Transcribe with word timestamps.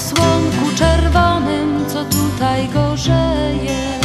słonku 0.00 0.76
czerwonym, 0.76 1.84
co 1.88 2.04
tutaj 2.04 2.68
gorzeje. 2.68 4.00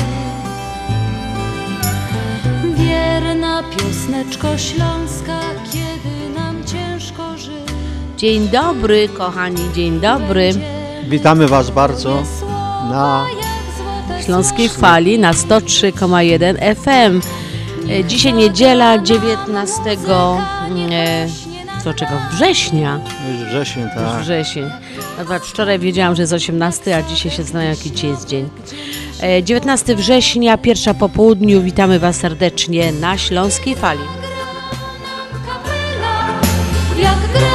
Wierna 2.76 3.64
piosneczko 3.64 4.58
śląska, 4.58 5.40
kiedy 5.72 6.40
nam 6.40 6.64
ciężko 6.66 7.38
żyć. 7.38 7.72
Dzień 8.18 8.50
dobry, 8.50 9.10
kochani, 9.10 9.74
dzień 9.76 10.00
dobry. 10.00 10.54
Witamy 11.10 11.48
Was 11.48 11.70
bardzo 11.70 12.24
na 12.90 13.26
Śląskiej 14.26 14.70
Fali 14.70 15.20
na 15.20 15.32
103,1 15.32 16.76
FM. 16.76 17.22
E, 17.90 18.04
Dzisiaj 18.04 18.34
niedziela 18.34 18.98
19 18.98 19.82
e, 20.92 21.28
co, 21.86 21.94
czego? 21.94 22.12
września. 22.32 23.00
już 23.32 23.48
wrzesień, 23.48 23.84
tak. 23.96 24.22
Wrzesień. 24.22 24.70
Nawet 25.18 25.44
wczoraj 25.44 25.80
wiedziałam, 25.80 26.16
że 26.16 26.22
jest 26.24 26.34
18, 26.34 26.98
a 26.98 27.02
dzisiaj 27.02 27.32
się 27.32 27.44
znam 27.44 27.64
jaki 27.64 27.92
dzisiaj 27.92 28.10
jest 28.10 28.28
dzień. 28.28 28.50
E, 29.22 29.44
19 29.44 29.96
września, 29.96 30.58
pierwsza 30.58 30.94
po 30.94 31.10
południu. 31.10 31.62
Witamy 31.62 32.00
Was 32.00 32.16
serdecznie 32.16 32.92
na 32.92 33.18
Śląskiej 33.18 33.76
Fali. 33.76 34.00
kapela, 35.46 36.42
jak 36.98 37.55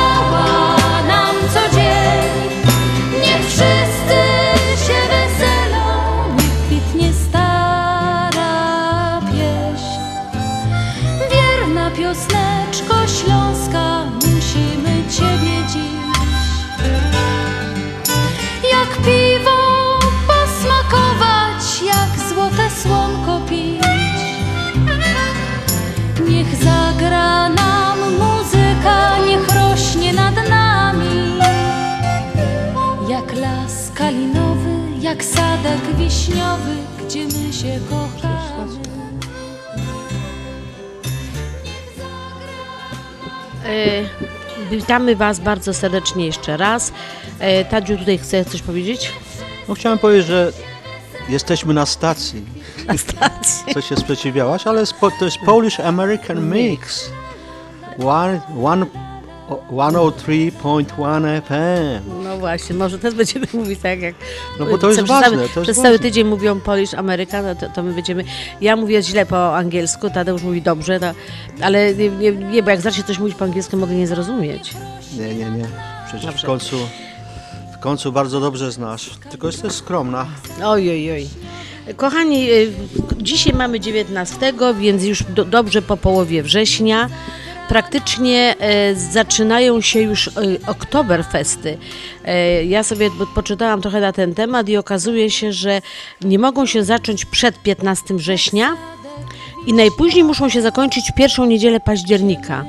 jak 35.70 35.80
sadek 35.80 35.96
wiśniowy, 35.96 36.76
gdzie 37.06 37.24
my 37.24 37.52
się 37.52 37.80
kochamy. 37.90 38.78
E, 43.64 44.70
Witamy 44.70 45.16
Was 45.16 45.41
bardzo 45.41 45.75
serdecznie 45.75 46.26
jeszcze 46.26 46.56
raz. 46.56 46.92
E, 47.38 47.64
Tadziu 47.64 47.98
tutaj 47.98 48.19
chce 48.19 48.44
coś 48.44 48.62
powiedzieć? 48.62 49.12
No 49.69 49.75
chciałem 49.75 49.98
powiedzieć, 49.98 50.26
że 50.26 50.53
jesteśmy 51.28 51.75
na 51.75 51.86
stacji. 51.86 52.42
Na 52.86 52.97
stacji. 52.97 53.75
Co 53.75 53.80
się 53.80 53.97
sprzeciwiałaś, 53.97 54.66
ale 54.66 54.84
to 55.19 55.25
jest 55.25 55.38
Polish 55.38 55.80
American 55.80 56.50
Mix. 56.50 57.10
One, 58.06 58.41
one, 58.64 58.86
103.1 59.50 61.43
FM. 61.43 62.22
No 62.25 62.37
właśnie, 62.37 62.77
może 62.77 62.99
też 62.99 63.15
będziemy 63.15 63.47
mówić 63.55 63.81
tak 63.81 64.00
jak... 64.00 64.15
No 64.59 64.66
bo 64.66 64.78
to 64.78 64.87
jest 64.87 64.99
przez 64.99 65.09
ważne, 65.09 65.37
Cały, 65.37 65.37
to 65.37 65.43
jest 65.43 65.62
przez 65.62 65.77
cały 65.77 65.88
ważne. 65.88 65.99
tydzień 65.99 66.27
mówią 66.27 66.61
Polish 66.61 66.94
American, 66.94 67.44
no 67.44 67.55
to, 67.55 67.69
to 67.69 67.83
my 67.83 67.93
będziemy... 67.93 68.25
Ja 68.60 68.77
mówię 68.77 69.03
źle 69.03 69.27
po 69.27 69.56
angielsku, 69.56 70.10
Tadeusz 70.10 70.43
mówi 70.43 70.62
dobrze, 70.62 71.00
to, 71.00 71.06
ale 71.62 71.94
nie, 71.94 72.09
nie, 72.09 72.33
nie, 72.33 72.62
bo 72.62 72.71
jak 72.71 72.81
zacznie 72.81 73.05
coś 73.05 73.19
mówić 73.19 73.34
po 73.34 73.44
angielsku, 73.44 73.77
mogę 73.77 73.94
nie 73.94 74.06
zrozumieć. 74.06 74.75
Nie, 75.19 75.34
nie, 75.34 75.50
nie. 75.50 75.66
Przecież 76.06 76.27
Dobrze. 76.27 76.43
w 76.43 76.47
końcu, 76.47 76.77
w 77.75 77.78
końcu 77.78 78.12
bardzo 78.12 78.41
dobrze 78.41 78.72
znasz. 78.72 79.10
Tylko 79.31 79.47
jesteś 79.47 79.72
skromna. 79.72 80.27
Oj, 80.65 80.91
oj, 80.91 81.12
oj. 81.12 81.28
Kochani, 81.97 82.50
y, 82.50 82.72
dzisiaj 83.16 83.53
mamy 83.53 83.81
19, 83.81 84.53
więc 84.81 85.05
już 85.05 85.22
do, 85.22 85.44
dobrze 85.44 85.83
po 85.83 85.97
połowie 85.97 86.43
września. 86.43 87.09
Praktycznie 87.70 88.54
e, 88.58 88.94
zaczynają 88.94 89.81
się 89.81 90.00
już 90.00 90.28
e, 90.28 90.31
oktoberfesty. 90.66 91.78
E, 92.25 92.64
ja 92.64 92.82
sobie 92.82 93.10
po- 93.10 93.26
poczytałam 93.26 93.81
trochę 93.81 94.00
na 94.00 94.12
ten 94.12 94.34
temat 94.34 94.69
i 94.69 94.76
okazuje 94.76 95.31
się, 95.31 95.53
że 95.53 95.82
nie 96.20 96.38
mogą 96.38 96.66
się 96.66 96.84
zacząć 96.84 97.25
przed 97.25 97.62
15 97.62 98.14
września 98.14 98.76
i 99.66 99.72
najpóźniej 99.72 100.25
muszą 100.25 100.48
się 100.48 100.62
zakończyć 100.62 101.12
pierwszą 101.16 101.47
niedzielę 101.47 101.80
października. 101.80 102.64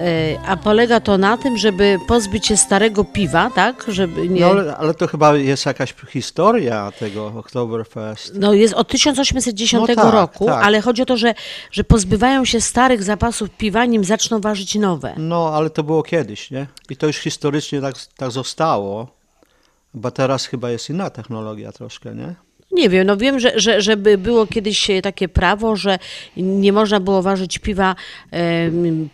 E, 0.00 0.38
a 0.46 0.56
polega 0.56 1.00
to 1.00 1.18
na 1.18 1.36
tym, 1.36 1.56
żeby 1.56 1.98
pozbyć 2.08 2.46
się 2.46 2.56
starego 2.56 3.04
piwa, 3.04 3.50
tak? 3.54 3.84
Żeby 3.88 4.28
nie... 4.28 4.40
No, 4.40 4.46
ale, 4.50 4.76
ale 4.76 4.94
to 4.94 5.06
chyba 5.06 5.36
jest 5.36 5.66
jakaś 5.66 5.94
historia 6.08 6.92
tego 6.98 7.26
Oktoberfest. 7.36 8.32
No 8.34 8.52
jest 8.52 8.74
od 8.74 8.88
1810 8.88 9.88
No 9.88 9.94
tak, 9.94 10.12
roku, 10.14 10.46
tak. 10.46 10.64
ale 10.64 10.80
chodzi 10.80 11.02
o 11.02 11.06
to, 11.06 11.16
że, 11.16 11.34
że 11.70 11.84
pozbywają 11.84 12.44
się 12.44 12.60
starych 12.60 13.02
zapasów 13.02 13.50
piwa, 13.50 13.84
nim 13.84 14.04
zaczną 14.04 14.40
ważyć 14.40 14.74
nowe. 14.74 15.14
No, 15.16 15.50
ale 15.54 15.70
to 15.70 15.82
było 15.82 16.02
kiedyś, 16.02 16.50
nie? 16.50 16.66
I 16.90 16.96
to 16.96 17.06
już 17.06 17.16
historycznie 17.16 17.80
tak, 17.80 17.94
tak 18.16 18.30
zostało, 18.30 19.06
bo 19.94 20.10
teraz 20.10 20.46
chyba 20.46 20.70
jest 20.70 20.90
inna 20.90 21.10
technologia 21.10 21.72
troszkę, 21.72 22.14
nie? 22.14 22.34
Nie 22.72 22.88
wiem, 22.88 23.06
no 23.06 23.16
wiem, 23.16 23.40
że, 23.40 23.52
że, 23.60 23.82
żeby 23.82 24.18
było 24.18 24.46
kiedyś 24.46 24.90
e, 24.90 25.02
takie 25.02 25.28
prawo, 25.28 25.76
że 25.76 25.98
nie 26.36 26.72
można 26.72 27.00
było 27.00 27.22
ważyć 27.22 27.58
piwa 27.58 27.94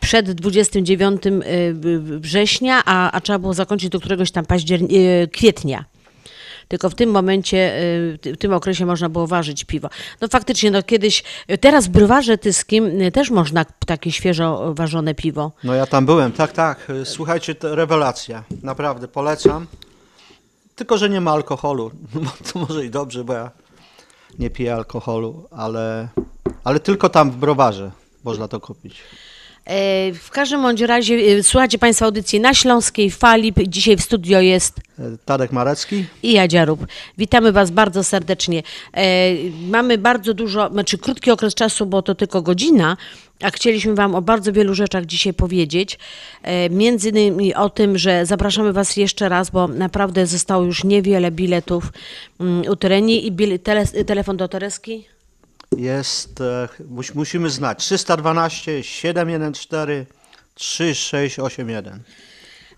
przed 0.00 0.32
29 0.32 1.26
e, 1.26 1.30
września, 2.20 2.82
a, 2.84 3.10
a 3.10 3.20
trzeba 3.20 3.38
było 3.38 3.54
zakończyć 3.54 3.88
do 3.88 4.00
któregoś 4.00 4.30
tam 4.30 4.44
październi- 4.44 4.96
e, 5.22 5.26
kwietnia. 5.26 5.84
Tylko 6.68 6.90
w 6.90 6.94
tym 6.94 7.10
momencie, 7.10 7.72
w 8.24 8.36
tym 8.38 8.52
okresie 8.52 8.86
można 8.86 9.08
było 9.08 9.26
ważyć 9.26 9.64
piwo. 9.64 9.88
No 10.20 10.28
faktycznie, 10.28 10.70
no 10.70 10.82
kiedyś, 10.82 11.22
teraz 11.60 11.88
browarze 11.88 12.38
tyskim 12.38 12.90
też 13.12 13.30
można 13.30 13.64
takie 13.86 14.12
świeżo 14.12 14.74
ważone 14.74 15.14
piwo. 15.14 15.52
No 15.64 15.74
ja 15.74 15.86
tam 15.86 16.06
byłem, 16.06 16.32
tak, 16.32 16.52
tak. 16.52 16.92
Słuchajcie, 17.04 17.54
to 17.54 17.74
rewelacja. 17.74 18.44
Naprawdę, 18.62 19.08
polecam. 19.08 19.66
Tylko, 20.76 20.98
że 20.98 21.10
nie 21.10 21.20
ma 21.20 21.30
alkoholu. 21.30 21.90
No, 22.24 22.30
to 22.52 22.58
może 22.58 22.84
i 22.84 22.90
dobrze, 22.90 23.24
bo 23.24 23.32
ja 23.32 23.50
nie 24.38 24.50
piję 24.50 24.74
alkoholu, 24.74 25.48
ale, 25.50 26.08
ale 26.64 26.80
tylko 26.80 27.08
tam 27.08 27.30
w 27.30 27.36
browarze 27.36 27.90
można 28.24 28.48
to 28.48 28.60
kupić. 28.60 29.02
E, 29.66 30.12
W 30.12 30.30
każdym 30.30 30.62
bądź 30.62 30.80
razie, 30.80 31.14
e, 31.14 31.42
słuchajcie 31.42 31.78
Państwo 31.78 32.04
audycji 32.04 32.40
na 32.40 32.54
Śląskiej 32.54 33.10
Fali. 33.10 33.52
Dzisiaj 33.68 33.96
w 33.96 34.02
studio 34.02 34.40
jest 34.40 34.80
E, 34.98 35.02
Tadek 35.24 35.52
Marecki? 35.52 36.04
i 36.22 36.32
Jadzia 36.32 36.64
Rób. 36.64 36.86
Witamy 37.18 37.52
Was 37.52 37.70
bardzo 37.70 38.04
serdecznie. 38.04 38.62
Mamy 39.68 39.98
bardzo 39.98 40.34
dużo, 40.34 40.68
znaczy 40.72 40.98
krótki 40.98 41.30
okres 41.30 41.54
czasu, 41.54 41.86
bo 41.86 42.02
to 42.02 42.14
tylko 42.14 42.42
godzina, 42.42 42.96
a 43.42 43.50
chcieliśmy 43.50 43.94
Wam 43.94 44.14
o 44.14 44.22
bardzo 44.22 44.52
wielu 44.52 44.74
rzeczach 44.74 45.04
dzisiaj 45.06 45.34
powiedzieć. 45.34 45.98
Między 46.70 47.08
innymi 47.08 47.54
o 47.54 47.70
tym, 47.70 47.98
że 47.98 48.26
zapraszamy 48.26 48.72
Was 48.72 48.96
jeszcze 48.96 49.28
raz, 49.28 49.50
bo 49.50 49.68
naprawdę 49.68 50.26
zostało 50.26 50.64
już 50.64 50.84
niewiele 50.84 51.30
biletów 51.30 51.92
mm, 52.40 52.62
u 52.70 52.76
Tereni 52.76 53.26
i 53.26 53.32
telefon 54.06 54.36
do 54.36 54.48
Tereski. 54.48 55.04
Jest, 55.76 56.40
e, 56.40 56.68
mus, 56.88 57.14
musimy 57.14 57.50
znać, 57.50 57.78
312 57.78 58.82
714 58.82 60.06
3681. 60.54 62.00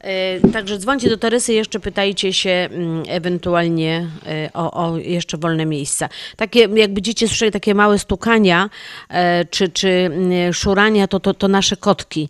E, 0.00 0.50
Także 0.52 0.78
dzwońcie 0.78 1.08
do 1.08 1.16
Teresy, 1.16 1.52
jeszcze 1.52 1.80
pytajcie 1.80 2.32
się 2.32 2.50
mm, 2.50 3.02
ewentualnie 3.08 4.06
e, 4.26 4.50
o, 4.54 4.72
o 4.72 4.98
jeszcze 4.98 5.38
wolne 5.38 5.66
miejsca. 5.66 6.08
Takie, 6.36 6.60
jak 6.60 6.92
będziecie 6.92 7.28
słyszeli 7.28 7.52
takie 7.52 7.74
małe 7.74 7.98
stukania 7.98 8.70
e, 9.08 9.44
czy, 9.44 9.68
czy 9.68 9.88
mm, 9.88 10.52
szurania, 10.52 11.08
to, 11.08 11.20
to, 11.20 11.34
to 11.34 11.48
nasze 11.48 11.76
kotki, 11.76 12.28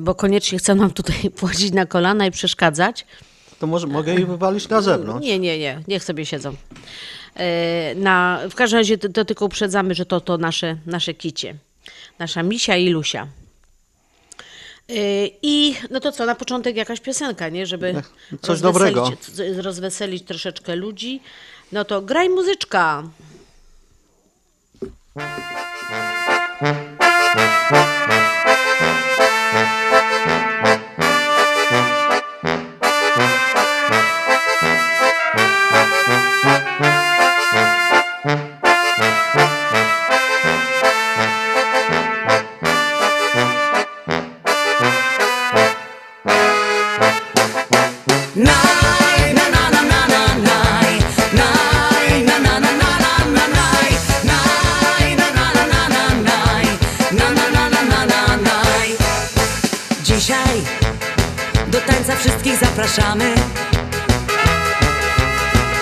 bo 0.00 0.14
koniecznie 0.14 0.58
chcą 0.58 0.74
nam 0.74 0.90
tutaj 0.90 1.30
płacić 1.40 1.72
na 1.72 1.86
kolana 1.86 2.26
i 2.26 2.30
przeszkadzać. 2.30 3.06
To 3.58 3.66
może 3.66 3.86
mogę 3.86 4.14
ich 4.14 4.26
wywalić 4.26 4.68
na 4.68 4.80
zewnątrz. 4.80 5.26
Nie, 5.26 5.38
nie, 5.38 5.58
nie, 5.58 5.80
niech 5.88 6.04
sobie 6.04 6.26
siedzą. 6.26 6.54
E, 7.36 7.94
Na, 7.94 8.40
w 8.50 8.54
każdym 8.54 8.78
razie 8.78 8.98
to, 8.98 9.08
to 9.08 9.24
tylko 9.24 9.44
uprzedzamy, 9.44 9.94
że 9.94 10.06
to, 10.06 10.20
to 10.20 10.38
nasze, 10.38 10.76
nasze 10.86 11.14
kicie. 11.14 11.54
Nasza 12.18 12.42
Misia 12.42 12.76
i 12.76 12.88
Lusia. 12.88 13.26
E, 14.88 14.94
I 15.42 15.74
no 15.90 16.00
to 16.00 16.12
co, 16.12 16.26
na 16.26 16.34
początek 16.34 16.76
jakaś 16.76 17.00
piosenka, 17.00 17.48
nie? 17.48 17.66
Żeby 17.66 18.02
coś 18.42 18.60
dobrego. 18.60 19.12
rozweselić 19.56 20.24
troszeczkę 20.24 20.76
ludzi. 20.76 21.20
No 21.72 21.84
to 21.84 22.02
graj 22.02 22.28
muzyczka. 22.28 23.02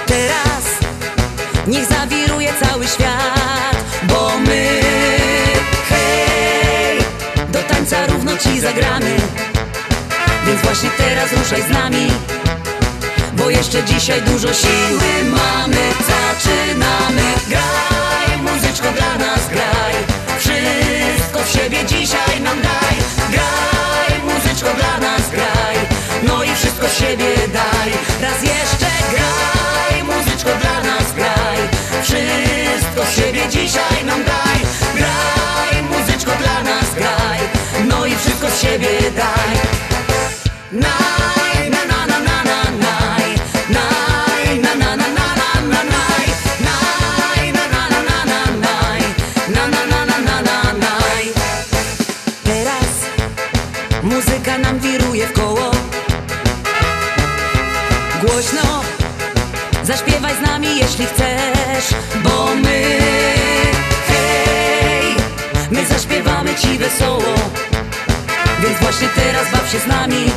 Teraz 0.07 0.65
niech 1.67 1.87
zawiruje 1.87 2.53
cały 2.63 2.89
świat, 2.89 3.77
bo 4.03 4.39
my, 4.39 4.81
hej, 5.89 6.99
do 7.49 7.63
tańca 7.63 8.07
równo 8.07 8.37
ci 8.37 8.61
zagramy. 8.61 9.17
Więc 10.47 10.63
właśnie 10.63 10.91
teraz 10.91 11.33
ruszaj 11.33 11.63
z 11.63 11.71
nami, 11.71 12.13
bo 13.33 13.51
jeszcze 13.51 13.85
dzisiaj 13.85 14.23
dużo 14.23 14.55
siły 14.55 15.31
mamy. 15.31 15.93
Zaczynamy, 16.09 17.23
graj, 17.49 18.39
muzyczko 18.43 18.89
dla 18.93 19.27
nas 19.27 19.49
graj, 19.49 19.95
wszystko 20.39 21.43
w 21.45 21.51
siebie 21.51 21.85
dzisiaj 21.85 22.22
siebie 27.03 27.49
daj. 27.49 27.91
Raz 28.23 28.43
jeszcze 28.43 28.91
graj, 29.13 30.05
muzyczko 30.05 30.51
dla 30.63 30.77
nas 30.89 31.13
graj, 31.17 31.59
wszystko 32.03 33.05
z 33.11 33.17
siebie 33.17 33.49
dzisiaj 33.51 34.05
nam 34.07 34.25
daj. 34.25 34.59
Graj, 34.97 35.83
muzyczko 35.83 36.33
dla 36.43 36.63
nas 36.63 36.95
graj, 36.95 37.41
no 37.89 38.07
i 38.07 38.17
wszystko 38.17 38.51
z 38.51 38.61
siebie 38.61 38.89
daj. 39.17 39.53
Naj, 40.73 41.12
jeśli 60.93 61.07
chcesz, 61.07 61.95
bo 62.25 62.55
my, 62.55 62.83
hej, 64.09 65.15
my 65.71 65.87
zaśpiewamy 65.87 66.55
ci 66.55 66.79
wesoło. 66.79 67.35
Więc 68.63 68.79
właśnie 68.81 69.09
teraz 69.15 69.51
baw 69.53 69.71
się 69.73 69.79
z 69.79 69.87
nami 69.87 70.33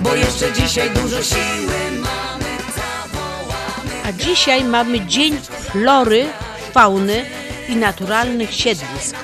Bo 0.00 0.14
jeszcze 0.14 0.52
dzisiaj 0.52 0.90
dużo 0.90 1.22
siły 1.22 1.74
mamy 1.90 2.50
Zawołamy 2.76 4.02
A 4.04 4.12
dzisiaj 4.12 4.64
mamy 4.64 5.00
Dzień 5.06 5.38
Flory, 5.70 6.26
Fauny 6.72 7.24
i 7.68 7.76
Naturalnych 7.76 8.54
Siedlisk. 8.54 9.16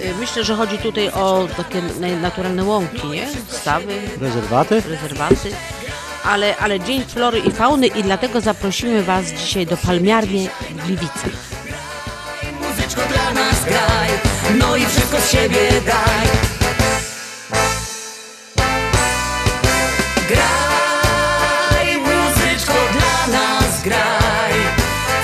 Y, 0.00 0.14
Myślę, 0.20 0.44
że 0.44 0.54
chodzi 0.54 0.78
tutaj 0.78 1.08
o 1.10 1.48
takie 1.56 1.82
na- 2.00 2.16
naturalne 2.20 2.64
łąki, 2.64 3.06
nie? 3.06 3.26
Stawy, 3.48 3.98
Rezerwaty? 4.20 4.82
rezerwaty. 4.88 5.50
Ale, 6.24 6.56
ale 6.56 6.80
Dzień 6.80 7.04
Flory 7.04 7.38
i 7.38 7.50
Fauny 7.50 7.86
i 7.86 8.02
dlatego 8.02 8.40
zaprosimy 8.40 9.02
Was 9.02 9.26
dzisiaj 9.26 9.66
do 9.66 9.76
palmiarni 9.76 10.48
w 10.70 10.86
Gliwicach. 10.86 11.30
Muzyczko 12.60 13.00
dla 13.12 13.42
nas 13.42 13.64
graj 13.64 14.08
No 14.58 14.76
i 14.76 14.86
wszystko 14.86 15.20
z 15.20 15.30
siebie 15.30 15.68
daj. 15.86 16.26
Graj, 20.28 21.98
muzyczko 21.98 22.72
dla 22.92 23.38
nas 23.38 23.82
graj 23.82 24.54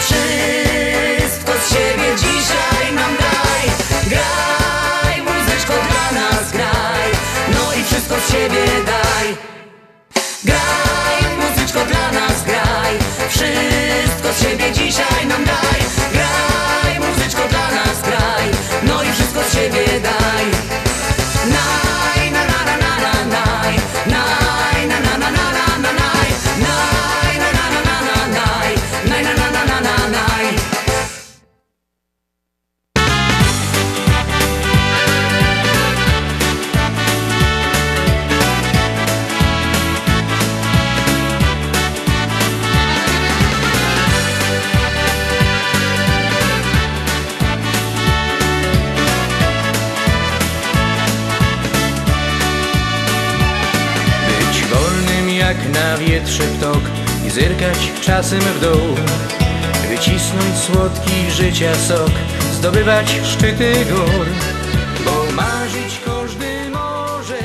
Wszystko 0.01 1.53
z 1.53 1.69
siebie 1.69 2.17
dzisiaj 2.17 2.95
nam 2.95 3.17
daj. 3.17 3.71
Graj, 4.09 5.23
muzyczko 5.23 5.73
dla 5.73 6.21
nas 6.21 6.53
graj 6.53 7.11
No 7.53 7.75
i 7.81 7.85
wszystko 7.85 8.15
z 8.21 8.33
siebie 8.33 8.65
daj 8.87 9.50
zdobywać 63.07 63.29
szczyty 63.29 63.73
gór. 63.93 64.27
Bo 65.05 65.33
marzyć 65.33 66.01
każdy 66.07 66.71
może 66.71 67.39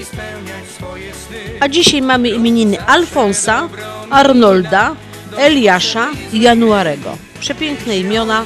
i 0.00 0.04
spełniać 0.04 0.64
swoje 0.78 1.12
sny. 1.14 1.38
A 1.60 1.68
dzisiaj 1.68 2.02
mamy 2.02 2.28
imieniny 2.28 2.86
Alfonsa, 2.86 3.68
Arnolda, 4.10 4.94
Eliasza 5.36 6.08
i 6.32 6.40
Januarego. 6.40 7.16
Przepiękne 7.40 7.98
imiona, 7.98 8.44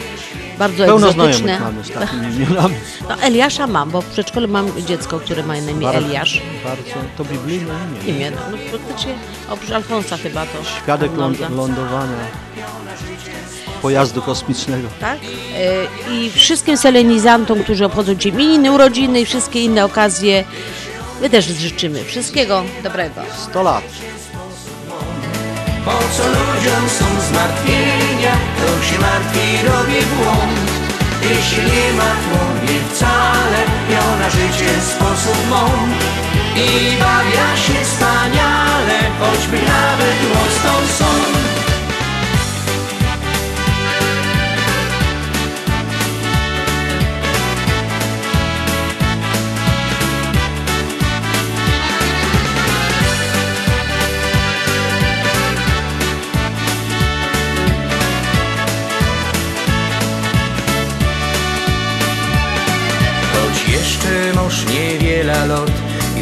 bardzo 0.59 0.85
Pełno 0.85 1.09
egzotyczne. 1.11 1.33
znajomych 1.59 1.61
mamy 1.61 1.85
z 1.85 1.91
takimi 1.91 2.35
imionami. 2.37 2.75
No, 3.09 3.23
Eliasza 3.23 3.67
mam, 3.67 3.91
bo 3.91 4.03
w 4.03 4.07
przedszkolu 4.07 4.49
mam 4.49 4.83
dziecko, 4.87 5.21
które 5.21 5.43
ma 5.43 5.55
na 5.61 5.71
imię 5.71 5.87
Bardzo- 5.87 5.99
Eliasz. 6.07 6.43
Bardzo 6.65 6.95
to 7.19 7.25
biblijne 7.25 7.75
imię. 8.05 8.15
Imię, 8.17 8.31
no 8.31 8.59
praktycznie 8.71 9.13
oprócz 9.51 9.71
Alfonsa 9.71 10.17
chyba 10.17 10.47
to. 10.47 10.65
Świadek 10.83 11.11
Arnolda. 11.13 11.49
ląd- 11.49 11.57
lądowania 11.57 12.17
pojazdu 13.83 14.23
kosmicznego. 14.23 14.89
Tak? 15.01 15.19
E, 15.19 16.13
I 16.15 16.31
wszystkim 16.31 16.77
selenizantom, 16.77 17.63
którzy 17.65 17.85
obchodzą 17.85 18.17
Cię 18.17 18.29
imieniny, 18.29 18.73
urodziny 18.73 19.21
i 19.21 19.27
wszystkie 19.27 19.65
inne 19.65 19.85
okazje, 19.85 20.45
my 21.21 21.31
też 21.31 21.45
życzymy 21.45 22.05
wszystkiego 22.05 22.63
dobrego. 22.83 23.21
100 23.51 23.63
lat. 23.63 23.85
Po 25.85 25.91
co 25.91 26.29
ludziom 26.29 26.89
są 26.99 27.05
zmartwienia, 27.31 28.37
to 28.59 28.85
się 28.87 28.99
martwi 29.01 29.67
robi 29.67 30.07
błąd. 30.17 30.71
Jeśli 31.23 31.63
nie 31.65 31.93
ma 31.93 32.11
tłumie 32.25 32.81
wcale, 32.91 33.59
miał 33.91 34.19
na 34.19 34.31
życie 34.31 34.81
sposób 34.81 35.49
mąd. 35.51 35.97
I 36.57 36.99
bawia 36.99 37.57
się 37.57 37.85
wspaniale, 37.85 38.99
choćby 39.21 39.57
nawet 39.57 40.19
łostą 40.35 40.95
sąd. 40.99 41.20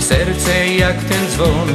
Serce 0.09 0.67
jak 0.67 1.05
ten 1.05 1.31
dzwon 1.31 1.69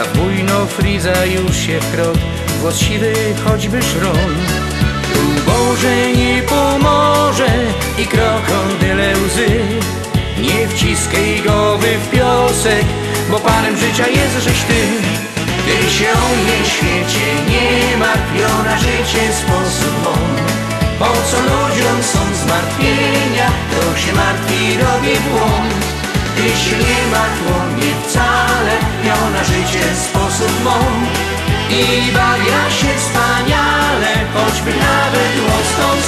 A 0.00 0.02
w 0.04 0.18
bujno 0.18 0.66
friza 0.66 1.24
już 1.24 1.56
się 1.56 1.80
wkrot, 1.80 2.18
głos 2.60 2.78
siwy 2.78 3.14
choćby 3.44 3.82
szron. 3.82 4.34
Tu 5.12 5.20
Boże 5.46 6.12
nie 6.12 6.42
pomoże 6.42 7.52
i 7.98 8.06
krokodyle 8.06 9.12
łzy. 9.26 9.50
Nie 10.38 10.68
wciskaj 10.68 11.42
głowy 11.46 11.88
w 11.98 12.10
piosek, 12.10 12.86
bo 13.30 13.38
panem 13.38 13.76
życia 13.76 14.08
jest 14.08 14.44
żeś 14.44 14.60
ty. 14.62 14.80
Ty 15.66 15.90
się 15.90 16.12
o 16.12 16.28
mnie 16.36 16.58
świecie 16.70 17.28
nie 17.50 17.96
martw, 17.96 18.64
na 18.64 18.78
życie 18.78 19.32
sposób 19.32 20.04
mąd 20.04 20.54
po 20.98 21.04
co 21.30 21.36
ludziom 21.42 22.02
są 22.02 22.18
zmartwienia, 22.44 23.50
to 23.70 23.98
się 23.98 24.12
martwi 24.12 24.78
robi 24.78 25.20
błąd. 25.30 25.83
Jeśli 26.36 26.76
nie 26.78 27.02
ma 27.12 27.24
tłumie 27.36 27.92
wcale, 28.02 28.72
miał 29.04 29.30
na 29.30 29.44
życie 29.44 29.84
sposób 29.94 30.64
mąd. 30.64 31.10
I 31.70 32.12
bawia 32.12 32.70
się 32.70 32.98
wspaniale, 32.98 34.12
choćby 34.34 34.70
nawet 34.70 35.32
łostą 35.48 36.02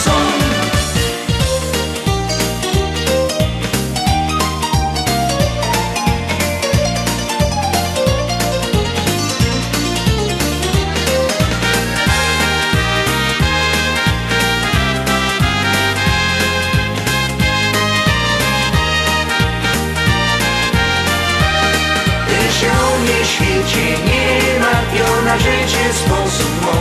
życie 23.67 23.91
nie 23.91 24.61
martwią 24.61 25.25
na 25.25 25.39
życie 25.39 25.93
sposób 25.93 26.63
mą. 26.63 26.73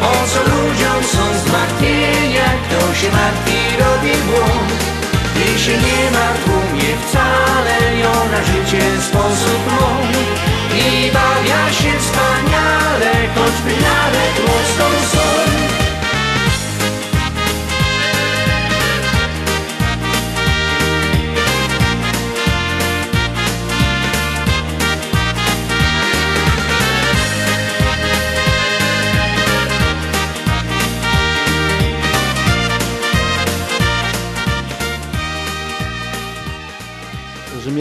Po 0.00 0.12
co 0.28 0.40
ludziom 0.40 1.04
są 1.12 1.38
zmartwienia, 1.46 2.48
kto 2.64 2.94
się 2.94 3.10
martwi 3.12 3.58
robi 3.78 4.12
błąd. 4.26 4.72
Ty 5.34 5.58
się 5.58 5.72
nie 5.72 6.10
martw 6.10 6.46
mnie 6.72 6.92
wcale, 7.06 7.96
ją 7.98 8.12
na 8.30 8.44
życie 8.44 9.02
sposób 9.02 9.60
mą. 9.80 9.88
I 10.78 11.10
bawia 11.12 11.72
się 11.72 11.98
wspaniale, 11.98 13.12
choćby 13.34 13.70
nawet 13.70 14.34
mocną 14.46 14.88
są. 15.12 15.65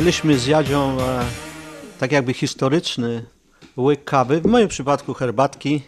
Mieliśmy 0.05 0.37
z 0.37 0.47
Jadzią 0.47 1.01
e, 1.01 1.25
tak 1.99 2.11
jakby 2.11 2.33
historyczny 2.33 3.25
łyk 3.77 4.03
kawy, 4.03 4.41
w 4.41 4.45
moim 4.45 4.67
przypadku 4.67 5.13
herbatki, 5.13 5.81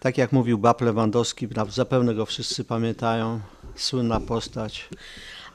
tak 0.00 0.18
jak 0.18 0.32
mówił 0.32 0.58
Bab 0.58 0.80
Lewandowski, 0.80 1.48
zapewne 1.68 2.14
go 2.14 2.26
wszyscy 2.26 2.64
pamiętają, 2.64 3.40
słynna 3.74 4.20
postać. 4.20 4.88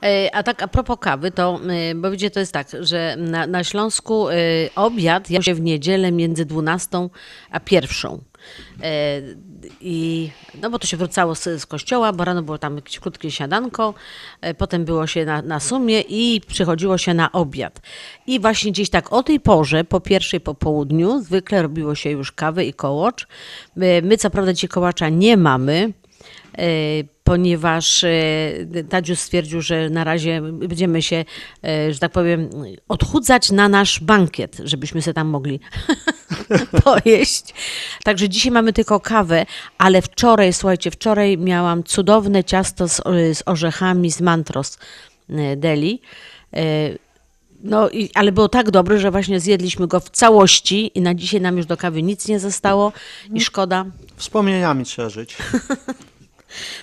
E, 0.04 0.36
A 0.36 0.44
tak 0.44 0.64
a 0.64 0.68
propos 0.68 0.98
kawy, 1.00 1.32
to 1.32 1.60
e, 1.70 1.96
bo 1.96 2.12
wiecie, 2.12 2.32
to 2.32 2.40
jest 2.40 2.54
tak, 2.54 2.68
że 2.80 3.16
na, 3.18 3.48
na 3.48 3.64
Śląsku 3.64 4.30
e, 4.30 4.36
obiad 4.76 5.30
ja 5.30 5.42
się 5.42 5.54
w 5.54 5.62
niedzielę 5.62 6.12
między 6.12 6.46
12 6.46 7.10
a 7.52 7.60
1. 7.72 8.22
E, 8.84 9.22
I 9.82 10.30
no 10.62 10.70
bo 10.70 10.80
to 10.80 10.88
się 10.88 10.98
wracało 10.98 11.36
z, 11.36 11.44
z 11.44 11.66
kościoła, 11.66 12.14
bo 12.14 12.26
rano 12.26 12.44
było 12.44 12.58
tam 12.58 12.76
jakieś 12.76 13.00
krótkie 13.00 13.32
siadanko, 13.32 13.94
e, 14.42 14.54
potem 14.54 14.86
było 14.86 15.08
się 15.08 15.26
na, 15.26 15.42
na 15.42 15.60
sumie 15.60 16.02
i 16.02 16.42
przychodziło 16.48 16.98
się 16.98 17.14
na 17.14 17.32
obiad. 17.32 17.82
I 18.28 18.40
właśnie 18.40 18.72
gdzieś 18.72 18.90
tak 18.90 19.14
o 19.14 19.24
tej 19.24 19.40
porze, 19.40 19.84
po 19.84 20.00
pierwszej 20.00 20.40
po 20.40 20.56
południu, 20.56 21.22
zwykle 21.22 21.62
robiło 21.62 21.96
się 21.96 22.10
już 22.10 22.32
kawę 22.32 22.66
i 22.66 22.74
kołocz. 22.74 23.28
My, 23.76 24.02
my 24.04 24.18
co 24.18 24.30
prawda 24.30 24.54
dzisiaj 24.54 24.70
kołacza 24.70 25.10
nie 25.10 25.38
mamy, 25.38 25.94
e, 26.58 26.64
ponieważ 27.32 28.04
e, 28.04 28.84
Tadziu 28.90 29.16
stwierdził, 29.16 29.62
że 29.62 29.90
na 29.90 30.04
razie 30.04 30.42
będziemy 30.42 31.02
się, 31.02 31.26
e, 31.64 31.94
że 31.94 32.00
tak 32.00 32.12
powiem, 32.12 32.50
odchudzać 32.88 33.52
na 33.52 33.70
nasz 33.70 34.00
bankiet, 34.00 34.58
żebyśmy 34.64 35.02
sobie 35.02 35.14
tam 35.14 35.28
mogli 35.28 35.60
pojeść. 36.84 37.54
Także 38.04 38.30
dzisiaj 38.30 38.52
mamy 38.52 38.74
tylko 38.74 39.00
kawę, 39.00 39.46
ale 39.78 40.02
wczoraj, 40.02 40.54
słuchajcie, 40.54 40.92
wczoraj 40.92 41.38
miałam 41.38 41.84
cudowne 41.84 42.44
ciasto 42.44 42.88
z, 42.88 43.02
z 43.38 43.44
orzechami 43.46 44.12
z 44.12 44.22
Mantros 44.22 44.78
e, 45.30 45.56
Deli. 45.56 46.02
No, 47.64 47.90
i, 47.90 48.10
ale 48.14 48.32
było 48.32 48.50
tak 48.50 48.72
dobre, 48.72 49.00
że 49.00 49.12
właśnie 49.12 49.40
zjedliśmy 49.40 49.88
go 49.88 50.00
w 50.00 50.10
całości 50.10 50.92
i 50.96 51.02
na 51.02 51.16
dzisiaj 51.16 51.42
nam 51.42 51.58
już 51.58 51.66
do 51.66 51.78
kawy 51.78 52.04
nic 52.04 52.28
nie 52.28 52.40
zostało 52.40 52.94
i 53.34 53.42
szkoda. 53.42 53.86
Wspomnieniami 54.18 54.86
trzeba 54.86 55.10
żyć. 55.10 55.38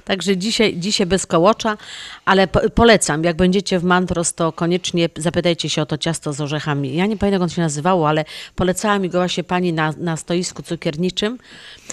Także 0.05 0.37
dzisiaj, 0.37 0.77
dzisiaj 0.77 1.07
bez 1.07 1.27
kołocza, 1.27 1.77
ale 2.25 2.47
po, 2.47 2.61
polecam. 2.71 3.25
Jak 3.25 3.37
będziecie 3.37 3.79
w 3.79 3.85
Mantros, 3.85 4.35
to 4.35 4.53
koniecznie 4.53 5.09
zapytajcie 5.17 5.69
się 5.69 5.83
o 5.83 5.87
to 5.87 5.99
ciasto 5.99 6.33
z 6.33 6.41
orzechami. 6.41 6.97
Ja 6.97 7.07
nie 7.07 7.17
pamiętam, 7.17 7.33
jak 7.33 7.43
on 7.43 7.49
się 7.49 7.63
nazywało, 7.63 8.09
ale 8.09 8.25
polecała 8.55 8.99
mi 8.99 9.09
go 9.09 9.19
właśnie 9.19 9.45
pani 9.45 9.73
na, 9.73 9.95
na 9.99 10.17
stoisku 10.17 10.63
cukierniczym. 10.63 11.39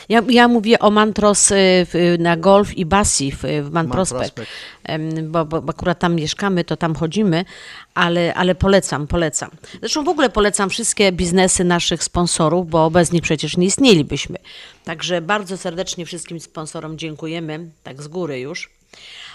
Ja, 0.10 0.22
ja 0.30 0.48
mówię 0.48 0.80
o 0.80 0.92
Mantros 0.92 1.52
y, 1.52 1.56
w- 1.86 2.16
na 2.20 2.38
Golf 2.38 2.78
i 2.78 2.86
Basi 2.86 3.32
w, 3.32 3.44
w 3.64 3.72
Man 3.72 3.88
Prospekt. 3.90 4.34
Prospekt. 4.34 4.52
Em, 4.84 5.32
Bo, 5.32 5.46
bo, 5.46 5.62
bo 5.62 5.70
akurat 5.70 6.00
tam 6.00 6.16
mieszkamy, 6.16 6.64
to 6.64 6.78
tam 6.78 6.96
chodzimy, 6.96 7.46
ale, 7.94 8.34
ale 8.34 8.56
polecam, 8.56 9.08
polecam. 9.08 9.50
Zresztą 9.80 10.04
w 10.04 10.08
ogóle 10.10 10.30
polecam 10.30 10.70
wszystkie 10.70 11.12
biznesy 11.12 11.64
naszych 11.64 12.04
sponsorów, 12.04 12.70
bo 12.70 12.92
bez 12.92 13.12
nich 13.12 13.22
przecież 13.22 13.58
nie 13.58 13.66
istnielibyśmy. 13.66 14.38
Także 14.86 15.22
bardzo 15.22 15.58
serdecznie 15.58 16.06
wszystkim 16.06 16.40
sponsorom 16.40 16.98
dziękujemy, 16.98 17.70
tak 17.84 18.02
z 18.02 18.08
góry 18.08 18.40
już. 18.40 18.70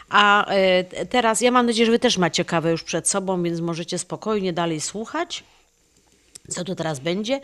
A 0.09 0.47
e, 0.47 1.07
teraz 1.07 1.41
ja 1.41 1.51
mam 1.51 1.67
nadzieję, 1.67 1.87
że 1.87 1.93
Wy 1.93 1.99
też 1.99 2.19
macie 2.19 2.45
kawę 2.45 2.71
już 2.71 2.83
przed 2.83 3.09
sobą, 3.09 3.43
więc 3.43 3.61
możecie 3.61 3.99
spokojnie 3.99 4.53
dalej 4.53 4.81
słuchać, 4.81 5.45
co 6.49 6.65
tu 6.65 6.75
teraz 6.75 7.01
będzie. 7.01 7.41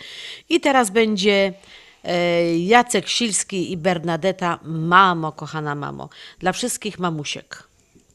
I 0.49 0.61
teraz 0.61 0.91
będzie 0.91 1.53
e, 2.05 2.59
Jacek 2.59 3.09
Silski 3.09 3.73
i 3.73 3.77
Bernadetta, 3.77 4.59
Mamo, 4.63 5.33
kochana 5.33 5.75
mamo. 5.75 6.09
Dla 6.39 6.53
wszystkich 6.53 6.99
mamusiek. 6.99 7.63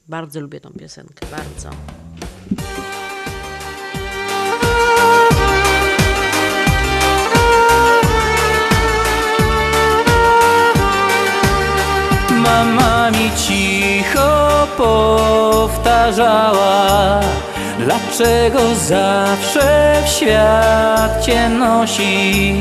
Bardzo 0.07 0.41
lubię 0.41 0.61
tą 0.61 0.71
piosenkę, 0.71 1.27
bardzo. 1.31 1.69
Dlaczego 17.79 18.59
zawsze 18.75 19.95
w 20.05 20.09
świat 20.09 21.25
cię 21.25 21.49
nosi 21.49 22.53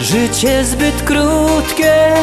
Życie 0.00 0.64
zbyt 0.64 1.02
krótkie, 1.02 2.14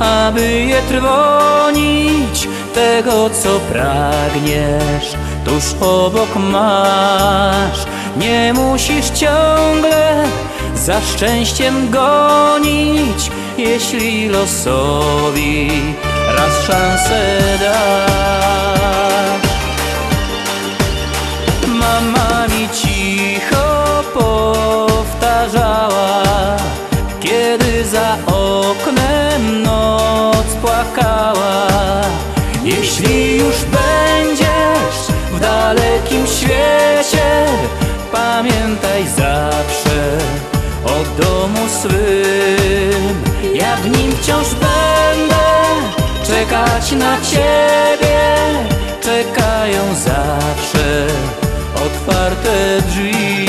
aby 0.00 0.64
je 0.64 0.82
trwonić 0.82 2.48
Tego 2.74 3.30
co 3.30 3.60
pragniesz, 3.60 5.14
tuż 5.44 5.82
obok 5.82 6.36
masz 6.36 7.86
Nie 8.16 8.52
musisz 8.54 9.10
ciągle 9.10 10.24
za 10.74 11.00
szczęściem 11.00 11.90
gonić 11.90 13.30
Jeśli 13.58 14.28
losowi 14.28 15.70
raz 16.36 16.66
szansę 16.66 17.38
dasz 17.60 19.47
Mama 21.88 22.46
mi 22.52 22.68
cicho 22.68 23.68
powtarzała 24.14 26.08
Kiedy 27.20 27.84
za 27.84 28.16
oknem 28.26 29.62
noc 29.62 30.46
płakała. 30.62 31.68
Jeśli 32.64 33.36
już 33.36 33.56
będziesz 33.64 34.98
w 35.32 35.40
dalekim 35.40 36.26
świecie 36.26 37.46
Pamiętaj 38.12 39.06
zawsze 39.06 40.18
o 40.84 41.22
domu 41.22 41.68
swym. 41.68 43.14
Ja 43.54 43.76
w 43.76 43.90
nim 43.90 44.12
wciąż 44.12 44.48
będę 44.54 45.46
czekać 46.26 46.92
na 46.92 47.20
ciebie 47.20 48.18
Czekają 49.02 49.94
zawsze 49.94 51.06
otwarte 52.08 52.82
drzwi 52.86 53.46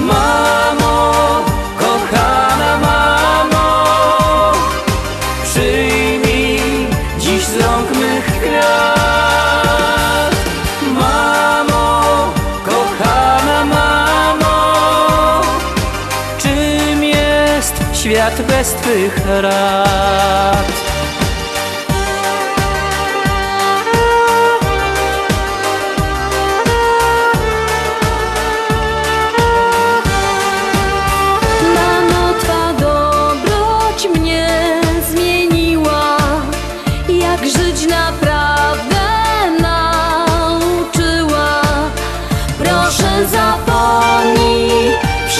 Mamo, 0.00 1.12
kochana 1.78 2.78
mamo 2.78 4.52
Przyjmij 5.44 6.86
dziś 7.18 7.44
z 7.44 7.56
rąk 7.56 7.90
mych 7.90 8.24
kwiat 8.40 10.34
Mamo, 10.94 12.32
kochana 12.64 13.64
mamo 13.64 15.42
Czym 16.38 17.04
jest 17.04 17.74
świat 17.92 18.42
bez 18.42 18.72
twych 18.72 19.26
rad? 19.40 20.07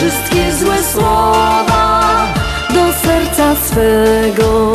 Wszystkie 0.08 0.52
złe 0.52 0.82
słowa 0.92 2.26
Do 2.74 2.92
serca 2.92 3.56
swego 3.56 4.72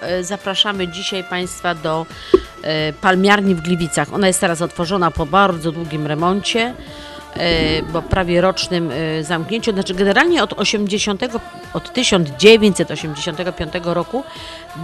e, 0.00 0.24
zapraszamy 0.24 0.88
dzisiaj 0.88 1.24
Państwa 1.24 1.74
do 1.74 2.06
e, 2.62 2.92
palmiarni 2.92 3.54
w 3.54 3.60
Gliwicach. 3.60 4.14
Ona 4.14 4.26
jest 4.26 4.40
teraz 4.40 4.62
otworzona 4.62 5.10
po 5.10 5.26
bardzo 5.26 5.72
długim 5.72 6.06
remoncie, 6.06 6.74
e, 7.34 7.82
bo 7.82 8.02
prawie 8.02 8.40
rocznym 8.40 8.90
zamknięciu. 9.22 9.72
Znaczy 9.72 9.94
generalnie 9.94 10.42
od 10.42 10.52
80, 10.52 11.22
od 11.72 11.92
1985 11.92 13.72
roku 13.84 14.24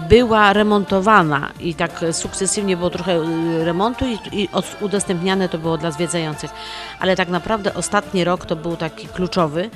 była 0.09 0.53
remontowana 0.53 1.51
i 1.61 1.75
tak 1.75 2.05
sukcesywnie 2.13 2.77
było 2.77 2.91
trochę 2.91 3.21
remontu 3.65 4.05
i, 4.07 4.43
i 4.43 4.49
udostępniane 4.81 5.49
to 5.49 5.59
było 5.59 5.79
dla 5.79 5.91
zwiedzających. 5.91 6.51
Ale 7.01 7.17
tak 7.17 7.29
naprawdę 7.29 7.75
ostatni 7.75 8.25
rok 8.25 8.47
to 8.47 8.57
był 8.57 8.77
taki 8.77 9.09
kluczowy. 9.09 9.71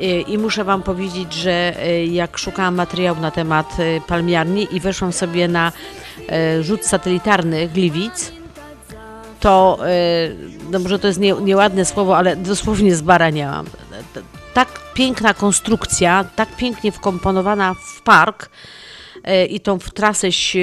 I- 0.00 0.24
I 0.32 0.38
muszę 0.38 0.64
Wam 0.64 0.82
powiedzieć, 0.82 1.32
że 1.32 1.80
e, 1.82 2.06
jak 2.06 2.38
szukałam 2.38 2.74
materiału 2.74 3.20
na 3.20 3.30
temat 3.30 3.76
e, 3.78 4.00
palmiarni 4.00 4.68
i 4.70 4.80
weszłam 4.80 5.12
sobie 5.12 5.48
na 5.48 5.72
rzut 6.60 6.86
satelitarny 6.86 7.68
Gliwic, 7.68 8.32
to, 9.40 9.78
no 10.70 10.78
może 10.78 10.98
to 10.98 11.06
jest 11.06 11.20
nie, 11.20 11.32
nieładne 11.32 11.84
słowo, 11.84 12.16
ale 12.16 12.36
dosłownie 12.36 12.96
zbaraniałam. 12.96 13.66
Tak 14.54 14.68
piękna 14.94 15.34
konstrukcja, 15.34 16.24
tak 16.36 16.56
pięknie 16.56 16.92
wkomponowana 16.92 17.74
w 17.74 18.02
park 18.02 18.50
i 19.50 19.60
tą 19.60 19.78
w 19.78 19.90
trasę 19.90 20.26
ś- 20.28 20.56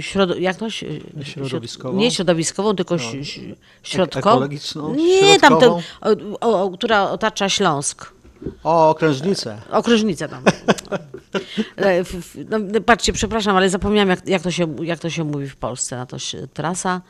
środo, 0.00 0.34
jak 0.36 0.56
to? 0.56 0.70
Środowiskową? 0.70 1.98
Nie 1.98 2.10
środowiskową, 2.10 2.76
tylko 2.76 2.94
ś- 2.94 3.40
środkową. 3.82 4.30
ekologiczną? 4.30 4.94
Nie, 4.94 5.38
tam, 5.40 5.50
Środkową? 5.52 5.82
to, 6.00 6.08
o, 6.48 6.62
o, 6.64 6.70
która 6.70 7.02
otacza 7.10 7.48
Śląsk. 7.48 8.12
O, 8.64 8.90
okrężnicę. 8.90 9.58
Okrężnicę 9.70 10.28
tam. 10.28 10.42
E, 11.76 11.86
f- 11.98 12.14
f- 12.14 12.36
no, 12.50 12.58
no, 12.58 12.80
patrzcie, 12.80 13.12
przepraszam, 13.12 13.56
ale 13.56 13.70
zapomniałam, 13.70 14.08
jak, 14.08 14.28
jak, 14.28 14.42
to 14.42 14.50
się, 14.50 14.76
jak 14.82 14.98
to 14.98 15.10
się 15.10 15.24
mówi 15.24 15.48
w 15.48 15.56
Polsce. 15.56 15.96
Na 15.96 16.06
to 16.06 16.16
trasa 16.54 17.00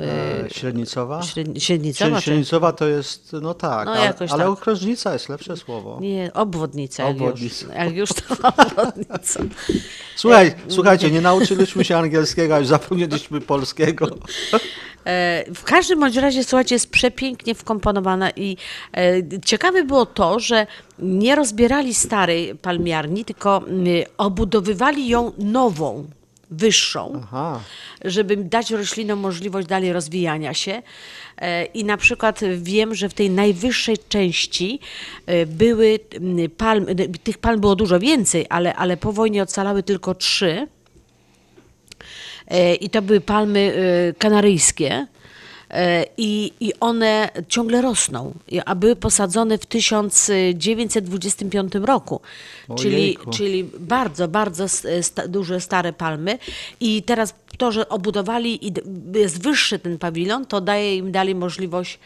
E, 0.00 0.50
średnicowa? 0.50 1.22
średni, 1.22 1.60
średnicowa? 1.60 2.20
Średnicowa 2.20 2.72
to 2.72 2.86
jest, 2.88 3.32
no 3.42 3.54
tak, 3.54 3.86
No, 3.86 3.92
ale, 3.92 4.14
ale 4.18 4.28
tak. 4.28 4.40
okrężnica 4.48 5.12
jest 5.12 5.28
lepsze 5.28 5.56
słowo. 5.56 5.98
nie, 6.00 6.30
obwodnica. 6.34 7.02
Jak 7.02 7.16
już, 7.16 7.22
Obwodnica. 7.22 7.74
jak 7.84 7.96
już 7.96 8.10
to 8.10 8.34
obwodnica. 8.62 9.40
Słuchaj, 10.16 10.54
słuchajcie, 10.68 11.10
nie 11.10 11.20
nauczyliśmy 11.20 11.84
się 11.84 11.96
angielskiego, 11.96 12.54
a 12.54 12.58
już 12.58 12.68
zapomnieliśmy 12.68 13.40
polskiego. 13.40 14.06
E, 15.06 15.44
W 15.54 15.64
każdym 15.64 16.00
bądź 16.00 16.16
razie, 16.16 16.44
słuchajcie, 16.44 16.74
jest 16.74 16.90
przepięknie 16.90 17.54
wkomponowana 17.54 18.30
i 18.30 18.56
e, 18.96 19.40
ciekawe 19.44 19.84
było 19.84 20.06
to, 20.06 20.40
że 20.40 20.66
nie 20.98 21.34
rozbierali 21.34 21.94
starej 21.94 22.54
palmiarni, 22.54 23.24
tylko 23.24 23.56
mm, 23.56 23.86
obudowywali 24.18 25.08
ją 25.08 25.32
nową, 25.38 26.06
wyższą. 26.50 27.20
Aha, 27.24 27.60
żeby 28.04 28.36
dać 28.36 28.70
roślinom 28.70 29.18
możliwość 29.18 29.68
dalej 29.68 29.92
rozwijania 29.92 30.54
się. 30.54 30.82
E, 31.38 31.64
I 31.64 31.84
na 31.84 31.96
przykład 31.96 32.40
wiem, 32.56 32.94
że 32.94 33.08
w 33.08 33.14
tej 33.14 33.30
najwyższej 33.30 33.96
części 34.08 34.80
były 35.46 35.98
mm, 36.12 36.50
palmy, 36.50 36.94
tych 37.24 37.38
palm 37.38 37.60
było 37.60 37.76
dużo 37.76 37.98
więcej, 38.00 38.46
ale, 38.48 38.74
ale 38.74 38.96
po 38.96 39.12
wojnie 39.12 39.42
ocalały 39.42 39.82
tylko 39.82 40.14
trzy. 40.14 40.66
E, 42.48 42.74
I 42.74 42.90
to 42.90 43.02
były 43.02 43.20
palmy 43.20 43.74
e, 44.10 44.14
kanaryjskie. 44.14 45.06
E, 45.70 46.04
I, 46.16 46.52
I 46.60 46.72
one 46.80 47.28
ciągle 47.48 47.82
rosną, 47.82 48.34
a 48.66 48.74
były 48.74 48.96
posadzone 48.96 49.58
w 49.58 49.66
1925 49.66 51.74
roku, 51.74 52.20
czyli, 52.76 52.94
Ojejku. 52.94 53.30
czyli 53.30 53.64
bardzo, 53.78 54.28
bardzo 54.28 54.68
sta, 55.02 55.28
duże, 55.28 55.60
stare 55.60 55.92
palmy. 55.92 56.38
I 56.80 57.02
teraz 57.02 57.34
to, 57.58 57.72
że 57.72 57.88
obudowali 57.88 58.68
i 58.68 58.72
jest 59.14 59.42
wyższy 59.42 59.78
ten 59.78 59.98
pawilon, 59.98 60.46
to 60.46 60.60
daje 60.60 60.96
im 60.96 61.12
dalej 61.12 61.34
możliwość 61.34 61.98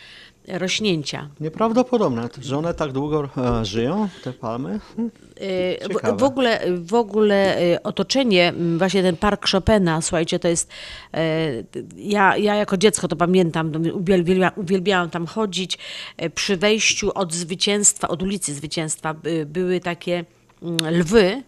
rośnięcia. 0.49 1.29
nieprawdopodobne, 1.41 2.29
że 2.43 2.59
one 2.59 2.75
tak 2.75 2.93
długo 2.93 3.29
e, 3.61 3.65
żyją, 3.65 4.09
te 4.25 4.33
palmy. 4.33 4.81
Hm. 4.97 5.11
E, 5.37 5.89
W, 5.89 5.93
Ciekawe. 5.93 6.17
w, 6.19 6.23
ogóle, 6.23 6.61
w 6.77 6.95
ogóle 6.95 7.59
e, 7.59 7.83
otoczenie, 7.83 8.53
właśnie 8.79 9.03
ten 9.03 9.17
park 9.17 9.49
Chopina, 9.53 10.01
słuchajcie, 10.03 10.39
to 10.39 10.49
jest. 10.49 10.71
Ja, 11.97 12.37
ja 12.37 12.55
jako 12.55 12.77
dziecko 12.77 13.09
to 13.09 13.17
pamiętam, 13.17 13.71
no, 13.71 13.95
uwielbia, 13.95 14.53
uwielbiałam 14.57 15.11
tam 15.11 15.27
chodzić. 15.27 15.79
Przy 16.35 16.57
wejściu 16.57 17.11
od 17.15 17.33
zwycięstwa, 17.35 18.09
od 18.09 18.23
ulicy 18.23 18.55
Zwycięstwa 18.55 19.15
by- 19.15 19.47
były 19.47 19.81
takie 19.81 20.25
lwy. 20.91 21.43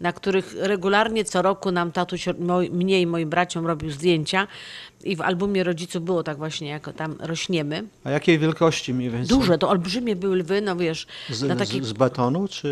Na 0.00 0.12
których 0.12 0.54
regularnie 0.58 1.24
co 1.24 1.42
roku 1.42 1.70
nam 1.72 1.92
tatuś, 1.92 2.26
mnie 2.70 3.00
i 3.00 3.06
moim 3.06 3.30
braciom 3.30 3.66
robił 3.66 3.90
zdjęcia. 3.90 4.46
I 5.06 5.16
w 5.16 5.20
albumie 5.20 5.64
rodziców 5.64 6.04
było 6.04 6.22
tak 6.22 6.38
właśnie, 6.38 6.68
jak 6.68 6.92
tam 6.96 7.16
rośniemy. 7.20 7.84
A 8.04 8.10
jakiej 8.10 8.38
wielkości 8.38 8.94
mniej 8.94 9.10
więcej? 9.10 9.38
Duże, 9.38 9.58
to 9.58 9.68
olbrzymie 9.68 10.16
były 10.16 10.36
lwy, 10.36 10.60
no 10.60 10.76
wiesz, 10.76 11.06
Z, 11.30 11.42
na 11.42 11.54
z, 11.54 11.58
takich 11.58 11.84
z 11.84 11.92
betonu, 11.92 12.48
czy... 12.48 12.68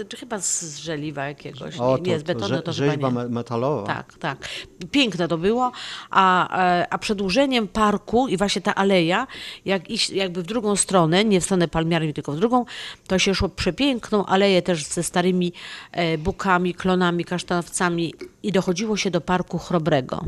Y, 0.00 0.04
czy 0.04 0.16
chyba 0.16 0.40
z 0.40 0.78
żeliwa 0.78 1.28
jakiegoś. 1.28 1.76
O, 1.78 1.96
nie, 1.96 2.02
nie, 2.12 2.18
z 2.18 2.22
betonu 2.22 2.54
rze- 2.54 2.62
to 2.62 2.72
chyba 2.72 2.86
rzeźba 2.92 3.08
nie. 3.08 3.14
me- 3.14 3.28
metalowa. 3.28 3.86
Tak, 3.86 4.14
tak. 4.18 4.48
Piękne 4.90 5.28
to 5.28 5.38
było, 5.38 5.72
a, 6.10 6.58
e, 6.80 6.86
a 6.92 6.98
przedłużeniem 6.98 7.68
parku 7.68 8.28
i 8.28 8.36
właśnie 8.36 8.62
ta 8.62 8.74
aleja, 8.74 9.26
jak 9.64 9.90
iść 9.90 10.10
jakby 10.10 10.42
w 10.42 10.46
drugą 10.46 10.76
stronę, 10.76 11.24
nie 11.24 11.40
w 11.40 11.44
stronę 11.44 11.68
palmiarni, 11.68 12.14
tylko 12.14 12.32
w 12.32 12.36
drugą, 12.36 12.64
to 13.06 13.18
się 13.18 13.34
szło 13.34 13.48
przepiękną 13.48 14.26
aleję 14.26 14.62
też 14.62 14.84
ze 14.84 15.02
starymi 15.02 15.52
e, 15.92 16.18
bukami, 16.18 16.74
klonami, 16.74 17.24
kasztanowcami 17.24 18.14
i 18.42 18.52
dochodziło 18.52 18.96
się 18.96 19.10
do 19.10 19.20
Parku 19.20 19.58
Chrobrego. 19.58 20.24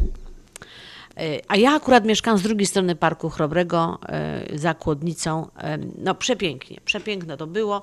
E, 1.18 1.40
A 1.48 1.56
ja 1.56 1.74
akurat 1.74 2.04
mieszkam 2.04 2.38
z 2.38 2.42
drugiej 2.42 2.66
strony 2.66 2.96
Parku 2.96 3.30
Chrobrego, 3.30 3.98
e, 4.08 4.58
za 4.58 4.74
Kłodnicą. 4.74 5.46
E, 5.58 5.78
No 5.98 6.14
przepięknie, 6.14 6.80
przepiękne 6.84 7.36
to 7.36 7.46
było. 7.46 7.82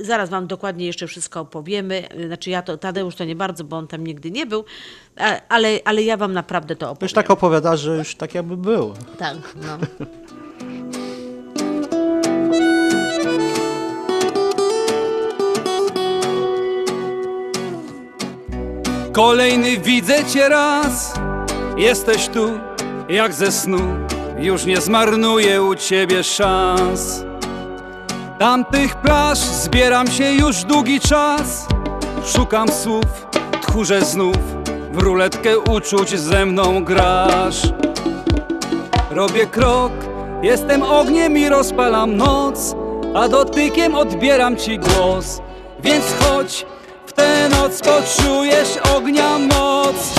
Zaraz 0.00 0.30
Wam 0.30 0.46
dokładnie 0.46 0.86
jeszcze 0.86 1.06
wszystko 1.06 1.40
opowiemy. 1.40 2.02
Znaczy 2.26 2.50
ja 2.50 2.62
to, 2.62 2.76
Tadeusz 2.76 3.14
to 3.16 3.24
nie 3.24 3.36
bardzo, 3.36 3.64
bo 3.64 3.76
on 3.76 3.86
tam 3.88 4.06
nigdy 4.06 4.30
nie 4.30 4.46
był, 4.46 4.64
ale, 5.48 5.78
ale 5.84 6.02
ja 6.02 6.16
Wam 6.16 6.32
naprawdę 6.32 6.76
to 6.76 6.90
opowiem. 6.90 7.04
Już 7.04 7.12
tak 7.12 7.30
opowiadasz, 7.30 7.80
że 7.80 7.96
już 7.96 8.14
tak 8.14 8.34
jakby 8.34 8.56
był. 8.56 8.94
Tak, 9.18 9.36
no. 9.56 9.78
Kolejny 19.12 19.78
widzę 19.78 20.24
cię 20.24 20.48
raz 20.48 21.25
Jesteś 21.76 22.28
tu 22.28 22.58
jak 23.08 23.32
ze 23.32 23.52
snu 23.52 23.78
Już 24.38 24.64
nie 24.64 24.80
zmarnuję 24.80 25.62
u 25.62 25.74
ciebie 25.74 26.24
szans. 26.24 27.24
Tamtych 28.38 28.94
plaż 28.94 29.38
zbieram 29.38 30.06
się 30.06 30.32
już 30.32 30.64
długi 30.64 31.00
czas. 31.00 31.66
Szukam 32.26 32.68
słów, 32.68 33.26
tchórze 33.62 34.04
znów 34.04 34.36
W 34.92 34.98
ruletkę 34.98 35.58
uczuć 35.58 36.10
ze 36.20 36.46
mną 36.46 36.84
grasz. 36.84 37.62
Robię 39.10 39.46
krok, 39.46 39.92
jestem 40.42 40.82
ogniem 40.82 41.38
i 41.38 41.48
rozpalam 41.48 42.16
noc 42.16 42.74
A 43.14 43.28
dotykiem 43.28 43.94
odbieram 43.94 44.56
ci 44.56 44.78
głos. 44.78 45.40
Więc 45.82 46.04
chodź, 46.20 46.66
w 47.06 47.12
tę 47.12 47.48
noc 47.48 47.80
poczujesz 47.80 48.78
ognia 48.96 49.38
moc 49.38 50.15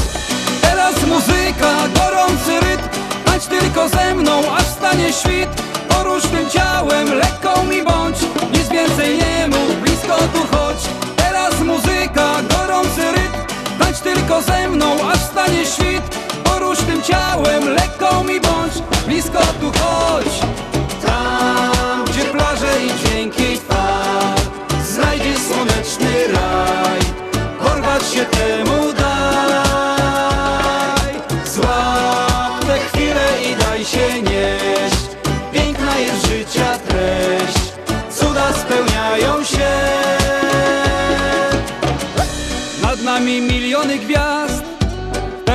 Teraz 0.88 1.08
muzyka, 1.08 1.88
gorący 1.96 2.60
rytm 2.60 2.88
Tańcz 3.26 3.46
tylko 3.46 3.90
ze 3.90 4.16
mną, 4.16 4.42
aż 4.56 4.64
stanie 4.64 5.14
świt. 5.14 5.50
Porusz 5.90 6.24
tym 6.24 6.50
ciałem, 6.50 7.14
lekko 7.14 7.64
mi 7.64 7.84
bądź 7.84 8.18
Nic 8.54 8.70
więcej 8.70 9.18
nie 9.18 9.48
mów, 9.48 9.82
blisko 9.82 10.18
tu 10.34 10.56
chodź. 10.56 10.78
Teraz 11.16 11.60
muzyka, 11.60 12.36
gorący 12.50 13.12
rytm 13.12 13.38
Tańcz 13.80 14.00
tylko 14.00 14.42
ze 14.42 14.70
mną, 14.70 15.10
aż 15.12 15.20
stanie 15.20 15.66
świt. 15.66 16.18
Porusz 16.44 16.80
tym 16.80 17.02
ciałem, 17.02 17.70
lekko 17.70 18.24
mi 18.24 18.40
bądź 18.42 18.74
Blisko 19.08 19.40
tu 19.62 19.72
chodź. 19.80 20.40
Tam, 21.06 22.06
gdzie 22.06 22.26
plaże 22.26 22.72
i 22.86 23.00
dźwięki 23.00 23.58
fal 23.58 24.36
Znajdziesz 24.90 25.40
słoneczny 25.40 26.28
raj. 26.34 27.00
Porwać 27.60 28.14
się 28.14 28.26
temu 28.26 28.77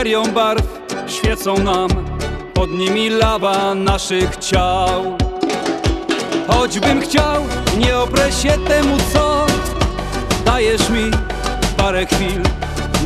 Ferią 0.03 0.23
barw 0.33 0.62
świecą 1.07 1.59
nam 1.59 1.88
Pod 2.55 2.71
nimi 2.71 3.11
lawa 3.11 3.75
naszych 3.75 4.37
ciał. 4.37 5.19
Choćbym 6.49 7.01
chciał, 7.01 7.43
nie 7.79 7.99
oprę 7.99 8.33
się 8.33 8.49
temu 8.49 8.97
co 9.12 9.47
Dajesz 10.45 10.91
mi 10.91 11.11
parę 11.77 12.07
chwil 12.07 12.43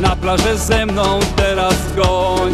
Na 0.01 0.15
plażę 0.15 0.57
ze 0.57 0.85
mną 0.85 1.19
teraz 1.35 1.75
goń. 1.95 2.51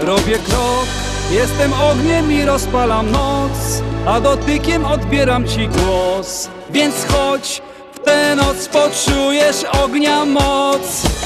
Robię 0.00 0.38
krok, 0.38 0.86
jestem 1.30 1.72
ogniem 1.72 2.32
i 2.32 2.44
rozpalam 2.44 3.10
noc 3.10 3.82
A 4.06 4.20
dotykiem 4.20 4.84
odbieram 4.84 5.48
ci 5.48 5.68
głos. 5.68 6.48
Więc 6.70 6.94
chodź, 7.12 7.62
w 7.94 7.98
tę 7.98 8.36
noc 8.36 8.68
poczujesz 8.68 9.64
ognia 9.84 10.24
moc 10.24 11.19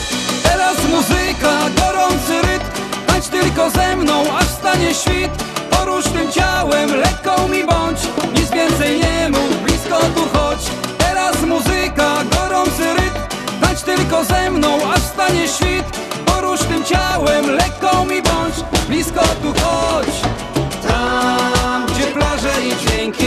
Teraz 0.45 0.77
muzyka, 0.91 1.53
gorący 1.81 2.43
rytm. 2.43 2.67
Tańcz 3.07 3.27
tylko 3.27 3.71
ze 3.71 3.97
mną, 3.97 4.37
aż 4.39 4.47
stanie 4.47 4.95
świt. 4.95 5.31
Porusz 5.71 6.05
tym 6.05 6.33
ciałem, 6.33 6.97
lekką 6.97 7.49
mi 7.49 7.65
bądź. 7.65 8.01
Nic 8.35 8.51
więcej 8.51 9.01
nie 9.01 9.29
mów, 9.29 9.63
blisko 9.63 9.99
tu 10.15 10.39
chodź. 10.39 10.65
Teraz 10.99 11.43
muzyka, 11.43 12.09
gorący 12.37 12.95
rytm. 12.95 13.21
Tańcz 13.61 13.81
tylko 13.81 14.25
ze 14.25 14.51
mną, 14.51 14.69
aż 14.95 15.03
stanie 15.03 15.49
świt. 15.49 15.87
Porusz 16.27 16.61
tym 16.61 16.85
ciałem, 16.85 17.51
lekką 17.51 18.05
mi 18.05 18.23
bądź. 18.23 18.55
Blisko 18.89 19.21
tu 19.43 19.55
chodź. 19.63 20.15
Tam, 20.89 21.87
gdzie 21.87 22.07
plaże 22.07 22.53
i 22.63 22.77
dźwięki 22.77 23.24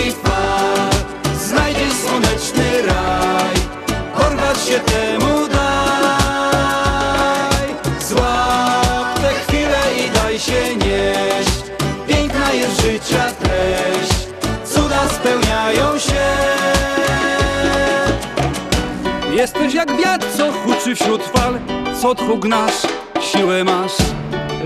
Jesteś 19.38 19.74
jak 19.74 19.98
wiatr, 19.98 20.28
co 20.38 20.52
huczy 20.52 20.96
wśród 20.96 21.24
fal. 21.24 21.60
Co 22.02 22.16
tchu 22.16 22.38
gnasz, 22.38 22.74
siłę 23.22 23.64
masz. 23.64 23.92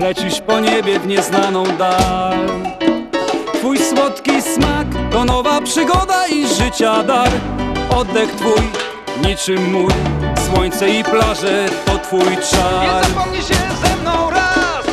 Lecisz 0.00 0.40
po 0.40 0.60
niebie 0.60 1.00
w 1.00 1.06
nieznaną 1.06 1.64
dal. 1.64 2.48
Twój 3.54 3.78
słodki 3.78 4.42
smak 4.42 4.86
to 5.10 5.24
nowa 5.24 5.60
przygoda 5.60 6.26
i 6.26 6.46
życia 6.48 7.02
dar. 7.02 7.30
Oddech 7.96 8.30
twój, 8.30 8.62
niczym 9.26 9.72
mój. 9.72 9.92
Słońce 10.46 10.90
i 10.90 11.04
plaże 11.04 11.68
to 11.86 11.98
twój 11.98 12.36
czar. 12.50 13.02
Nie 13.02 13.08
zapomnij 13.08 13.42
się 13.42 13.54
ze 13.84 13.96
mną 13.96 14.30
raz. 14.30 14.86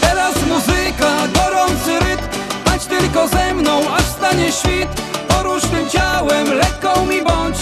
Teraz 0.00 0.34
muzyka, 0.48 1.16
gorący 1.34 1.98
rytm. 1.98 2.24
Tańcz 2.64 2.84
tylko 2.84 3.28
ze 3.28 3.54
mną, 3.54 3.80
aż 3.94 4.04
stanie 4.04 4.52
świt. 4.52 4.88
Porusz 5.28 5.62
tym 5.62 5.90
ciałem, 5.90 6.54
lekką 6.54 7.06
mi 7.06 7.22
bądź 7.22 7.56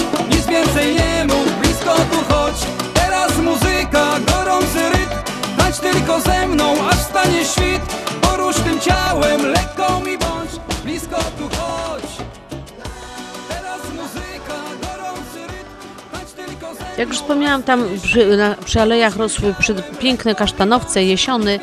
więcej 0.50 0.94
nie 0.94 1.24
mów, 1.24 1.60
blisko 1.60 1.94
tu 1.94 2.34
chodź. 2.34 2.54
Teraz 2.94 3.38
muzyka, 3.38 4.06
gorący 4.32 4.90
rytm 4.90 5.16
Tańcz 5.58 5.76
tylko 5.76 6.20
ze 6.20 6.48
mną, 6.48 6.74
aż 6.88 6.96
stanie 6.96 7.44
świt. 7.44 7.82
Porusz 8.22 8.56
tym 8.56 8.80
ciałem, 8.80 9.46
lekką 9.46 10.00
mi 10.00 10.18
bądź 10.18 10.50
Blisko 10.84 11.16
tu 11.16 11.48
chodź. 11.56 12.10
Teraz 13.48 13.80
muzyka, 13.96 14.54
gorący 14.82 15.40
rytm 15.40 16.10
Tańcz 16.12 16.30
tylko 16.30 16.74
ze 16.74 16.80
mną 16.80 16.90
Jak 16.98 17.08
już 17.08 17.16
wspomniałam, 17.16 17.62
tam 17.62 17.84
przy, 18.02 18.36
na, 18.36 18.54
przy 18.64 18.80
alejach 18.80 19.16
rosły 19.16 19.54
przy, 19.58 19.74
piękne 19.98 20.34
kasztanowce, 20.34 21.04
jesiony, 21.04 21.60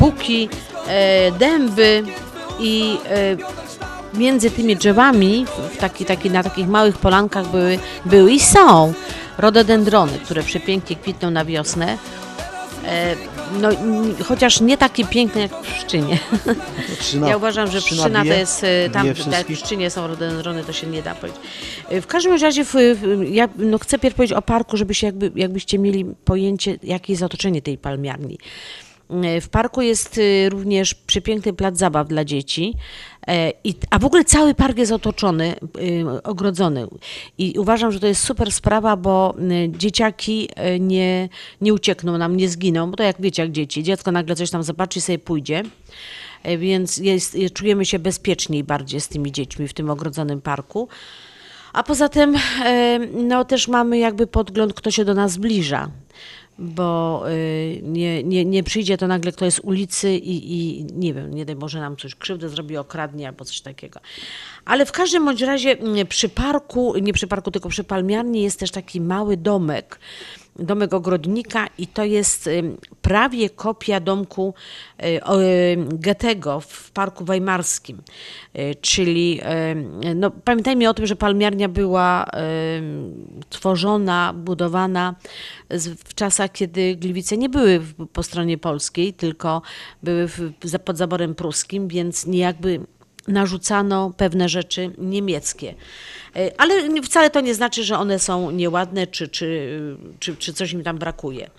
buki, 0.00 0.48
e, 0.86 1.32
dęby 1.32 2.02
i 2.60 2.98
e, 3.06 3.67
między 4.18 4.50
tymi 4.50 4.76
drzewami 4.76 5.46
w 5.72 5.76
taki, 5.76 6.04
taki, 6.04 6.30
na 6.30 6.42
takich 6.42 6.68
małych 6.68 6.98
polankach 6.98 7.46
były, 7.50 7.78
były 8.04 8.32
i 8.32 8.40
są 8.40 8.92
rododendrony, 9.38 10.12
które 10.24 10.42
przepięknie 10.42 10.96
kwitną 10.96 11.30
na 11.30 11.44
wiosnę. 11.44 11.98
E, 12.84 13.14
no, 13.60 13.68
chociaż 14.24 14.60
nie 14.60 14.78
takie 14.78 15.04
piękne 15.04 15.40
jak 15.40 15.52
w 15.52 15.74
Pszczynie. 15.74 16.18
Pszczyna- 17.00 17.28
Ja 17.28 17.36
uważam, 17.36 17.70
że 17.70 17.78
pszczyna 17.80 18.02
Pszczyna 18.02 18.20
to 18.24 18.26
jest 18.26 18.64
e, 18.64 18.90
tam, 18.90 19.06
jak 19.06 19.16
w? 19.16 19.44
Pszczynie 19.62 19.90
są 19.90 20.06
rododendrony, 20.06 20.64
to 20.64 20.72
się 20.72 20.86
nie 20.86 21.02
da 21.02 21.14
powiedzieć. 21.14 21.40
E, 21.88 22.00
W 22.00 22.06
każdym 22.06 22.40
razie 22.42 22.64
w, 22.64 22.74
ja 23.30 23.48
no, 23.58 23.78
chcę 23.78 23.98
pierw 23.98 24.14
powiedzieć 24.16 24.36
o 24.36 24.42
parku, 24.42 24.76
żeby 24.76 24.94
się 24.94 25.06
jakby, 25.06 25.32
jakbyście 25.36 25.78
mieli 25.78 26.04
pojęcie, 26.24 26.78
jakie 26.82 27.12
jest 27.12 27.22
otoczenie 27.22 27.62
tej 27.62 27.78
palmiarni. 27.78 28.38
W 29.40 29.48
parku 29.48 29.82
jest 29.82 30.18
e, 30.18 30.48
również 30.48 30.94
przepiękny 30.94 31.52
plac 31.52 31.78
zabaw 31.78 32.08
dla 32.08 32.24
dzieci, 32.24 32.74
e, 33.28 33.52
a 33.90 33.98
w 33.98 34.04
ogóle 34.04 34.24
cały 34.24 34.54
park 34.54 34.78
jest 34.78 34.92
otoczony, 34.92 35.54
e, 35.54 36.22
ogrodzony. 36.22 36.86
I 37.38 37.54
uważam, 37.58 37.92
że 37.92 38.00
to 38.00 38.06
jest 38.06 38.24
super 38.24 38.52
sprawa, 38.52 38.96
bo 38.96 39.34
e, 39.38 39.78
dzieciaki 39.78 40.48
nie, 40.80 41.28
nie 41.60 41.74
uciekną 41.74 42.18
nam, 42.18 42.36
nie 42.36 42.48
zginą, 42.48 42.90
bo 42.90 42.96
to 42.96 43.02
jak 43.02 43.20
wiecie, 43.20 43.42
jak 43.42 43.52
dzieci. 43.52 43.82
Dziecko 43.82 44.12
nagle 44.12 44.36
coś 44.36 44.50
tam 44.50 44.62
zobaczy 44.62 44.98
i 44.98 45.02
sobie 45.02 45.18
pójdzie. 45.18 45.62
E, 46.42 46.58
Więc 46.58 46.96
jest, 46.96 47.36
czujemy 47.54 47.86
się 47.86 47.98
bezpieczniej 47.98 48.64
bardziej 48.64 49.00
z 49.00 49.08
tymi 49.08 49.32
dziećmi 49.32 49.68
w 49.68 49.74
tym 49.74 49.90
ogrodzonym 49.90 50.40
parku. 50.40 50.88
A 51.72 51.82
poza 51.82 52.08
tym, 52.08 52.36
e, 52.64 52.98
no 53.12 53.44
też 53.44 53.68
mamy 53.68 53.98
jakby 53.98 54.26
podgląd, 54.26 54.74
kto 54.74 54.90
się 54.90 55.04
do 55.04 55.14
nas 55.14 55.32
zbliża, 55.32 55.90
bo 56.58 57.24
e, 57.28 57.32
nie, 57.82 58.24
nie, 58.24 58.44
nie 58.44 58.62
przyjdzie 58.62 58.98
to 58.98 59.06
nagle 59.06 59.32
ktoś 59.32 59.54
z 59.54 59.60
ulicy 59.60 60.14
i, 60.14 60.52
i 60.52 60.84
nie 60.84 61.14
wiem, 61.14 61.34
nie 61.34 61.44
daj 61.44 61.56
nam 61.74 61.96
coś 61.96 62.14
krzywdę 62.14 62.48
zrobi, 62.48 62.76
okradnie 62.76 63.28
albo 63.28 63.44
coś 63.44 63.60
takiego. 63.60 64.00
Ale 64.64 64.86
w 64.86 64.92
każdym 64.92 65.24
bądź 65.24 65.42
razie 65.42 65.70
m, 65.70 66.06
przy 66.06 66.28
parku, 66.28 66.94
nie 67.02 67.12
przy 67.12 67.26
parku, 67.26 67.50
tylko 67.50 67.68
przy 67.68 67.84
palmiarni 67.84 68.42
jest 68.42 68.60
też 68.60 68.70
taki 68.70 69.00
mały 69.00 69.36
domek, 69.36 69.98
domek 70.58 70.94
ogrodnika 70.94 71.66
i 71.78 71.86
to 71.86 72.04
jest 72.04 72.50
prawie 73.02 73.50
kopia 73.50 74.00
domku 74.00 74.54
y, 75.02 75.06
y, 75.06 75.20
Goethego 75.92 76.60
w 76.60 76.90
Parku 76.90 77.24
Weimarskim. 77.24 78.02
Y, 78.58 78.74
Czyli 78.80 79.40
no, 80.14 80.30
pamiętajmy 80.30 80.88
o 80.88 80.94
tym, 80.94 81.06
że 81.06 81.16
palmiarnia 81.16 81.68
była 81.68 82.26
tworzona, 83.50 84.32
budowana 84.36 85.14
w 86.04 86.14
czasach, 86.14 86.52
kiedy 86.52 86.96
Gliwice 86.96 87.36
nie 87.36 87.48
były 87.48 87.80
po 88.12 88.22
stronie 88.22 88.58
polskiej, 88.58 89.12
tylko 89.12 89.62
były 90.02 90.28
pod 90.84 90.96
zaborem 90.96 91.34
pruskim, 91.34 91.88
więc 91.88 92.26
niejakby 92.26 92.80
narzucano 93.28 94.12
pewne 94.16 94.48
rzeczy 94.48 94.90
niemieckie. 94.98 95.74
E, 96.36 96.60
Ale 96.60 97.02
wcale 97.02 97.30
to 97.30 97.40
nie 97.40 97.54
znaczy, 97.54 97.84
że 97.84 97.98
one 97.98 98.18
są 98.18 98.50
nieładne, 98.50 99.06
czy, 99.06 99.28
czy, 99.28 99.96
czy, 100.18 100.36
czy 100.36 100.52
coś 100.52 100.72
im 100.72 100.82
tam 100.82 100.98
brakuje. 100.98 101.50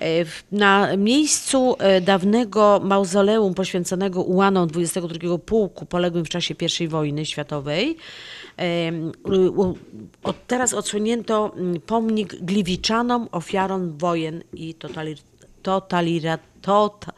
E, 0.00 0.24
Na 0.52 0.96
miejscu 0.96 1.76
e, 1.78 2.00
dawnego 2.00 2.80
mauzoleum 2.84 3.54
poświęconego 3.54 4.22
ułanom 4.22 4.68
22 4.68 5.38
Pułku 5.38 5.86
poległym 5.86 6.24
w 6.24 6.28
czasie 6.28 6.54
I 6.80 6.88
wojny 6.88 7.26
światowej 7.26 7.96
teraz 10.46 10.74
odsłonięto 10.74 11.52
mm, 11.56 11.80
pomnik 11.80 12.34
Gliwiczanom, 12.34 13.28
ofiarom 13.32 13.98
wojen 13.98 14.42
i 14.52 14.74
totalira, 15.62 16.38
tota, 16.62 17.12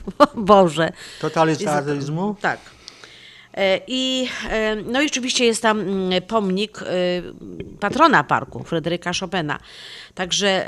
Boże. 0.36 0.92
Totalitaryzmu? 1.20 2.36
Tak. 2.40 2.60
E, 3.58 3.80
I 3.86 4.28
e, 4.50 4.76
no 4.76 5.02
i 5.02 5.06
oczywiście 5.06 5.44
jest 5.44 5.62
tam 5.62 5.80
mm, 5.80 6.22
pomnik 6.22 6.82
e, 6.82 6.86
patrona 7.80 8.24
parku, 8.24 8.64
Fryderyka 8.64 9.10
Chopina. 9.20 9.58
Także 10.14 10.66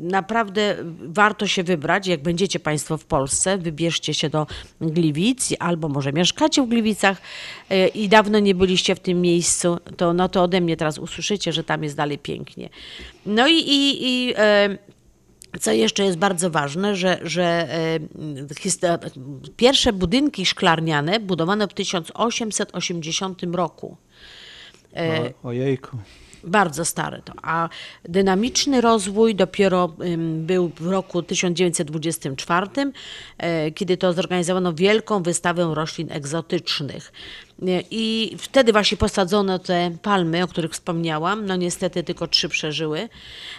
naprawdę 0.00 0.76
warto 1.08 1.46
się 1.46 1.62
wybrać, 1.62 2.06
jak 2.06 2.22
będziecie 2.22 2.60
Państwo 2.60 2.98
w 2.98 3.04
Polsce, 3.04 3.58
wybierzcie 3.58 4.14
się 4.14 4.30
do 4.30 4.46
Gliwic 4.80 5.52
albo 5.58 5.88
może 5.88 6.12
mieszkacie 6.12 6.62
w 6.62 6.68
Gliwicach 6.68 7.18
i 7.94 8.08
dawno 8.08 8.38
nie 8.38 8.54
byliście 8.54 8.94
w 8.94 9.00
tym 9.00 9.20
miejscu, 9.20 9.78
to, 9.96 10.12
no 10.12 10.28
to 10.28 10.42
ode 10.42 10.60
mnie 10.60 10.76
teraz 10.76 10.98
usłyszycie, 10.98 11.52
że 11.52 11.64
tam 11.64 11.82
jest 11.82 11.96
dalej 11.96 12.18
pięknie. 12.18 12.68
No 13.26 13.48
i, 13.48 13.54
i, 13.54 14.06
i 14.08 14.34
co 15.60 15.72
jeszcze 15.72 16.04
jest 16.04 16.18
bardzo 16.18 16.50
ważne, 16.50 16.96
że, 16.96 17.18
że 17.22 17.44
e, 17.44 17.98
pierwsze 19.56 19.92
budynki 19.92 20.46
szklarniane 20.46 21.20
budowano 21.20 21.66
w 21.66 21.74
1880 21.74 23.42
roku. 23.52 23.96
E, 24.96 25.32
O, 25.42 25.48
ojejku. 25.48 25.98
Bardzo 26.44 26.84
stare 26.84 27.22
to. 27.22 27.32
A 27.42 27.68
dynamiczny 28.04 28.80
rozwój 28.80 29.34
dopiero 29.34 29.96
był 30.36 30.68
w 30.80 30.86
roku 30.86 31.22
1924, 31.22 32.66
e, 33.38 33.70
kiedy 33.70 33.96
to 33.96 34.12
zorganizowano 34.12 34.74
wielką 34.74 35.22
wystawę 35.22 35.70
roślin 35.74 36.12
egzotycznych. 36.12 37.12
I 37.90 38.36
wtedy 38.38 38.72
właśnie 38.72 38.96
posadzono 38.96 39.58
te 39.58 39.90
palmy, 40.02 40.42
o 40.42 40.48
których 40.48 40.72
wspomniałam. 40.72 41.46
No 41.46 41.56
niestety 41.56 42.02
tylko 42.04 42.26
trzy 42.26 42.48
przeżyły, 42.48 43.08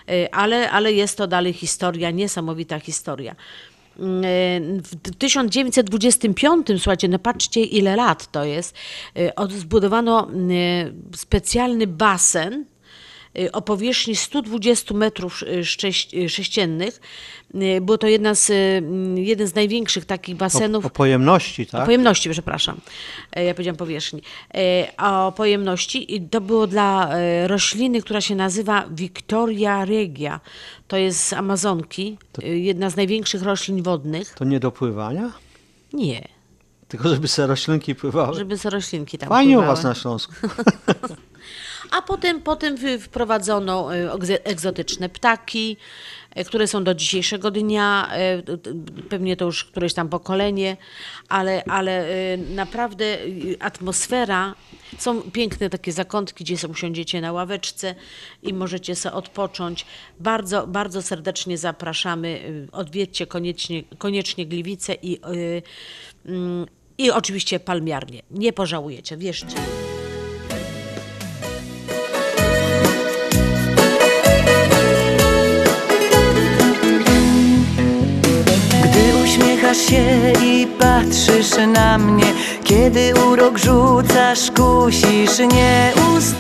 e, 0.10 0.36
ale, 0.36 0.72
ale 0.72 0.94
jest 0.94 1.18
to 1.18 1.28
dalej 1.28 1.54
historia, 1.54 2.12
niesamowita 2.12 2.80
historia. 2.80 3.36
W 4.84 5.16
1925, 5.18 6.68
słuchajcie, 6.78 7.08
no 7.08 7.20
patrzcie 7.20 7.62
ile 7.64 7.96
lat 7.96 8.32
to 8.32 8.44
jest, 8.44 8.76
od- 9.36 9.52
zbudowano 9.52 10.28
specjalny 11.16 11.88
basen, 11.88 12.54
y, 12.54 12.66
o 13.52 13.62
powierzchni 13.62 14.16
120 14.16 14.94
metrów 14.94 15.44
y, 15.44 15.64
y, 16.18 16.30
sześciennych. 16.30 17.02
Y, 17.56 17.82
Było 17.82 17.98
to 17.98 18.08
jedna 18.08 18.36
z, 18.36 18.50
y, 18.50 18.84
jeden 19.16 19.48
z 19.48 19.56
największych 19.56 20.06
takich 20.06 20.36
basenów. 20.36 20.86
O, 20.86 20.88
o 20.88 20.92
pojemności, 20.92 21.66
tak? 21.68 21.82
O 21.82 21.86
pojemności, 21.86 22.30
przepraszam. 22.30 22.78
E, 23.36 23.44
Ja 23.44 23.54
powiedziałam 23.54 23.78
powierzchni. 23.78 24.22
E, 24.56 24.88
O 24.98 25.32
pojemności 25.32 26.16
i 26.16 26.22
to 26.30 26.42
było 26.42 26.68
dla 26.68 27.10
e, 27.18 27.48
rośliny, 27.48 28.02
która 28.02 28.22
się 28.22 28.36
nazywa 28.36 28.86
Victoria 28.92 29.86
regia. 29.86 30.40
To 30.88 30.98
jest 30.98 31.24
z 31.24 31.34
Amazonki, 31.34 32.18
e, 32.44 32.48
jedna 32.48 32.90
z 32.90 32.96
największych 32.96 33.42
roślin 33.44 33.84
wodnych. 33.84 34.34
To 34.34 34.46
nie 34.46 34.60
do 34.60 34.72
pływania? 34.72 35.32
Nie, 35.94 36.28
Tylko 36.88 37.10
żeby 37.10 37.28
se 37.28 37.48
roślinki 37.48 37.96
pływały. 37.96 38.38
żeby 38.38 38.58
se 38.58 38.70
roślinki 38.70 39.18
tam 39.18 39.30
Fajnie 39.30 39.54
u 39.58 39.60
pływały. 39.62 39.76
was 39.76 39.84
na 39.84 39.96
Śląsku. 39.96 40.34
A 41.92 42.02
potem, 42.02 42.42
potem 42.42 42.78
wprowadzono 43.00 43.96
e, 43.96 44.46
egzotyczne 44.46 45.10
ptaki, 45.10 45.78
e, 46.36 46.44
które 46.44 46.68
są 46.68 46.84
do 46.84 46.96
dzisiejszego 46.96 47.52
dnia, 47.52 48.10
e, 48.12 48.44
pewnie 49.10 49.38
to 49.38 49.46
już 49.46 49.66
któreś 49.66 49.94
tam 49.94 50.10
pokolenie, 50.10 50.78
ale, 51.30 51.64
ale 51.64 52.08
naprawdę 52.38 53.18
atmosfera, 53.60 54.56
są 54.98 55.22
piękne 55.22 55.70
takie 55.70 55.92
zakątki, 55.92 56.44
gdzie 56.44 56.68
usiądziecie 56.68 57.22
na 57.22 57.32
ławeczce 57.32 57.96
i 58.44 58.54
możecie 58.54 58.96
sobie 58.96 59.16
odpocząć. 59.16 59.86
Bardzo, 60.20 60.68
bardzo 60.68 61.02
serdecznie 61.02 61.58
zapraszamy, 61.58 62.42
odwiedźcie 62.72 63.28
koniecznie, 63.28 63.84
koniecznie 63.98 64.46
Gliwice 64.46 64.94
i, 64.94 65.20
mm, 66.26 66.66
i 66.98 67.12
oczywiście 67.12 67.60
palmiarnię. 67.60 68.22
Nie 68.32 68.54
pożałujecie, 68.54 69.18
wierzcie. 69.18 69.87
Uśmiechasz 79.72 79.90
się 79.90 80.34
i 80.46 80.68
patrzysz 80.80 81.52
na 81.74 81.98
mnie. 81.98 82.34
Kiedy 82.64 83.14
urok 83.32 83.58
rzucasz, 83.58 84.52
kusisz 84.52 85.40
nieustannie. 85.40 86.34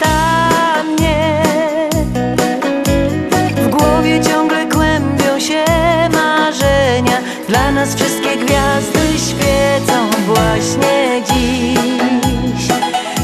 W 3.56 3.70
głowie 3.70 4.22
ciągle 4.24 4.66
kłębią 4.66 5.40
się 5.40 5.66
marzenia. 6.12 7.18
Dla 7.50 7.72
nas 7.72 7.96
wszystkie 7.96 8.38
gwiazdy 8.38 9.00
świecą 9.18 10.10
właśnie 10.28 11.22
dziś. 11.28 12.68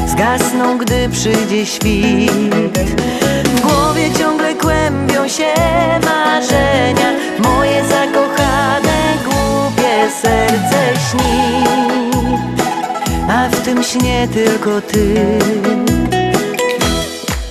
Zgasną, 0.06 0.78
gdy 0.78 1.08
przyjdzie 1.08 1.66
świt. 1.66 2.78
W 3.44 3.60
głowie 3.60 4.10
ciągle 4.18 4.54
kłębią 4.54 5.28
się 5.28 5.54
marzenia. 6.04 7.12
Moje 7.38 7.82
głupie 7.82 8.23
serce 10.22 11.00
śni 11.10 11.64
A 13.28 13.48
w 13.48 13.60
tym 13.60 13.82
śnie 13.82 14.28
tylko 14.34 14.80
ty. 14.80 15.14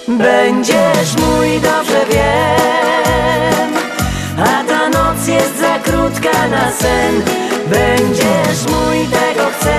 Będziesz 0.08 1.17
mój, 1.17 1.60
dobrze 1.60 2.06
wiem 2.12 3.73
A 4.38 4.63
ta 4.67 4.89
noc 4.89 5.28
jest 5.28 5.60
za 5.60 5.80
krótka 5.80 6.47
na 6.47 6.71
sen. 6.71 7.21
Będziesz 7.67 8.71
mój, 8.71 9.08
tego 9.08 9.49
chcę 9.60 9.73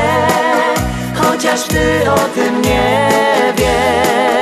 Chociaż 1.15 1.63
ty 1.63 2.11
o 2.11 2.19
tym 2.19 2.63
nie 2.63 3.09
wiesz 3.57 4.34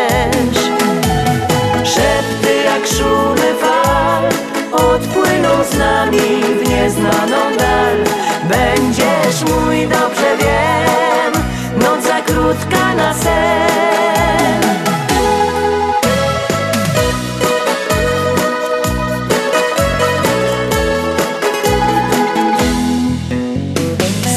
z 5.65 5.79
nami 5.79 6.19
w 6.65 6.69
nieznaną 6.69 7.57
dal 7.59 7.97
Będziesz 8.49 9.43
mój, 9.51 9.89
dobrze 9.89 10.37
wiem 10.41 11.43
Noc 11.81 12.05
za 12.05 12.21
krótka 12.21 12.95
na 12.95 13.15
sen. 13.15 14.63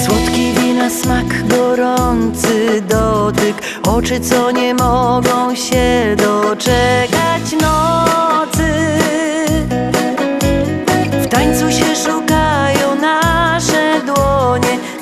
Słodki 0.05 0.53
wina 0.53 0.89
smak, 0.89 1.47
gorący 1.47 2.81
dotyk. 2.89 3.55
Oczy, 3.87 4.19
co 4.19 4.51
nie 4.51 4.73
mogą 4.73 5.55
się 5.55 6.15
doczekać 6.17 7.51
nocy 7.61 8.14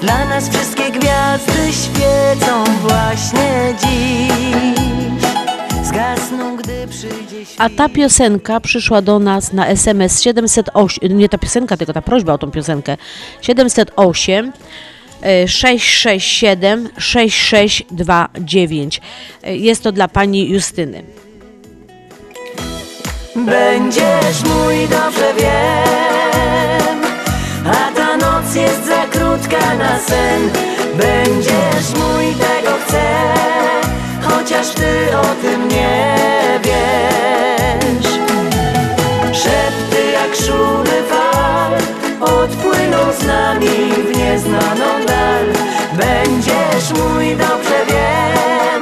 Dla 0.03 0.25
nas 0.25 0.49
wszystkie 0.49 0.91
gwiazdy 0.91 1.73
świecą 1.73 2.63
właśnie 2.81 3.73
dziś 3.83 4.31
Zgasną, 5.83 6.57
gdy 6.57 6.87
przyjdzie 6.87 7.45
świt 7.45 7.61
A 7.61 7.69
ta 7.69 7.89
piosenka 7.89 8.59
przyszła 8.59 9.01
do 9.01 9.19
nas 9.19 9.53
na 9.53 9.67
SMS 9.67 10.21
708, 10.21 11.17
nie 11.17 11.29
ta 11.29 11.37
piosenka, 11.37 11.77
tylko 11.77 11.93
ta 11.93 12.01
prośba 12.01 12.33
o 12.33 12.37
tą 12.37 12.51
piosenkę. 12.51 12.97
708 13.41 14.51
e, 15.21 15.47
667 15.47 16.89
6629. 16.97 19.01
E, 19.43 19.57
Jest 19.57 19.83
to 19.83 19.91
dla 19.91 20.07
pani 20.07 20.49
Justyny. 20.49 21.03
Będziesz 23.35 24.43
mój, 24.43 24.87
dobrze 24.87 25.33
wiem 25.37 27.01
A 27.65 27.91
ta 27.95 28.17
noc 28.17 28.55
jest 28.55 28.92
krótka 29.33 29.75
na 29.75 29.99
sen. 29.99 30.49
Będziesz 30.95 31.89
mój, 31.99 32.25
tego 32.35 32.77
chcę 32.85 33.03
Chociaż 34.21 34.69
ty 34.69 35.17
o 35.17 35.25
tym 35.41 35.67
nie 35.67 36.15
wiesz. 36.63 38.13
Szepty 39.37 40.11
jak 40.11 40.35
szumy 40.35 41.03
fal 41.09 41.73
Odpłyną 42.21 42.97
z 43.19 43.25
nami 43.27 43.67
w 44.07 44.17
nieznaną 44.17 45.05
dal. 45.07 45.45
Będziesz 45.93 46.99
mój, 46.99 47.35
dobrze 47.35 47.85
wiem 47.87 48.81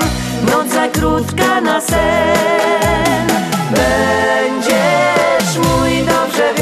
Noc 0.51 0.67
za 0.73 0.87
krótka 0.87 1.61
na 1.61 1.81
sen. 1.81 3.27
Będziesz 3.71 5.57
mój, 5.57 5.91
dobrze 6.05 6.53
wiem 6.57 6.60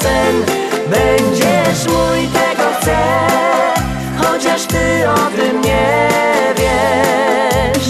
sen. 0.00 0.44
Będziesz 0.90 1.86
mój, 1.86 2.28
tego 2.28 2.62
chcę 2.80 2.96
Chociaż 4.18 4.62
ty 4.62 5.08
o 5.08 5.14
tym 5.14 5.60
nie 5.60 6.08
wiesz. 6.56 7.88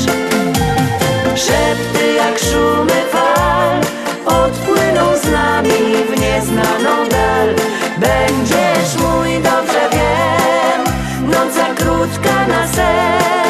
Szepty 1.35 2.13
jak 2.17 2.39
szumy 2.39 3.03
fal 3.13 3.81
Odpłyną 4.27 5.17
z 5.17 5.33
nami 5.33 5.95
w 6.11 6.21
nieznaną 6.21 7.09
dal. 7.09 7.55
Będziesz 7.99 8.97
mój, 9.01 9.35
dobrze 9.35 9.89
wiem 9.93 10.95
Noc 11.31 11.55
za 11.55 11.75
krótka 11.75 12.47
na 12.49 12.69
sen 12.69 13.46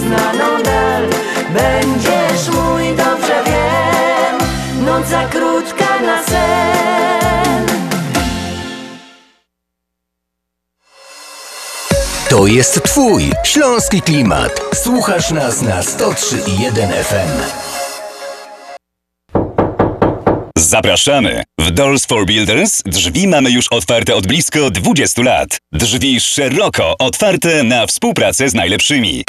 nieznaną 0.00 0.62
dal 0.62 1.02
Będziesz 1.54 2.48
mój, 2.48 2.88
dobrze 2.88 3.44
wiem 3.46 4.38
Noc 4.84 5.08
za 5.08 5.24
krótka 5.24 6.00
na 6.00 6.22
sen 6.22 7.66
To 12.28 12.46
jest 12.46 12.82
Twój 12.82 13.32
śląski 13.44 14.02
klimat. 14.02 14.60
Słuchasz 14.74 15.30
nas 15.30 15.62
na 15.62 15.82
103.1 15.82 17.04
FM. 17.04 17.70
Zapraszamy! 20.56 21.42
W 21.58 21.70
Doors 21.70 22.06
for 22.06 22.26
Builders 22.26 22.82
drzwi 22.86 23.28
mamy 23.28 23.50
już 23.50 23.68
otwarte 23.68 24.14
od 24.14 24.26
blisko 24.26 24.70
20 24.70 25.22
lat. 25.22 25.58
Drzwi 25.72 26.20
szeroko 26.20 26.94
otwarte 26.98 27.62
na 27.62 27.86
współpracę 27.86 28.48
z 28.48 28.54
najlepszymi. 28.54 29.24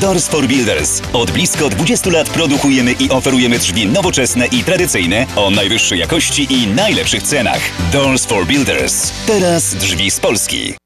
Doors 0.00 0.28
for 0.28 0.48
Builders. 0.48 1.02
Od 1.12 1.30
blisko 1.30 1.68
20 1.68 2.10
lat 2.10 2.30
produkujemy 2.30 2.92
i 2.92 3.10
oferujemy 3.10 3.58
drzwi 3.58 3.86
nowoczesne 3.86 4.46
i 4.46 4.64
tradycyjne 4.64 5.26
o 5.36 5.50
najwyższej 5.50 5.98
jakości 5.98 6.46
i 6.50 6.66
najlepszych 6.66 7.22
cenach. 7.22 7.60
Doors 7.92 8.26
for 8.26 8.46
Builders. 8.46 9.12
Teraz 9.26 9.74
drzwi 9.74 10.10
z 10.10 10.20
Polski. 10.20 10.85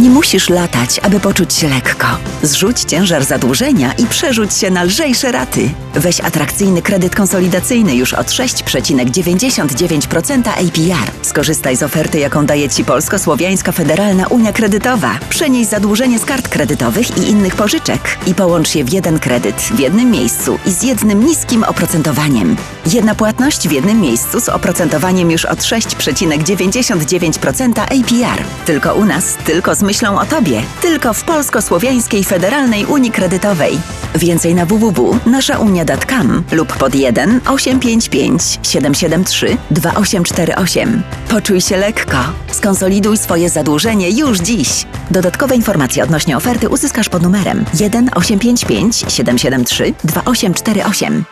Nie 0.00 0.10
musisz 0.10 0.48
latać, 0.48 1.00
aby 1.02 1.20
poczuć 1.20 1.54
się 1.54 1.68
lekko. 1.68 2.06
Zrzuć 2.42 2.80
ciężar 2.80 3.24
zadłużenia 3.24 3.92
i 3.92 4.06
przerzuć 4.06 4.54
się 4.54 4.70
na 4.70 4.84
lżejsze 4.84 5.32
raty. 5.32 5.70
Weź 5.94 6.20
atrakcyjny 6.20 6.82
kredyt 6.82 7.14
konsolidacyjny 7.14 7.94
już 7.94 8.14
od 8.14 8.26
6,99% 8.26 10.48
APR. 10.48 11.10
Skorzystaj 11.22 11.76
z 11.76 11.82
oferty, 11.82 12.18
jaką 12.18 12.46
daje 12.46 12.68
Ci 12.68 12.84
Polsko-Słowiańska 12.84 13.72
Federalna 13.72 14.26
Unia 14.26 14.52
Kredytowa. 14.52 15.18
Przenieś 15.30 15.66
zadłużenie 15.66 16.18
z 16.18 16.24
kart 16.24 16.48
kredytowych 16.48 17.18
i 17.18 17.30
innych 17.30 17.56
pożyczek 17.56 18.00
i 18.26 18.34
połącz 18.34 18.74
je 18.74 18.84
w 18.84 18.92
jeden 18.92 19.18
kredyt 19.18 19.56
w 19.56 19.78
jednym 19.78 20.10
miejscu 20.10 20.58
i 20.66 20.72
z 20.72 20.82
jednym 20.82 21.24
niskim 21.24 21.64
oprocentowaniem. 21.64 22.56
Jedna 22.92 23.14
płatność 23.14 23.68
w 23.68 23.72
jednym 23.72 24.00
miejscu 24.00 24.40
z 24.40 24.48
oprocentowaniem 24.48 25.30
już 25.30 25.44
od 25.44 25.58
6,99% 25.58 27.80
APR. 27.80 28.44
Tylko 28.66 28.94
u 28.94 29.04
nas, 29.04 29.34
tylko 29.44 29.74
z 29.74 29.89
myślą 29.90 30.20
o 30.20 30.26
Tobie. 30.26 30.62
Tylko 30.82 31.14
w 31.14 31.24
Polsko-Słowiańskiej 31.24 32.24
Federalnej 32.24 32.86
Unii 32.86 33.10
Kredytowej. 33.10 33.78
Więcej 34.14 34.54
na 34.54 34.66
www.naszaunia.com 34.66 36.42
lub 36.52 36.76
pod 36.76 36.94
1 36.94 37.40
855 37.46 38.58
773 38.62 39.56
2848. 39.70 41.02
Poczuj 41.28 41.60
się 41.60 41.76
lekko. 41.76 42.16
Skonsoliduj 42.52 43.16
swoje 43.16 43.48
zadłużenie 43.50 44.10
już 44.10 44.38
dziś. 44.38 44.86
Dodatkowe 45.10 45.56
informacje 45.56 46.04
odnośnie 46.04 46.36
oferty 46.36 46.68
uzyskasz 46.68 47.08
pod 47.08 47.22
numerem 47.22 47.64
1 47.80 48.10
855 48.14 48.96
773 49.08 49.94
2848. 50.04 51.24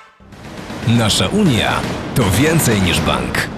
Nasza 0.88 1.28
Unia 1.28 1.80
to 2.14 2.22
więcej 2.30 2.82
niż 2.82 3.00
bank. 3.00 3.57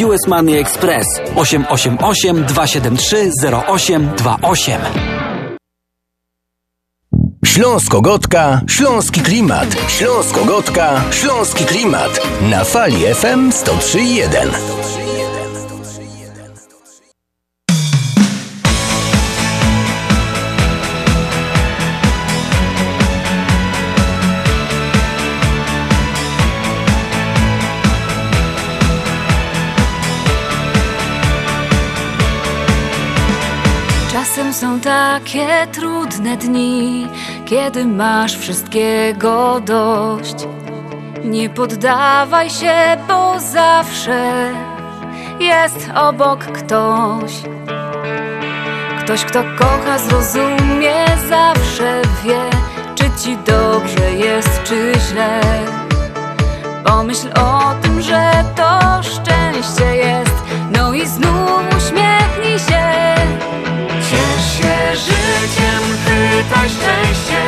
US 0.05 0.27
Money 0.27 0.57
Express 0.59 1.07
888 1.35 2.45
273 2.45 3.31
0828. 3.67 4.81
Śląsko-Gotka, 7.45 8.61
Śląski 8.69 9.21
Klimat. 9.21 9.67
Śląsko-Gotka, 9.87 11.01
Śląski 11.11 11.65
Klimat. 11.65 12.19
Na 12.49 12.63
fali 12.63 13.01
FM 13.15 13.51
103.1. 13.51 15.00
takie 34.83 35.67
trudne 35.71 36.37
dni, 36.37 37.07
kiedy 37.45 37.85
masz 37.85 38.37
wszystkiego 38.37 39.61
dość. 39.65 40.35
Nie 41.23 41.49
poddawaj 41.49 42.49
się, 42.49 42.97
bo 43.07 43.39
zawsze 43.39 44.51
jest 45.39 45.89
obok 45.95 46.39
ktoś. 46.39 47.31
Ktoś, 49.03 49.25
kto 49.25 49.43
kocha, 49.59 49.97
zrozumie, 49.97 51.05
zawsze 51.29 52.01
wie, 52.23 52.49
czy 52.95 53.03
ci 53.23 53.37
dobrze 53.37 54.11
jest, 54.11 54.63
czy 54.63 54.93
źle. 55.09 55.41
Pomyśl 56.83 57.27
o 57.39 57.73
tym, 57.81 58.01
że 58.01 58.31
to 58.55 59.03
szczęście 59.03 59.95
jest, 59.95 60.43
no 60.71 60.93
i 60.93 61.07
znów 61.07 61.61
uśmiechnij 61.77 62.59
się. 62.59 62.91
Się 64.41 64.95
życiem, 64.95 65.81
chwytaj 66.03 66.69
szczęście. 66.69 67.41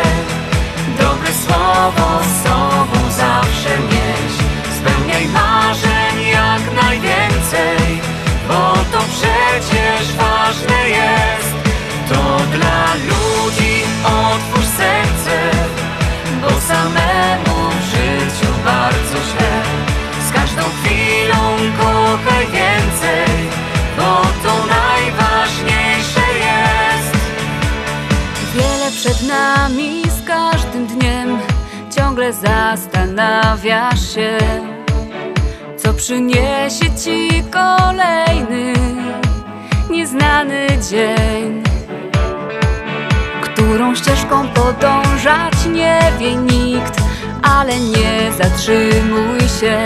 Dobre 0.99 1.31
słowo 1.45 2.19
z 2.23 2.43
sobą 2.43 3.11
zawsze 3.11 3.69
nieś 3.91 4.33
Spełniaj 4.77 5.27
marzeń 5.27 6.27
jak 6.31 6.83
najwięcej 6.83 8.01
Bo 8.47 8.73
to 8.91 9.03
przecież 9.13 10.15
ważne 10.15 10.89
jest 10.89 11.42
nami 29.63 30.03
z 30.09 30.27
każdym 30.27 30.87
dniem. 30.87 31.39
Ciągle 31.97 32.33
zastanawiasz 32.33 34.13
się 34.15 34.37
Co 35.77 35.93
przyniesie 35.93 36.85
ci 37.03 37.43
kolejny 37.51 38.73
Nieznany 39.89 40.67
dzień. 40.89 41.63
Którą 43.41 43.95
ścieżką 43.95 44.47
podążać 44.47 45.65
nie 45.73 45.99
wie 46.19 46.35
nikt 46.35 47.01
Ale 47.43 47.79
nie 47.79 48.31
zatrzymuj 48.37 49.39
się. 49.59 49.85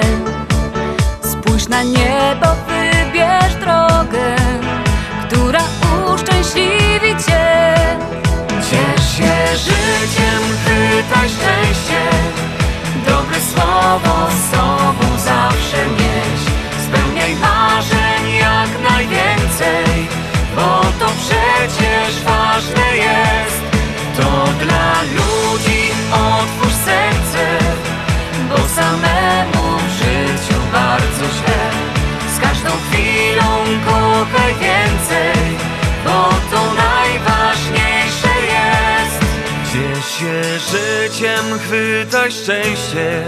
Spójrz 1.21 1.67
na 1.67 1.83
niebo, 1.83 2.47
wybierz 2.67 3.55
drogę 3.55 4.35
Która 5.27 5.61
uszczęśliwi 6.13 7.23
cię. 7.25 7.75
Ciesz 8.71 8.96
się 9.17 9.57
życiem, 9.57 10.41
chwytaj 10.61 11.29
szczęście. 11.29 12.01
Dobre 13.07 13.37
słowo 13.51 14.27
z 14.37 14.51
sobą 14.51 15.05
zawsze 15.17 15.79
nieś 15.99 16.41
Spełniaj 16.85 17.35
marzeń 17.35 18.23
jak 18.39 18.91
najwięcej 18.91 20.07
Bo 20.55 20.81
to 20.99 21.07
przecież 21.23 22.23
ważne 22.23 22.97
jest. 22.97 23.61
To 24.17 24.29
dla 24.65 24.91
ludzi 25.17 25.81
otwórz 26.11 26.73
serce 26.85 27.45
Bo 28.49 28.57
samemu 28.75 29.77
w 29.77 29.91
życiu 29.91 30.59
bardzo 30.73 31.25
źle. 31.37 31.61
Z 32.35 32.39
każdą 32.39 32.69
chwilą 32.69 33.49
kochaj 33.85 34.53
więcej 34.53 35.57
Bo 36.05 36.36
życiem, 41.07 41.59
chwytaj 41.59 42.31
szczęście. 42.31 43.23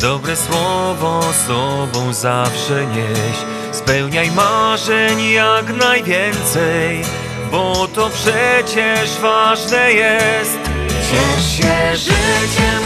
Dobre 0.00 0.36
słowo 0.36 1.22
sobą 1.46 2.12
zawsze 2.12 2.86
nieś. 2.86 3.36
Spełniaj 3.72 4.30
marzeń 4.30 5.30
jak 5.30 5.76
najwięcej 5.76 7.02
Bo 7.50 7.88
to 7.94 8.10
przecież 8.10 9.18
ważne 9.22 9.92
jest. 9.92 10.58
Ciesz 10.88 11.56
się 11.56 11.96
życiem, 11.96 12.82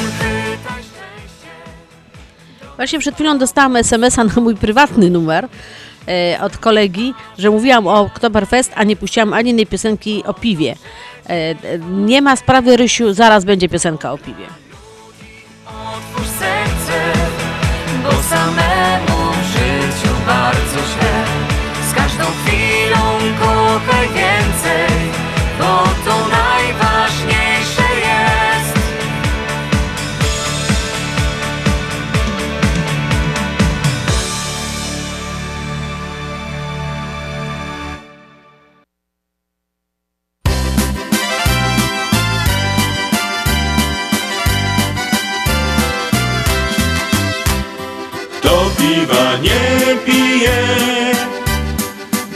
Właśnie 2.76 2.98
przed 2.98 3.14
chwilą 3.14 3.38
dostałam 3.38 3.76
SMS-a 3.76 4.24
na 4.24 4.40
mój 4.40 4.56
prywatny 4.56 5.10
numer 5.10 5.48
od 6.40 6.56
kolegi, 6.56 7.14
że 7.38 7.50
mówiłam 7.50 7.86
o 7.86 8.00
Oktoberfest, 8.00 8.72
a 8.74 8.84
nie 8.84 8.96
puściłam 8.96 9.32
ani 9.32 9.48
jednej 9.48 9.66
piosenki 9.66 10.24
o 10.26 10.34
piwie. 10.34 10.76
E, 11.26 11.30
e, 11.30 11.56
nie 11.90 12.22
ma 12.22 12.36
sprawy, 12.36 12.76
Rysiu, 12.76 13.12
zaraz 13.12 13.44
będzie 13.44 13.68
piosenka 13.68 14.12
o 14.12 14.18
piwie. 14.18 14.65
Piwa 48.78 49.36
nie 49.42 49.96
pije, 50.06 50.58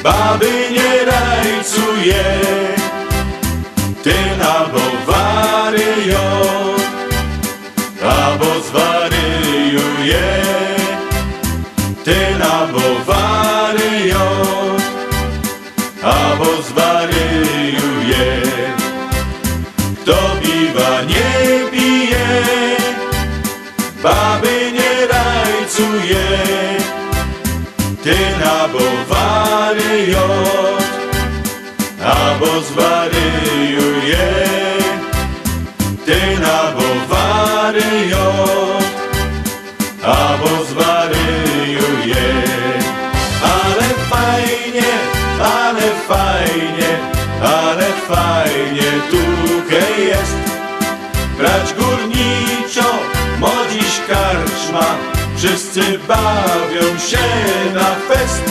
baby 0.03 0.53
nie 0.71 1.05
rajcuje, 1.05 2.25
wszyscy 55.37 55.99
bawią 56.09 56.99
się 56.99 57.27
na 57.75 58.15
fest. 58.15 58.43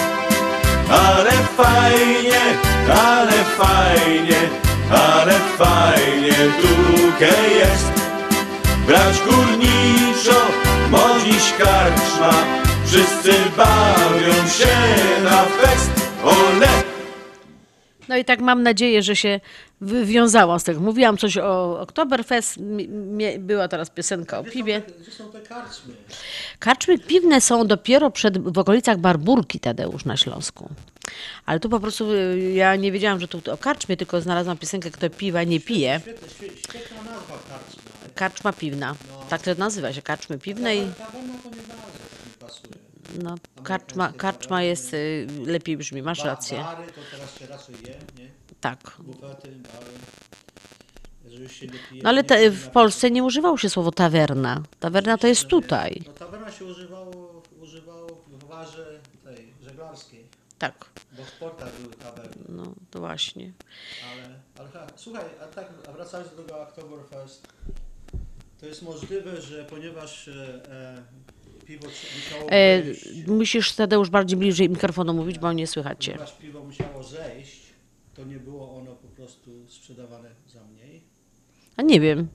Ale 0.89 1.31
fajnie, 1.31 2.41
ale 2.87 3.31
fajnie, 3.31 4.39
ale 4.91 5.33
fajnie 5.57 6.33
tutaj 6.61 7.55
jest. 7.59 7.91
Brać 8.87 9.15
górniczo, 9.29 10.41
modziś 10.89 11.53
karczma, 11.57 12.33
wszyscy 12.85 13.33
bawią 13.57 14.33
się 14.33 14.75
na 15.23 15.43
fest. 15.43 15.91
Ole! 16.23 16.88
No 18.09 18.17
i 18.17 18.25
tak 18.25 18.41
mam 18.41 18.63
nadzieję, 18.63 19.03
że 19.03 19.15
się 19.15 19.39
wywiązałam 19.81 20.59
z 20.59 20.63
tego. 20.63 20.79
Mówiłam 20.79 21.17
coś 21.17 21.37
o 21.37 21.79
Oktoberfest, 21.81 22.59
była 23.39 23.67
teraz 23.67 23.89
piosenka 23.89 24.39
o 24.39 24.43
piwie. 24.43 24.81
Gdzie 25.01 25.11
są 25.11 25.31
te 25.31 25.41
karczmy? 25.41 25.93
Karczmy 26.59 26.99
piwne 26.99 27.41
są 27.41 27.67
dopiero 27.67 28.11
przed, 28.11 28.37
w 28.53 28.57
okolicach 28.57 28.97
Barburki, 28.97 29.59
Tadeusz, 29.59 30.05
na 30.05 30.17
Śląsku. 30.17 30.69
Ale 31.45 31.59
tu 31.59 31.69
po 31.69 31.79
prostu 31.79 32.11
y, 32.13 32.51
ja 32.55 32.75
nie 32.75 32.91
wiedziałam, 32.91 33.19
że 33.19 33.27
tu 33.27 33.41
o 33.51 33.57
karczmie, 33.57 33.97
tylko 33.97 34.21
znalazłam 34.21 34.57
piosenkę, 34.57 34.91
kto 34.91 35.09
piwa 35.09 35.43
nie 35.43 35.59
pije. 35.59 35.99
Świetna, 36.03 36.27
świe- 36.27 36.57
świetna 36.69 36.97
nazwa 37.03 37.33
karczma. 37.49 37.81
Karczma 38.15 38.53
piwna. 38.53 38.95
Tak 39.29 39.41
to 39.41 39.55
nazywa 39.55 39.93
się, 39.93 40.01
karczmy 40.01 40.37
piwne 40.39 40.75
nie 40.75 40.81
bardzo, 40.81 41.01
tak 41.01 42.25
mi 42.25 42.33
pasuje. 42.39 42.73
No, 43.23 43.35
karczma, 43.63 44.13
karczma 44.13 44.63
jest, 44.63 44.93
y, 44.93 45.27
lepiej 45.45 45.77
brzmi, 45.77 46.01
masz 46.01 46.23
rację. 46.23 46.57
Bary 46.57 46.91
to 46.91 47.01
teraz 47.11 47.39
się 47.39 47.47
raczej 47.47 47.75
je, 47.75 48.23
nie? 48.23 48.29
Tak. 48.61 48.97
Bufety, 48.99 49.51
bary. 49.51 49.91
Już 51.39 51.51
się 51.51 51.67
No 52.03 52.09
ale 52.09 52.21
nie 52.21 52.27
te, 52.27 52.51
w 52.51 52.69
Polsce 52.69 53.11
nie 53.11 53.23
używało 53.23 53.57
się 53.57 53.69
słowo 53.69 53.91
tawerna. 53.91 54.63
Tawerna 54.79 55.17
to 55.17 55.27
jest 55.27 55.47
tutaj. 55.47 56.01
No 56.07 56.13
tawerna 56.13 56.51
się 56.51 56.65
używało, 56.65 57.43
używało 57.61 58.07
w 58.27 58.43
warze 58.43 58.99
tej 59.23 59.53
żeglarskiej, 59.61 60.25
Tak. 60.59 60.85
bo 61.17 61.23
w 61.23 61.31
portach 61.31 61.79
były 61.81 61.93
tawerny. 61.93 62.43
No, 62.49 62.63
to 62.91 62.99
właśnie. 62.99 63.51
Ale, 64.13 64.39
ale 64.59 64.69
ha, 64.69 64.87
słuchaj, 64.95 65.25
a 65.43 65.45
tak 65.45 65.69
a 65.89 65.91
wracając 65.91 66.35
do 66.35 66.43
tego 66.43 66.61
Oktoberfest, 66.61 67.47
to 68.59 68.65
jest 68.65 68.81
możliwe, 68.81 69.41
że 69.41 69.63
ponieważ 69.63 70.27
e, 70.27 70.31
e, 70.71 71.03
E, 72.51 72.83
musisz 73.27 73.73
Tadeusz 73.73 74.09
bardziej 74.09 74.37
bliżej 74.37 74.69
mikrofonu 74.69 75.13
mówić, 75.13 75.39
bo 75.39 75.53
nie 75.53 75.67
słychać 75.67 76.05
cię. 76.05 76.11
ponieważ 76.11 76.37
piwo 76.37 76.63
musiało 76.63 77.03
zejść, 77.03 77.61
to 78.13 78.23
nie 78.25 78.39
było 78.39 78.75
ono 78.77 78.95
po 78.95 79.07
prostu 79.07 79.51
sprzedawane 79.67 80.29
za 80.47 80.63
mniej. 80.63 81.01
A 81.77 81.81
nie 81.81 81.99
wiem. 81.99 82.27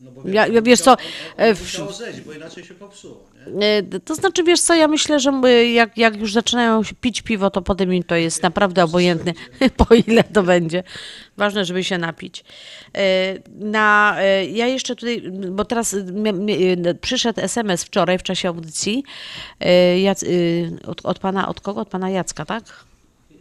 No 0.00 0.10
bo 0.10 0.28
Ja- 0.28 0.46
ja 0.46 0.62
wiesz 0.62 0.80
co, 0.80 0.96
e, 1.36 1.54
w- 1.54 1.60
musiało 1.60 1.92
zejść, 1.92 2.20
bo 2.20 2.32
inaczej 2.32 2.64
się 2.64 2.74
popsuło. 2.74 3.24
Nie? 3.54 3.66
E, 3.66 3.82
To 4.00 4.14
znaczy, 4.14 4.44
wiesz 4.44 4.60
co, 4.60 4.74
ja 4.74 4.88
myślę, 4.88 5.20
że 5.20 5.32
my, 5.32 5.68
jak, 5.68 5.96
jak 5.98 6.16
już 6.16 6.32
zaczynają 6.32 6.82
się 6.82 6.94
pić 6.94 7.22
piwo, 7.22 7.50
to 7.50 7.62
potem 7.62 7.94
im 7.94 8.02
to 8.02 8.14
jest 8.14 8.42
naprawdę 8.42 8.84
obojętne, 8.84 9.32
po 9.88 9.94
ile 9.94 10.24
to 10.24 10.42
będzie. 10.42 10.82
Ważne, 11.36 11.64
żeby 11.64 11.84
się 11.84 11.98
napić. 11.98 12.44
E, 12.96 13.34
Na, 13.58 14.16
e, 14.18 14.46
ja 14.46 14.66
jeszcze 14.66 14.96
tutaj, 14.96 15.22
bo 15.50 15.64
teraz 15.64 15.94
mia- 15.94 16.32
mia- 16.44 16.94
przyszedł 17.00 17.40
SMS 17.40 17.84
wczoraj 17.84 18.18
w 18.18 18.22
czasie 18.22 18.48
audycji 18.48 19.04
e, 19.60 20.00
Jac, 20.00 20.22
y, 20.22 20.70
od, 20.86 21.06
od 21.06 21.18
pana, 21.18 21.48
od 21.48 21.60
kogo? 21.60 21.80
Od 21.80 21.88
pana 21.88 22.10
Jacka, 22.10 22.44
tak? 22.44 22.84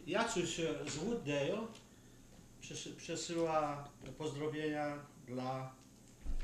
Jacuś 0.07 0.59
e, 0.59 0.63
z 0.89 0.95
Wooddale 0.95 1.57
przesy- 2.61 2.95
przesyła 2.97 3.83
pozdrowienia 4.17 4.93
dla 5.27 5.71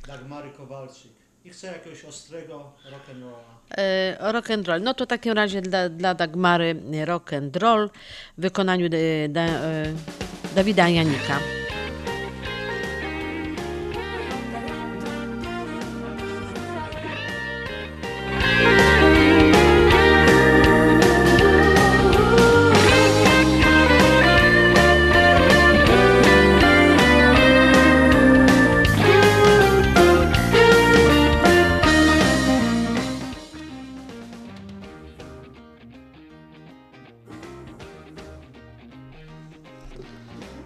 Dagmary 0.07 0.49
Kowalczyk 0.49 1.11
i 1.45 1.49
chce 1.49 1.67
jakiegoś 1.67 2.05
ostrego 2.05 2.71
rock'n'rolla. 2.91 3.53
E, 3.77 4.31
Rock 4.31 4.51
and 4.51 4.67
roll. 4.67 4.81
No 4.81 4.93
to 4.93 5.05
w 5.05 5.07
takim 5.07 5.33
razie 5.33 5.61
dla, 5.61 5.89
dla 5.89 6.13
Dagmary 6.13 6.75
rock 7.05 7.33
and 7.33 7.57
roll 7.57 7.89
w 8.37 8.41
wykonaniu 8.41 8.85
e, 8.85 9.29
da, 9.29 9.41
e, 9.41 9.93
Dawida 10.55 10.89
Janika. 10.89 11.39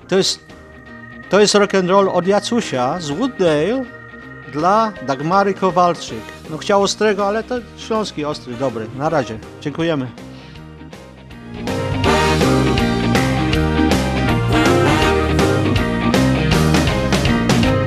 To 0.08 0.18
jest, 0.18 0.40
to 1.30 1.40
jest 1.40 1.56
rock 1.56 1.76
and 1.76 1.90
roll 1.90 2.10
od 2.10 2.28
Jacusia 2.28 3.00
z 3.00 3.10
Wooddale 3.10 3.86
dla 4.52 4.94
Dagmary 5.08 5.54
Kowalczyk. 5.54 6.24
No 6.50 6.58
chciał 6.58 6.84
ostrego, 6.84 7.28
ale 7.28 7.44
to 7.44 7.56
śląski 7.78 8.26
ostry, 8.26 8.54
dobry. 8.54 8.88
Na 8.98 9.10
razie. 9.10 9.40
Dziękujemy. 9.62 10.08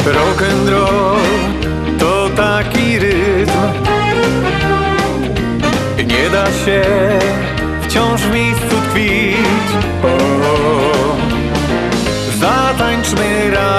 Rock 0.07 0.43
and 0.43 0.69
roll 0.69 1.21
to 1.99 2.31
taki 2.37 2.99
rytm 2.99 3.51
Nie 6.07 6.31
da 6.31 6.47
się 6.47 7.10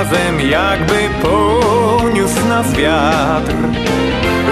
razem 0.01 0.49
jakby 0.49 1.09
poniósł 1.21 2.47
nas 2.47 2.73
wiatr. 2.73 3.55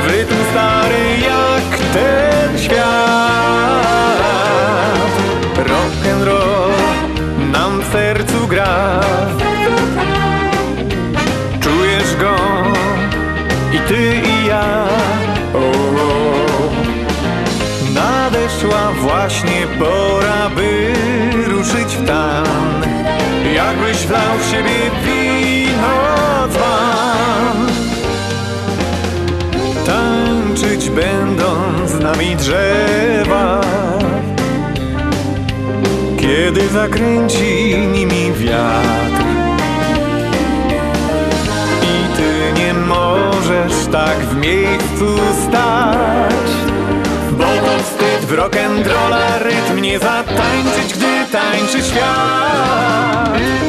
W 0.03 0.11
rytm 0.11 0.35
stary 0.51 1.19
jak 1.21 1.79
ten 1.93 2.59
świat 2.59 3.88
będą 32.19 32.19
z 32.19 32.25
nami 32.25 32.35
drzewa. 32.35 33.61
Kiedy 36.19 36.67
zakręci 36.67 37.77
nimi 37.93 38.33
wiatr 38.33 39.23
I 41.83 42.17
ty 42.17 42.61
nie 42.61 42.73
możesz 42.73 43.85
tak 43.91 44.17
w 44.17 44.35
miejscu 44.35 45.17
stać 45.47 46.49
Bo 47.31 47.43
to 47.43 47.83
wstyd 47.83 48.25
w 48.25 48.31
rock'n'rolla 48.31 49.39
rytm 49.39 49.81
nie 49.81 49.99
zatańczyć, 49.99 50.93
gdy 50.93 51.31
tańczy 51.31 51.83
świat 51.83 53.68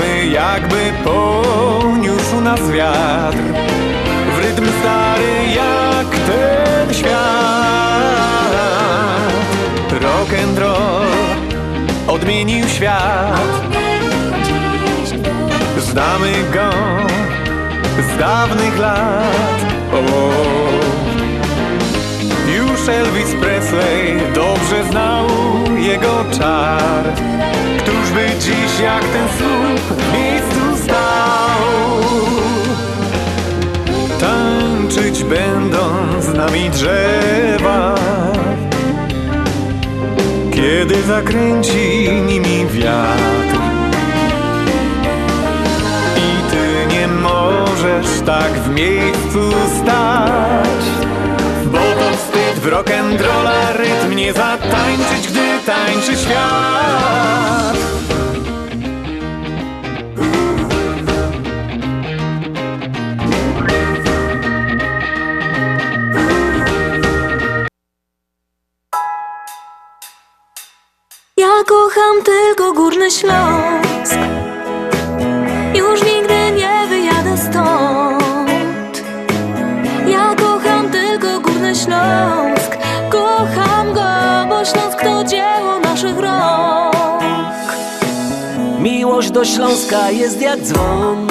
tańczmy 0.00 0.26
jakby 0.26 0.92
poniósł 1.04 2.40
nas 2.40 2.70
wiatr 2.70 3.38
W 4.34 4.38
rytm 4.38 4.66
stary 4.80 5.52
jak 5.54 6.06
ten 6.26 6.94
świat. 6.94 7.20
Rock'n'roll 9.90 11.06
odmienił 12.06 12.68
świat. 12.68 13.50
Znamy 15.78 16.32
go 16.52 16.70
z 18.02 18.18
dawnych 18.18 18.78
lat. 18.78 19.60
O, 19.92 20.30
Już 22.56 22.88
Elvis 22.88 23.34
Presley 23.40 24.32
dobrze 24.34 24.84
znał 24.90 25.26
jego 25.90 26.24
czar. 26.38 27.04
Któż 27.78 28.10
by 28.14 28.26
dziś 28.40 28.80
jak 28.82 29.04
ten 29.04 29.28
słup 29.38 29.98
w 29.98 30.12
miejscu 30.12 30.84
stał? 30.84 31.60
Tańczyć 34.20 35.24
będą 35.24 35.78
z 36.20 36.34
nami 36.34 36.70
drzewa. 36.70 37.94
Kiedy 40.54 41.02
zakręci 41.02 42.08
nimi 42.28 42.66
wiatr. 42.66 43.60
I 46.16 46.50
ty 46.50 46.94
nie 46.96 47.08
możesz 47.08 48.20
tak 48.26 48.52
w 48.52 48.68
miejscu 48.68 49.52
stać 49.80 50.89
w 52.60 52.66
rock'n'rolla 52.66 53.72
rytm 53.72 54.16
nie 54.16 54.32
zatańczyć, 54.32 55.28
gdy 55.28 55.40
tańczy 55.66 56.16
świat. 56.16 57.76
Ja 71.36 71.64
kocham 71.66 72.22
tylko 72.24 72.72
Górny 72.72 73.10
Śląsk 73.10 74.49
do 89.40 89.44
Śląska 89.44 90.10
jest 90.10 90.40
jak 90.40 90.60
dzwon. 90.60 91.26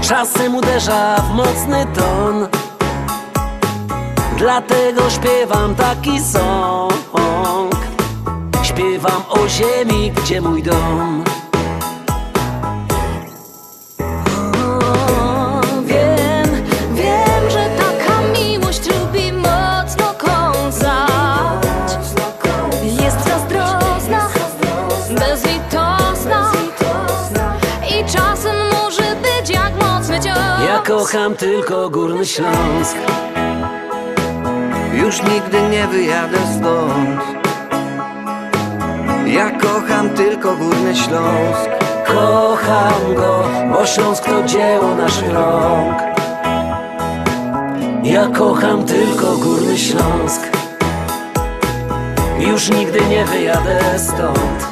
Czasem 0.00 0.54
uderza 0.54 1.16
w 1.16 1.34
mocny 1.34 1.86
ton. 1.94 2.48
Dlatego 4.38 5.10
śpiewam 5.10 5.74
taki 5.74 6.20
song. 6.20 7.76
Śpiewam 8.62 9.22
o 9.28 9.48
ziemi, 9.48 10.12
gdzie 10.12 10.40
mój 10.40 10.62
dom 10.62 11.27
kocham 30.88 31.34
tylko 31.34 31.90
Górny 31.90 32.26
Śląsk. 32.26 32.96
Już 34.94 35.22
nigdy 35.22 35.62
nie 35.70 35.86
wyjadę 35.86 36.38
stąd. 36.58 37.20
Ja 39.26 39.50
kocham 39.50 40.10
tylko 40.10 40.56
Górny 40.56 40.96
Śląsk. 40.96 41.70
Kocham 42.06 43.14
go, 43.16 43.44
bo 43.72 43.86
Śląsk 43.86 44.24
to 44.24 44.42
dzieło 44.42 44.94
naszych 44.94 45.32
rąk. 45.32 46.02
Ja 48.02 48.26
kocham 48.26 48.84
tylko 48.84 49.36
Górny 49.36 49.78
Śląsk. 49.78 50.40
Już 52.38 52.70
nigdy 52.70 53.00
nie 53.00 53.24
wyjadę 53.24 53.98
stąd. 53.98 54.68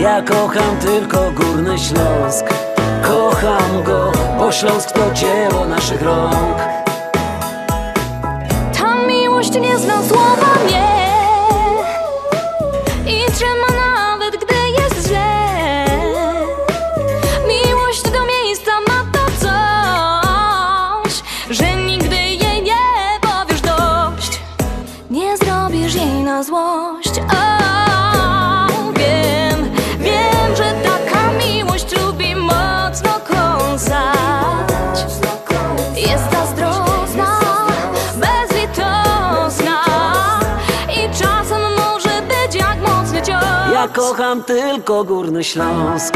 Ja 0.00 0.22
kocham 0.22 0.76
tylko 0.80 1.30
Górny 1.30 1.78
Śląsk 1.78 2.61
Kocham 3.02 3.82
go, 3.84 4.12
bo 4.38 4.52
Śląsk 4.52 4.92
to 4.92 5.14
dzieło 5.14 5.66
naszych 5.66 6.02
rąk. 6.02 6.58
Ta 8.78 9.06
miłość 9.06 9.52
nie 9.60 9.78
zna 9.78 10.02
słowa 10.02 10.51
kocham 43.92 44.42
tylko 44.42 45.04
Górny 45.04 45.44
Śląsk. 45.44 46.14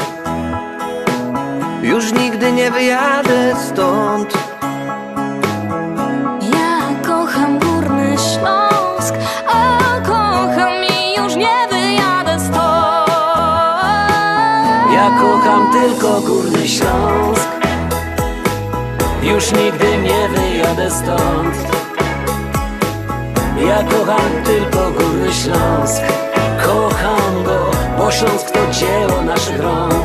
Już 1.82 2.12
nigdy 2.12 2.52
nie 2.52 2.70
wyjadę 2.70 3.54
stąd. 3.68 4.34
Ja 6.54 6.80
kocham 7.06 7.58
Górny 7.58 8.16
Śląsk, 8.18 9.14
a 9.48 9.78
kocham 10.06 10.84
i 10.84 11.20
już 11.20 11.36
nie 11.36 11.68
wyjadę 11.70 12.40
stąd. 12.40 13.10
Ja 14.94 15.10
kocham 15.20 15.72
tylko 15.72 16.20
Górny 16.20 16.68
Śląsk. 16.68 17.48
Już 19.22 19.52
nigdy 19.52 19.98
nie 19.98 20.28
wyjadę 20.28 20.90
stąd. 20.90 21.56
Ja 23.66 23.82
kocham 23.82 24.44
tylko 24.44 24.90
Górny 24.90 25.32
Śląsk 25.32 26.25
Kocham 26.66 27.44
go, 27.44 27.70
bo 27.98 28.10
Śląsk 28.10 28.50
to 28.50 28.70
dzieło 28.72 29.22
naszych 29.22 29.60
rąk 29.60 30.04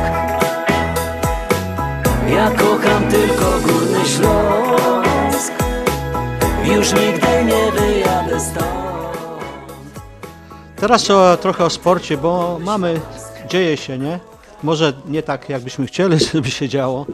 Ja 2.28 2.50
kocham 2.50 3.08
tylko 3.10 3.44
Górny 3.44 4.04
Śląsk 4.04 5.52
Już 6.64 6.92
nigdy 6.92 7.44
nie 7.44 7.72
wyjadę 7.72 8.40
stąd 8.40 8.82
Teraz 10.76 11.10
o, 11.10 11.36
trochę 11.36 11.64
o 11.64 11.70
sporcie, 11.70 12.16
bo 12.16 12.58
mamy, 12.60 13.00
dzieje 13.48 13.76
się, 13.76 13.98
nie? 13.98 14.20
Może 14.62 14.92
nie 15.06 15.22
tak, 15.22 15.48
jakbyśmy 15.48 15.86
chcieli, 15.86 16.18
żeby 16.32 16.50
się 16.50 16.68
działo. 16.68 17.06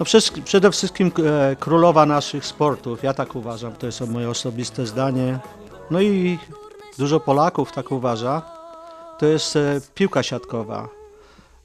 No 0.00 0.06
przede 0.44 0.70
wszystkim 0.70 1.12
e, 1.26 1.56
królowa 1.56 2.06
naszych 2.06 2.46
sportów, 2.46 3.02
ja 3.02 3.14
tak 3.14 3.36
uważam, 3.36 3.72
to 3.72 3.86
jest 3.86 4.00
moje 4.00 4.30
osobiste 4.30 4.86
zdanie. 4.86 5.38
No 5.90 6.00
i 6.00 6.38
dużo 6.98 7.20
Polaków 7.20 7.72
tak 7.72 7.92
uważa, 7.92 8.42
to 9.18 9.26
jest 9.26 9.56
e, 9.56 9.80
piłka 9.94 10.22
siatkowa. 10.22 10.88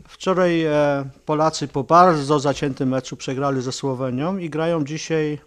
Wczoraj 0.07 0.63
e, 0.63 1.09
Polacy 1.25 1.67
po 1.67 1.83
bardzo 1.83 2.39
zaciętym 2.39 2.89
meczu 2.89 3.17
przegrali 3.17 3.61
ze 3.61 3.71
Słowenią 3.71 4.37
i 4.37 4.49
grają 4.49 4.83
dzisiaj, 4.83 5.39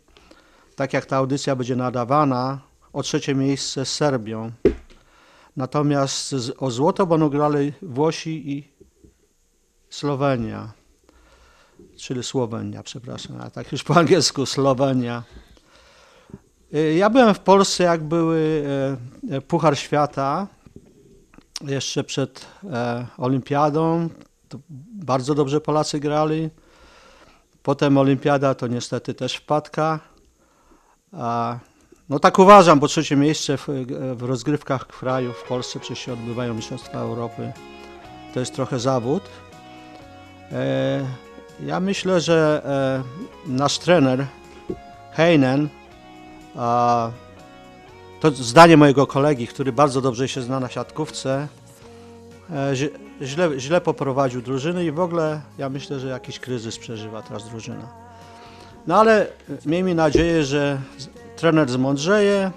tak 0.77 0.93
jak 0.93 1.07
ta 1.07 1.17
audycja 1.17 1.57
będzie 1.57 1.77
nadawana, 1.77 2.61
o 2.93 3.03
trzecie 3.03 3.35
miejsce 3.35 3.85
z 3.85 3.95
Serbią. 3.95 4.51
Natomiast 5.57 6.35
o 6.59 6.71
złoto 6.71 7.07
będą 7.07 7.29
grali 7.29 7.73
Włosi 7.83 8.51
i 8.51 8.73
Słowenia. 9.91 10.73
Czyli 11.97 12.23
Słowenia, 12.23 12.83
przepraszam, 12.83 13.41
a 13.41 13.51
tak 13.51 13.73
już 13.73 13.83
po 13.83 13.97
angielsku 13.97 14.47
Słowenia. 14.47 15.23
Y, 16.75 16.95
Ja 16.95 17.11
byłem 17.11 17.35
w 17.35 17.41
Polsce, 17.41 17.85
jak 17.85 18.03
były 18.03 18.65
e, 19.31 19.37
e, 19.37 19.41
Puchar 19.41 19.79
Świata, 19.79 20.47
jeszcze 21.67 22.05
przed 22.05 22.47
e, 22.73 23.07
Olimpiadą. 23.19 24.09
Bardzo 24.93 25.35
dobrze 25.35 25.61
Polacy 25.61 26.01
grali. 26.01 26.51
Potem 27.63 27.99
Olimpiada 27.99 28.55
to 28.55 28.67
niestety 28.67 29.15
też 29.15 29.37
wpadka. 29.37 30.01
A, 31.13 31.59
no 32.09 32.19
tak 32.19 32.39
uważam, 32.39 32.81
bo 32.81 32.89
trzecie 32.89 33.17
miejsce 33.17 33.57
w, 33.57 33.69
w 34.15 34.23
rozgrywkach 34.23 34.87
kraju 34.87 35.33
w 35.33 35.49
Polsce 35.49 35.81
przecież 35.81 35.99
się 35.99 36.13
odbywają 36.13 36.55
Mistrzostwa 36.55 36.99
Europy. 36.99 37.53
To 38.35 38.41
jest 38.41 38.55
trochę 38.55 38.79
zawód. 38.79 39.23
E, 40.53 41.07
ja 41.61 41.81
myślę, 41.81 42.21
że 42.21 42.63
e, 43.47 43.53
nasz 43.53 43.79
trener 43.79 44.27
Heinen, 45.13 45.69
a, 46.57 47.11
to 48.23 48.31
zdanie 48.31 48.77
mojego 48.77 49.07
kolegi, 49.07 49.47
który 49.47 49.73
bardzo 49.73 50.01
dobrze 50.01 50.29
się 50.29 50.43
zna 50.43 50.61
na 50.61 50.68
siatkówce, 50.68 51.49
e, 52.51 52.73
źle, 53.23 53.61
źle 53.61 53.81
poprowadził 53.81 54.43
drużynę 54.43 54.85
i 54.85 54.91
w 54.93 55.01
ogóle 55.01 55.41
ja 55.59 55.68
myślę, 55.68 56.01
że 56.01 56.09
jakiś 56.09 56.39
kryzys 56.39 56.79
przeżywa 56.79 57.23
teraz 57.23 57.49
drużyna. 57.49 57.89
No 58.87 59.01
ale 59.01 59.27
miejmy 59.66 59.95
nadzieję, 59.95 60.45
że 60.45 60.79
trener 61.37 61.70
zmądrzeje, 61.70 62.51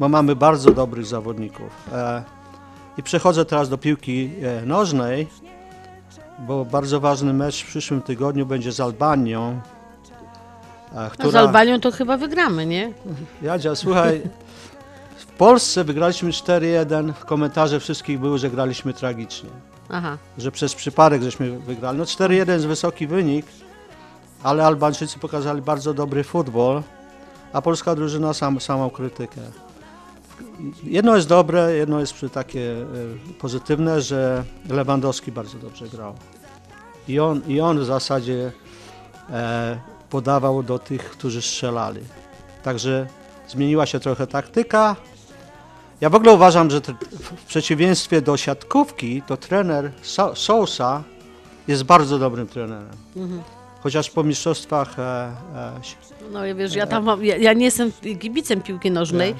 bo 0.00 0.08
mamy 0.08 0.36
bardzo 0.36 0.70
dobrych 0.70 1.06
zawodników. 1.06 1.88
E, 1.92 2.22
I 2.98 3.02
przechodzę 3.02 3.44
teraz 3.44 3.68
do 3.68 3.78
piłki 3.78 4.30
e, 4.42 4.66
nożnej, 4.66 5.28
bo 6.38 6.64
bardzo 6.64 7.00
ważny 7.00 7.32
mecz 7.32 7.62
w 7.64 7.66
przyszłym 7.66 8.02
tygodniu 8.02 8.46
będzie 8.46 8.72
z 8.72 8.80
Albanią. 8.80 9.60
e, 10.92 10.94
No, 11.04 11.10
która... 11.10 11.30
z 11.30 11.34
Albanią 11.34 11.80
to 11.80 11.90
chyba 11.90 12.16
wygramy, 12.16 12.66
nie? 12.66 12.92
Jadzia, 13.42 13.74
słuchaj, 13.74 14.22
Polsce 15.40 15.84
wygraliśmy 15.84 16.30
4-1, 16.30 17.12
w 17.12 17.24
komentarze 17.24 17.80
wszystkich 17.80 18.18
były, 18.18 18.38
że 18.38 18.50
graliśmy 18.50 18.94
tragicznie. 18.94 19.50
Aha. 19.88 20.18
Że 20.38 20.52
przez 20.52 20.74
przypadek 20.74 21.22
żeśmy 21.22 21.58
wygrali. 21.58 21.98
No 21.98 22.04
4-1 22.04 22.50
jest 22.50 22.66
wysoki 22.66 23.06
wynik, 23.06 23.46
ale 24.42 24.66
Albańczycy 24.66 25.18
pokazali 25.18 25.62
bardzo 25.62 25.94
dobry 25.94 26.24
futbol, 26.24 26.82
a 27.52 27.62
polska 27.62 27.94
drużyna 27.94 28.34
sam, 28.34 28.60
samą 28.60 28.90
krytykę. 28.90 29.40
Jedno 30.82 31.16
jest 31.16 31.28
dobre, 31.28 31.76
jedno 31.76 32.00
jest 32.00 32.14
takie 32.32 32.72
e, 32.72 32.84
pozytywne, 33.38 34.00
że 34.00 34.44
Lewandowski 34.68 35.32
bardzo 35.32 35.58
dobrze 35.58 35.88
grał. 35.88 36.14
I 37.08 37.20
on, 37.20 37.42
i 37.48 37.60
on 37.60 37.78
w 37.78 37.84
zasadzie 37.84 38.52
e, 39.30 39.80
podawał 40.10 40.62
do 40.62 40.78
tych, 40.78 41.10
którzy 41.10 41.42
strzelali. 41.42 42.00
Także 42.62 43.06
zmieniła 43.48 43.86
się 43.86 44.00
trochę 44.00 44.26
taktyka. 44.26 44.96
Ja 46.00 46.10
w 46.10 46.14
ogóle 46.14 46.32
uważam, 46.32 46.70
że 46.70 46.80
w 47.12 47.44
przeciwieństwie 47.44 48.22
do 48.22 48.36
siatkówki, 48.36 49.22
to 49.26 49.36
trener 49.36 49.90
So- 50.02 50.34
Sousa 50.34 51.02
jest 51.68 51.82
bardzo 51.82 52.18
dobrym 52.18 52.46
trenerem. 52.46 52.96
Mhm. 53.16 53.42
Chociaż 53.80 54.10
po 54.10 54.22
mistrzostwach 54.22 54.98
e, 54.98 55.02
e, 55.56 55.72
No 56.32 56.46
ja 56.46 56.54
wiesz, 56.54 56.74
ja 56.74 56.86
tam 56.86 57.04
mam, 57.04 57.24
ja, 57.24 57.36
ja 57.36 57.52
nie 57.52 57.64
jestem 57.64 57.92
kibicem 58.20 58.60
piłki 58.60 58.90
nożnej 58.90 59.34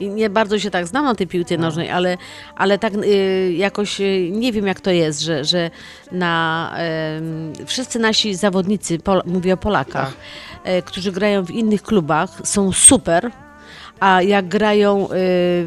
i 0.00 0.08
nie 0.08 0.30
bardzo 0.30 0.58
się 0.58 0.70
tak 0.70 0.86
znam 0.86 1.04
na 1.04 1.14
tej 1.14 1.26
piłce 1.26 1.56
nożnej, 1.56 1.90
ale, 1.90 2.18
ale 2.56 2.78
tak 2.78 2.94
y, 2.94 3.52
jakoś 3.56 4.00
y, 4.00 4.28
nie 4.32 4.52
wiem 4.52 4.66
jak 4.66 4.80
to 4.80 4.90
jest, 4.90 5.20
że, 5.20 5.44
że 5.44 5.70
na 6.12 6.72
em, 6.76 7.52
wszyscy 7.66 7.98
nasi 7.98 8.34
zawodnicy, 8.34 8.98
Pol, 8.98 9.22
mówię 9.26 9.54
o 9.54 9.56
Polakach, 9.56 10.14
e, 10.64 10.82
którzy 10.82 11.12
grają 11.12 11.44
w 11.44 11.50
innych 11.50 11.82
klubach, 11.82 12.30
są 12.44 12.72
super. 12.72 13.30
A 14.00 14.22
jak 14.22 14.48
grają 14.48 15.04
y, 15.04 15.08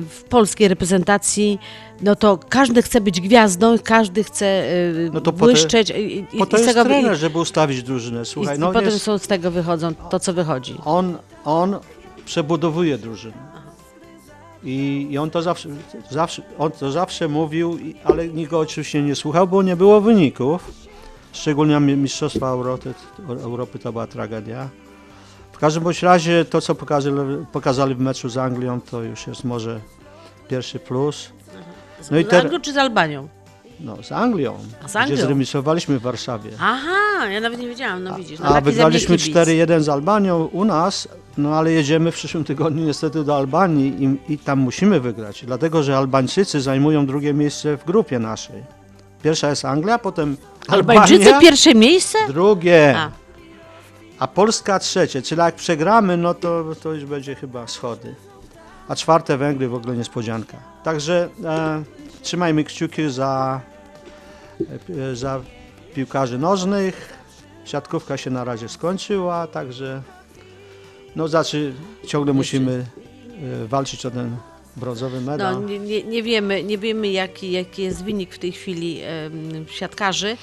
w 0.10 0.24
polskiej 0.30 0.68
reprezentacji, 0.68 1.60
no 2.02 2.16
to 2.16 2.40
każdy 2.50 2.82
chce 2.82 3.02
być 3.02 3.22
gwiazdą, 3.22 3.76
każdy 3.84 4.24
chce 4.24 4.46
y, 4.72 5.10
No 5.14 5.22
to 5.22 5.32
po 5.34 5.40
to- 5.40 5.46
błyszczeć. 5.46 5.90
i- 5.90 6.18
i- 6.20 6.24
Po 6.40 6.46
i 6.46 6.48
to 6.48 6.58
jest 6.58 6.70
tego- 6.70 6.84
trener, 6.86 7.14
i- 7.14 7.16
żeby 7.18 7.40
ustawić 7.40 7.84
drużynę. 7.84 8.22
i, 8.22 8.26
Słuchaj, 8.26 8.56
i 8.58 8.60
no 8.60 8.68
potem 8.68 8.86
jest, 8.86 9.02
są 9.02 9.18
z 9.18 9.28
tego 9.28 9.52
wychodzą 9.52 9.96
to, 9.96 10.20
co 10.20 10.34
wychodzi. 10.34 10.76
on, 10.86 11.18
on 11.46 11.76
przebudowuje 12.26 12.98
drużynę. 12.98 13.58
I, 14.64 15.08
I 15.12 15.18
on 15.18 15.30
to 15.30 15.42
zawsze, 15.42 15.70
zawsze, 16.10 16.42
on 16.58 16.72
to 16.72 16.92
zawsze 16.92 17.28
mówił, 17.28 17.78
i- 17.78 17.96
ale 18.04 18.28
nikt 18.28 18.52
go 18.52 18.60
oczywiście 18.60 19.02
nie 19.02 19.16
słuchał, 19.16 19.48
bo 19.48 19.64
nie 19.64 19.76
było 19.76 20.02
wyników. 20.02 20.72
Szczególnie 21.32 21.80
mi- 21.80 21.96
Mistrzostwa 21.98 22.48
Europy, 22.50 22.94
Europy 23.30 23.80
to 23.80 23.92
była 23.92 24.08
tragedia. 24.08 24.70
W 25.58 25.60
każdym 25.60 25.84
bądź 25.84 26.04
razie 26.04 26.46
to, 26.46 26.62
co 26.62 26.76
pokazali, 26.76 27.18
pokazali 27.52 27.96
w 27.96 28.00
meczu 28.00 28.30
z 28.30 28.38
Anglią, 28.38 28.82
to 28.82 29.04
już 29.04 29.28
jest 29.28 29.44
może 29.44 29.80
pierwszy 30.48 30.80
plus. 30.80 31.30
No 32.12 32.18
i 32.18 32.24
z 32.24 32.28
ter, 32.28 32.42
Anglią 32.46 32.60
czy 32.60 32.74
z 32.74 32.78
Albanią? 32.78 33.28
no, 33.80 34.04
z 34.04 34.12
Anglią, 34.12 34.58
A 34.86 34.88
z 34.88 34.96
Anglią? 34.96 35.16
gdzie 35.16 35.26
zremisowaliśmy 35.26 36.00
w 36.00 36.02
Warszawie. 36.02 36.52
Aha, 36.62 37.28
ja 37.30 37.40
nawet 37.40 37.60
nie 37.60 37.68
wiedziałam, 37.68 38.04
no 38.04 38.16
widzisz. 38.16 38.40
No, 38.40 38.46
A 38.46 38.62
wygraliśmy 38.62 39.16
mnie 39.16 39.24
kibic. 39.24 39.38
4-1 39.38 39.82
z 39.82 39.90
Albanią 39.90 40.46
u 40.46 40.66
nas, 40.66 41.08
no 41.38 41.56
ale 41.56 41.72
jedziemy 41.72 42.12
w 42.12 42.16
przyszłym 42.16 42.44
tygodniu 42.44 42.86
niestety 42.86 43.24
do 43.24 43.38
Albanii 43.38 44.04
i, 44.28 44.34
i 44.34 44.38
tam 44.38 44.60
musimy 44.60 45.00
wygrać, 45.00 45.46
dlatego 45.46 45.84
że 45.84 45.98
Albańczycy 45.98 46.62
zajmują 46.62 47.06
drugie 47.06 47.34
miejsce 47.34 47.78
w 47.78 47.86
grupie 47.86 48.20
naszej. 48.20 48.64
Pierwsza 49.24 49.50
jest 49.50 49.66
Anglia, 49.66 50.00
potem 50.00 50.38
Albańczycy 50.68 51.26
Albania, 51.26 51.40
pierwsze 51.40 51.76
miejsce? 51.76 52.18
drugie, 52.28 52.96
A. 52.98 53.27
a. 54.20 54.28
Polska 54.28 54.80
trzecie, 54.80 55.22
czyli 55.22 55.42
jak 55.42 55.56
przegramy, 55.56 56.18
no 56.18 56.34
to, 56.34 56.76
to 56.84 56.94
już 56.94 57.06
będzie 57.06 57.36
chyba 57.36 57.68
schody. 57.68 58.16
A 58.88 58.96
czwarte 58.96 59.38
Węgry 59.38 59.70
w 59.70 59.74
ogóle 59.74 59.98
niespodzianka. 59.98 60.58
Także 60.84 61.30
e, 61.44 61.84
trzymajmy 62.22 62.64
kciuki 62.64 63.10
za, 63.10 63.62
e, 64.90 65.16
za 65.16 65.42
piłkarzy 65.94 66.38
nożnych. 66.38 67.14
Siatkówka 67.66 68.18
się 68.18 68.30
na 68.30 68.44
razie 68.44 68.70
skończyła, 68.70 69.48
także 69.48 70.02
no 71.16 71.28
znaczy 71.28 71.74
ciągle 72.06 72.34
musimy 72.34 72.86
e, 73.64 73.68
walczyć 73.68 74.06
o 74.06 74.12
ten 74.12 74.38
brązowy 74.76 75.22
medal. 75.22 75.54
No, 75.54 75.68
nie, 75.68 76.04
nie, 76.04 76.24
wiemy, 76.24 76.64
nie 76.64 76.78
wiemy 76.78 77.08
jaki, 77.08 77.52
jaki 77.52 77.84
jest 77.84 78.04
wynik 78.04 78.34
w 78.34 78.40
tej 78.40 78.52
chwili 78.52 79.02
siatkarzy. 79.70 80.38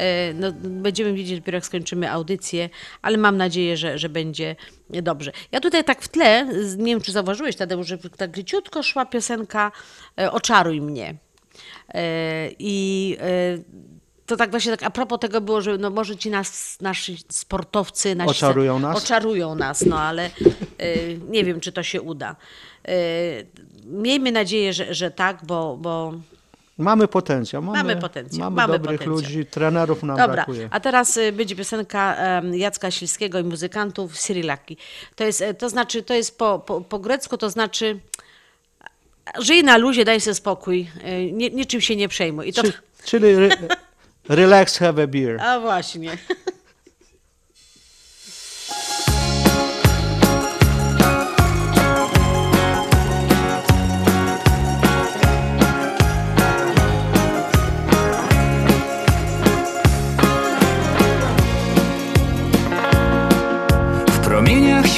E, 0.00 0.34
No, 0.34 0.52
będziemy 0.62 1.12
widzieć 1.12 1.38
dopiero 1.40 1.56
jak 1.56 1.66
skończymy 1.66 2.10
audycję, 2.10 2.68
ale 3.02 3.18
mam 3.18 3.36
nadzieję, 3.36 3.76
że, 3.76 3.98
że 3.98 4.08
będzie 4.08 4.56
dobrze. 4.90 5.32
Ja 5.52 5.60
tutaj 5.60 5.84
tak 5.84 6.02
w 6.02 6.08
tle, 6.08 6.46
nie 6.76 6.92
wiem 6.92 7.00
czy 7.00 7.12
zauważyłeś 7.12 7.56
Tadeusz, 7.56 7.86
że 7.86 7.98
tak 7.98 8.36
leciutko 8.36 8.82
szła 8.82 9.06
piosenka 9.06 9.72
e, 10.18 10.32
Oczaruj 10.32 10.80
mnie. 10.80 11.14
E, 11.94 12.02
I 12.58 13.16
to 14.26 14.36
tak 14.36 14.50
właśnie 14.50 14.70
tak 14.70 14.82
a 14.82 14.90
propos 14.90 15.20
tego 15.20 15.40
było, 15.40 15.60
że 15.60 15.78
no 15.78 15.90
może 15.90 16.16
ci 16.16 16.30
nas, 16.30 16.78
nasi 16.80 17.18
sportowcy 17.28 18.14
nasi 18.14 18.30
Oczarują 18.30 18.78
nas? 18.78 18.96
Oczarują 18.96 19.54
nas, 19.54 19.86
no 19.86 20.00
ale 20.00 20.30
nie 21.28 21.44
wiem, 21.44 21.60
czy 21.60 21.72
to 21.72 21.82
się 21.82 22.02
uda. 22.02 22.36
Miejmy 23.84 24.32
nadzieję, 24.32 24.72
że, 24.72 24.94
że 24.94 25.10
tak, 25.10 25.38
bo, 25.46 25.76
bo 25.76 26.14
Mamy 26.80 27.08
potencjał. 27.08 27.62
Mamy, 27.62 27.78
Mamy 27.78 27.96
potencjał, 27.96 28.40
Mamy, 28.50 28.56
mamy 28.56 28.72
dobrych 28.78 29.00
potencjał. 29.00 29.14
ludzi, 29.30 29.46
trenerów 29.46 30.02
nam 30.02 30.16
Dobra, 30.16 30.34
brakuje. 30.34 30.68
a 30.70 30.80
teraz 30.80 31.16
y, 31.16 31.32
będzie 31.32 31.56
piosenka 31.56 32.16
Jacka 32.52 32.90
Śliskiego 32.90 33.38
i 33.38 33.44
muzykantów 33.44 34.18
Cyrilaki. 34.18 34.76
To 35.16 35.24
jest, 35.24 35.42
e, 35.42 35.54
to 35.54 35.68
znaczy, 35.68 36.02
to 36.02 36.14
jest 36.14 36.38
po, 36.38 36.58
po, 36.58 36.80
po 36.80 36.98
grecku, 36.98 37.36
to 37.36 37.50
znaczy 37.50 38.00
żyj 39.38 39.64
na 39.64 39.76
luzie, 39.76 40.04
daj 40.04 40.20
sobie 40.20 40.34
spokój, 40.34 40.90
nie, 41.32 41.50
niczym 41.50 41.80
się 41.80 41.96
nie 41.96 42.08
przejmuj. 42.08 42.48
I 42.48 42.52
to, 42.52 42.62
Czy, 42.62 42.72
czyli 43.04 43.28
re, 43.28 43.48
relax, 44.28 44.78
have 44.78 45.02
a 45.02 45.06
beer. 45.06 45.40
a 45.40 45.60
właśnie. 45.60 46.18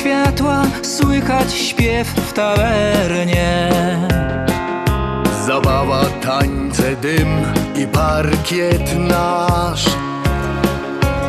Światła 0.02 0.62
słychać 0.82 1.54
śpiew 1.54 2.08
w 2.08 2.32
tawernie. 2.32 3.70
Zabawa, 5.46 6.04
tańce, 6.22 6.96
dym 6.96 7.28
i 7.76 7.86
parkiet 7.86 8.98
nasz. 8.98 9.84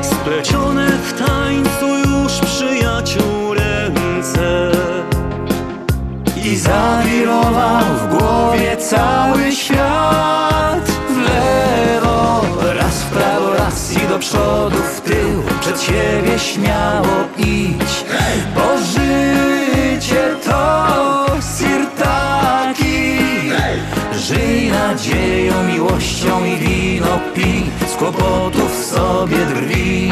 Splecione 0.01 0.87
w 0.87 1.13
tańcu 1.25 1.87
już 1.87 2.33
przyjaciół 2.33 3.53
ręce. 3.53 4.71
I 6.45 6.55
zawirował 6.55 7.83
w 7.83 8.17
głowie 8.17 8.77
cały 8.77 9.51
świat. 9.51 10.91
W 11.09 11.17
lewo, 11.17 12.41
raz 12.79 13.03
w 13.03 13.09
prawo, 13.09 13.53
raz 13.53 13.93
i 14.03 14.07
do 14.07 14.19
przodu, 14.19 14.77
w 14.95 15.01
tył. 15.01 15.43
Przed 15.61 15.81
siebie 15.81 16.39
śmiało 16.39 17.15
idź 17.37 17.82
Bo 18.55 18.77
życie 18.77 20.35
to 20.45 21.25
sirtaki 21.57 23.19
Żyj 24.27 24.71
nadzieją, 24.71 25.63
miłością 25.63 26.45
i 26.45 26.57
wino 26.57 27.19
pij 27.35 27.63
Z 27.87 27.95
kłopotów 27.95 28.85
sobie 28.85 29.37
drwi. 29.37 30.11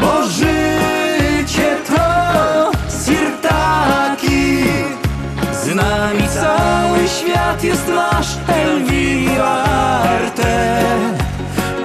Bo 0.00 0.26
życie 0.26 1.76
to 1.88 2.70
sirtaki 3.04 4.64
z 5.62 5.74
nami 5.74 6.22
cały 6.28 7.08
świat 7.08 7.64
jest 7.64 7.88
nasz 7.88 8.28
Elvira 8.48 9.64
Arte. 10.16 10.84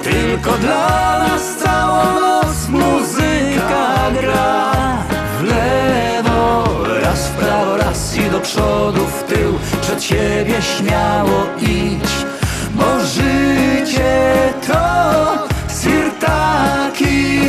Tylko 0.03 0.51
dla 0.57 1.20
nas 1.20 1.55
całą 1.64 2.22
noc 2.22 2.70
muzyka 2.70 4.11
gra 4.22 4.73
do 8.34 8.40
przodu, 8.40 9.06
w 9.06 9.24
tył 9.24 9.54
Przed 9.82 10.04
siebie 10.04 10.62
śmiało 10.62 11.46
idź. 11.62 12.14
Bo 12.76 13.00
życie 13.06 14.54
to 14.68 15.48
sirtaki 15.82 17.40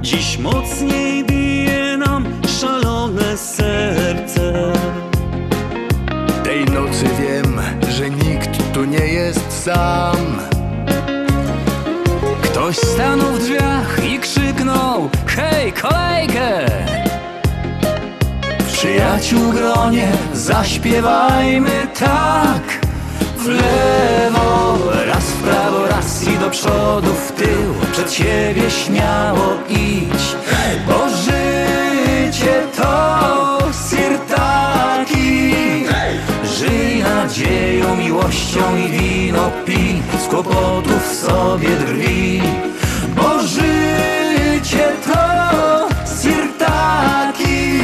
Dziś 0.00 0.38
mocniej 0.38 1.24
bije 1.24 1.96
nam 1.96 2.24
szalone 2.60 3.36
serce. 3.36 4.72
Tej 6.44 6.64
nocy 6.64 7.04
wiem, 7.20 7.60
że 7.88 8.10
nikt 8.10 8.72
tu 8.74 8.84
nie 8.84 9.06
jest 9.06 9.64
sam. 9.64 10.16
Ktoś 12.42 12.76
stanął 12.76 13.32
w 13.32 13.38
drzwiach 13.38 14.04
i 14.04 14.18
krzyknął 14.18 15.10
Hej, 15.36 15.72
kolejkę! 15.72 16.66
W 18.58 18.72
przyjaciół 18.72 19.52
gronie 19.52 20.12
zaśpiewajmy 20.32 21.86
tak. 21.98 22.62
W 23.36 23.46
lewo, 23.46 24.78
raz 25.06 25.24
w 25.24 25.42
prawo, 25.42 25.86
raz 25.86 26.28
i 26.28 26.38
do 26.38 26.50
przodu, 26.50 27.12
w 27.12 27.32
tył. 27.32 27.74
Przed 27.92 28.12
siebie 28.12 28.70
śmiało 28.70 29.56
idź. 29.68 30.36
Bo 30.86 31.08
życie 31.08 32.62
to 32.76 33.58
sirtaki 33.90 35.54
Żyj 36.44 37.02
nadzieją, 37.02 37.96
miłością 37.96 38.76
i 38.76 38.88
wino 38.88 39.50
pij 39.66 40.02
Z 40.24 40.28
kłopotów 40.28 41.06
sobie 41.06 41.68
drwi 41.68 42.42
to 44.78 45.88
sirtaki 46.22 47.78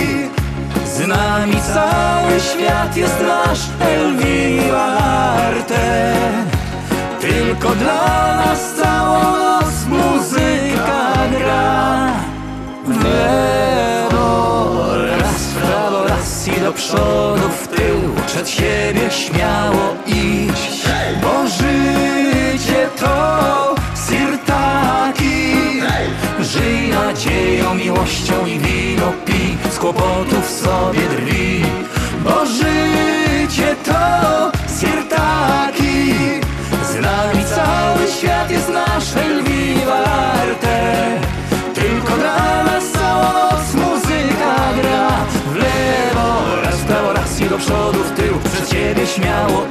Z 0.86 1.06
nami 1.06 1.56
cały 1.74 2.40
świat 2.40 2.96
jest 2.96 3.20
nasz 3.20 3.60
Elvira 3.80 4.84
Arte 5.48 6.14
Tylko 7.20 7.68
dla 7.74 8.36
nas 8.36 8.74
całą 8.82 9.36
noc 9.38 9.86
muzyka 9.88 11.14
gra. 11.38 12.12
Lewo, 13.04 14.86
raz 15.20 15.42
w 15.42 15.54
prawo, 15.54 16.08
raz 16.08 16.48
i 16.48 16.60
do 16.60 16.72
przodu, 16.72 17.48
w 17.62 17.68
tył 17.68 18.14
Przed 18.26 18.48
siebie 18.48 19.10
śmiało 19.10 19.94
iść. 20.06 20.84
Bo 21.22 21.46
życie 21.46 22.88
to 23.00 23.37
nadzieją, 27.18 27.74
miłością 27.74 28.46
i 28.46 28.58
wino 28.58 29.12
pij 29.24 29.56
Z 29.70 29.78
kłopotów 29.78 30.50
sobie 30.50 31.00
drwi. 31.00 31.62
Bo 32.24 32.46
życie 32.46 33.76
to 33.84 34.52
sirtaki 34.80 36.14
Z 36.82 36.94
nami 36.94 37.44
cały 37.44 38.06
świat 38.18 38.50
jest 38.50 38.68
nasz 38.68 39.16
Elvira 39.16 39.94
Arte 40.42 41.20
Tylko 41.74 42.16
dla 42.16 42.64
nas 42.64 42.84
całą 42.92 43.32
noc 43.32 43.74
muzyka 43.74 44.56
gra. 44.82 45.08
W 45.52 45.56
lewo, 45.56 46.62
raz 46.62 46.76
w 46.76 46.84
prawo, 46.84 47.12
raz 47.12 47.40
i 47.40 47.48
do 47.48 47.58
przodu, 47.58 47.98
w 47.98 48.10
tył 48.10 48.34
Przed 48.52 48.70
siebie 48.70 49.06
śmiało 49.06 49.66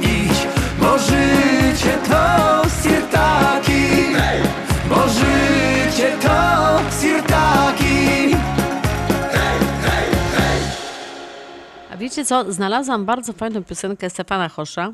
wiecie 12.18 12.28
co? 12.28 12.52
Znalazłam 12.52 13.04
bardzo 13.04 13.32
fajną 13.32 13.64
piosenkę 13.64 14.10
Stefana 14.10 14.48
Hosza. 14.48 14.92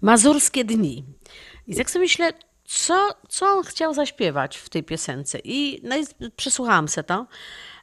Mazurskie 0.00 0.64
dni. 0.64 1.04
I 1.66 1.76
tak 1.76 1.90
sobie 1.90 2.02
myślę, 2.02 2.32
co, 2.64 3.08
co 3.28 3.46
on 3.46 3.64
chciał 3.64 3.94
zaśpiewać 3.94 4.56
w 4.56 4.68
tej 4.68 4.82
piosence. 4.82 5.38
I, 5.44 5.80
no 5.84 5.96
i 5.96 6.02
przesłuchałam 6.36 6.88
se 6.88 7.04
to. 7.04 7.26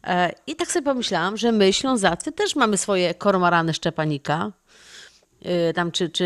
E, 0.03 0.33
I 0.47 0.55
tak 0.55 0.71
sobie 0.71 0.85
pomyślałam, 0.85 1.37
że 1.37 1.51
my 1.51 1.73
Ślązacy 1.73 2.31
też 2.31 2.55
mamy 2.55 2.77
swoje 2.77 3.13
kormorany 3.13 3.73
Szczepanika. 3.73 4.51
E, 5.45 5.73
Tam 5.73 5.91
czy, 5.91 6.09
czy 6.09 6.25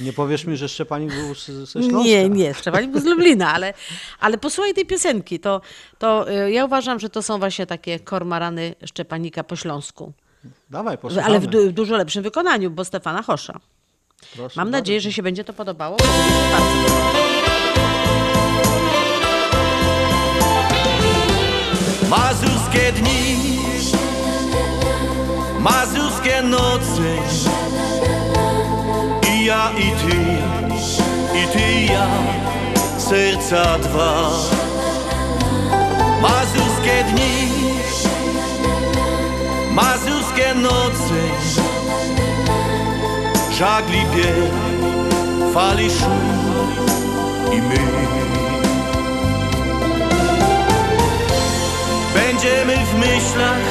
Nie 0.00 0.12
powiesz 0.12 0.44
mi, 0.44 0.56
że 0.56 0.68
Szczepanik 0.68 1.14
był 1.14 1.34
ze 1.34 1.66
Śląska? 1.66 2.02
nie, 2.04 2.28
nie, 2.28 2.54
Szczepanik 2.54 2.90
był 2.90 3.00
z 3.00 3.04
Lublina, 3.04 3.52
ale, 3.54 3.74
ale 4.20 4.38
posłuchaj 4.38 4.74
tej 4.74 4.86
piosenki. 4.86 5.40
To, 5.40 5.60
to 5.98 6.30
y, 6.30 6.52
ja 6.52 6.64
uważam, 6.64 7.00
że 7.00 7.10
to 7.10 7.22
są 7.22 7.38
właśnie 7.38 7.66
takie 7.66 8.00
kormorany 8.00 8.74
Szczepanika 8.84 9.44
po 9.44 9.56
śląsku. 9.56 10.12
Dawaj, 10.70 10.98
posłuchamy. 10.98 11.26
Ale 11.30 11.40
w, 11.40 11.46
du- 11.46 11.68
w 11.68 11.72
dużo 11.72 11.96
lepszym 11.96 12.22
wykonaniu, 12.22 12.70
bo 12.70 12.84
Stefana 12.84 13.22
Hosza. 13.22 13.60
Proszę 14.36 14.54
Mam 14.60 14.66
bardzo. 14.68 14.78
nadzieję, 14.78 15.00
że 15.00 15.12
się 15.12 15.22
będzie 15.22 15.44
to 15.44 15.52
podobało. 15.52 15.96
Mazurskie 22.08 22.92
dni, 22.92 23.58
mazurskie 25.60 26.42
noce 26.42 27.02
I 29.32 29.44
ja 29.44 29.70
i 29.78 29.90
ty, 30.00 30.16
i 31.38 31.46
ty 31.52 31.72
i 31.72 31.86
ja, 31.86 32.06
serca 32.98 33.78
dwa 33.78 34.30
Mazurskie 36.22 37.04
dni, 37.12 37.51
mazurskie 39.72 40.54
noce 40.54 41.22
żagli 43.58 44.06
bieg, 44.14 44.52
fali 45.54 45.90
szum 45.90 46.42
i 47.52 47.62
my. 47.62 47.78
Będziemy 52.14 52.76
w 52.76 52.94
myślach 52.98 53.62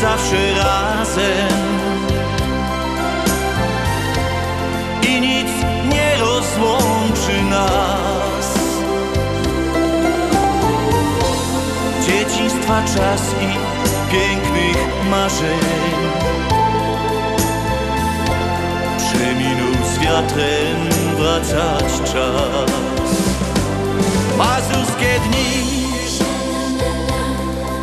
zawsze 0.00 0.54
razem 0.54 1.58
i 5.08 5.20
nic 5.20 5.50
nie 5.92 6.16
rozłączy 6.20 7.42
nas. 7.50 8.58
Dzieciństwa 12.06 12.82
czas 12.94 13.22
i 13.40 13.71
pięknych 14.12 15.10
marzeń. 15.10 15.58
Przeminął 18.98 19.74
z 19.94 19.98
wiatrem 19.98 20.78
wracać 21.16 22.12
czas. 22.12 23.10
Mazurskie 24.38 25.20
dni 25.28 25.62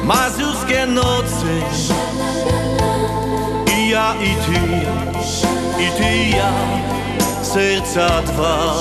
Mazurskie 0.03 0.85
noce. 0.85 1.53
I 3.77 3.89
ja 3.89 4.13
i 4.15 4.35
ty 4.45 4.59
I 5.83 5.91
ty 5.97 6.15
i 6.15 6.29
ja 6.31 6.51
Serca 7.41 8.21
dwa 8.21 8.75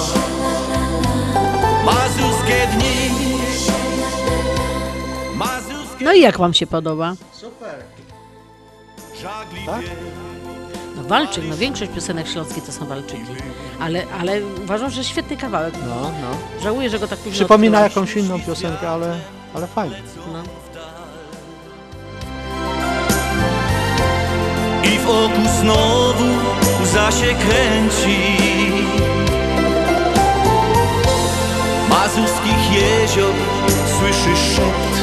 No 6.00 6.12
i 6.12 6.20
jak 6.20 6.38
wam 6.38 6.54
się 6.54 6.66
podoba? 6.66 7.14
Super. 7.32 7.74
Tak? 9.66 9.82
No 10.96 11.02
walczyk, 11.02 11.44
no 11.48 11.56
większość 11.56 11.90
piosenek 11.94 12.28
śląskich 12.28 12.64
to 12.64 12.72
są 12.72 12.86
walczyki. 12.86 13.22
Ale, 13.80 14.02
ale 14.20 14.40
uważam, 14.64 14.90
że 14.90 15.04
świetny 15.04 15.36
kawałek. 15.36 15.74
No, 15.88 16.02
no. 16.02 16.60
Żałuję, 16.62 16.90
że 16.90 16.98
go 16.98 17.08
tak 17.08 17.18
późno 17.18 17.32
Przypomina 17.32 17.78
odkryłam. 17.84 18.06
jakąś 18.06 18.24
inną 18.24 18.40
piosenkę, 18.40 18.90
ale, 18.90 19.18
ale 19.54 19.66
fajnie. 19.66 19.96
No. 20.32 20.42
I 24.84 24.98
w 24.98 25.08
oku 25.10 25.48
znowu 25.60 26.24
łza 26.82 27.10
się 27.12 27.26
kręci 27.34 28.18
Mazurskich 31.90 32.72
jezior 32.72 33.34
słyszysz 33.98 34.56
szept 34.56 34.97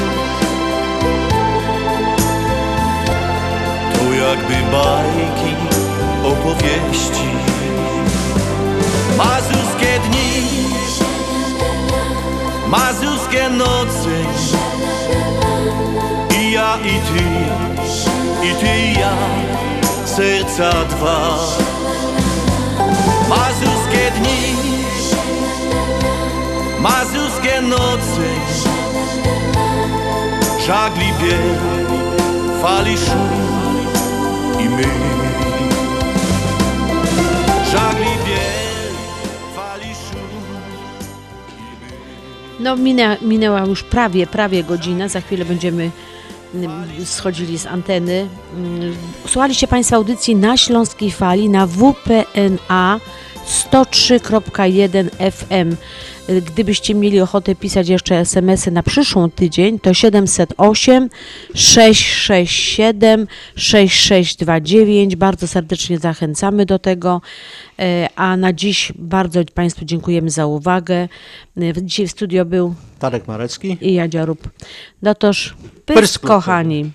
jakby 4.28 4.56
bajki, 4.72 5.56
opowieści. 6.24 7.26
Mazurskie 9.18 10.00
dni 10.00 10.68
Mazurskie 12.68 13.50
noce 13.50 14.18
I 16.40 16.52
ja 16.52 16.78
i 16.78 17.00
ty 17.08 17.26
I 18.48 18.54
ty 18.60 18.80
i 18.80 19.00
ja 19.00 19.16
Serca 20.06 20.72
dwa. 20.86 21.38
Mazurskie 23.30 24.12
dni 24.20 24.56
Mazurskie 26.80 27.62
noce 27.62 28.30
Żagli 30.66 31.14
bieg 31.22 31.60
Fali 32.62 32.98
szum 32.98 33.65
My 34.70 34.84
Żagli 37.72 38.06
bieg 38.26 38.94
Fali 39.56 39.88
No 42.60 42.76
minę, 42.76 43.18
minęła 43.22 43.60
już 43.66 43.84
prawie, 43.84 44.28
prawie 44.28 44.64
godzina. 44.64 45.08
Za 45.08 45.22
chwilę 45.22 45.46
będziemy 45.46 45.92
mm, 46.54 47.06
schodzili 47.06 47.60
z 47.60 47.66
anteny. 47.66 48.28
Mm, 48.58 48.96
Słuchaliście 49.28 49.68
Państwo 49.68 49.96
audycji 49.96 50.36
na 50.36 50.58
Śląskiej 50.58 51.12
Fali 51.12 51.50
na 51.50 51.68
WPNA 51.68 53.00
103.1 53.46 55.10
FM. 55.32 55.76
Gdybyście 56.46 56.96
mieli 56.96 57.22
ochotę 57.22 57.56
pisać 57.56 57.90
jeszcze 57.90 58.16
SMS-y 58.20 58.72
na 58.72 58.84
przyszły 58.84 59.30
tydzień, 59.30 59.80
to 59.80 59.94
708 59.94 61.10
667 61.56 63.28
6629. 63.56 65.16
Bardzo 65.16 65.48
serdecznie 65.48 66.00
zachęcamy 66.00 66.66
do 66.66 66.80
tego. 66.80 67.22
E, 67.80 68.10
A 68.16 68.38
na 68.38 68.54
dziś 68.54 68.92
bardzo 68.96 69.40
Państwu 69.54 69.86
dziękujemy 69.86 70.30
za 70.30 70.46
uwagę. 70.46 70.96
E, 71.58 71.74
Dzisiaj 71.84 72.08
w 72.08 72.12
studio 72.12 72.46
był 72.46 72.76
Tarek 73.00 73.28
Marecki. 73.28 73.78
i 73.82 73.94
Jadzia 73.94 74.26
Rób. 74.26 74.50
No 75.02 75.16
toż, 75.16 75.56
Pysk, 75.86 76.22
kochani. 76.22 76.92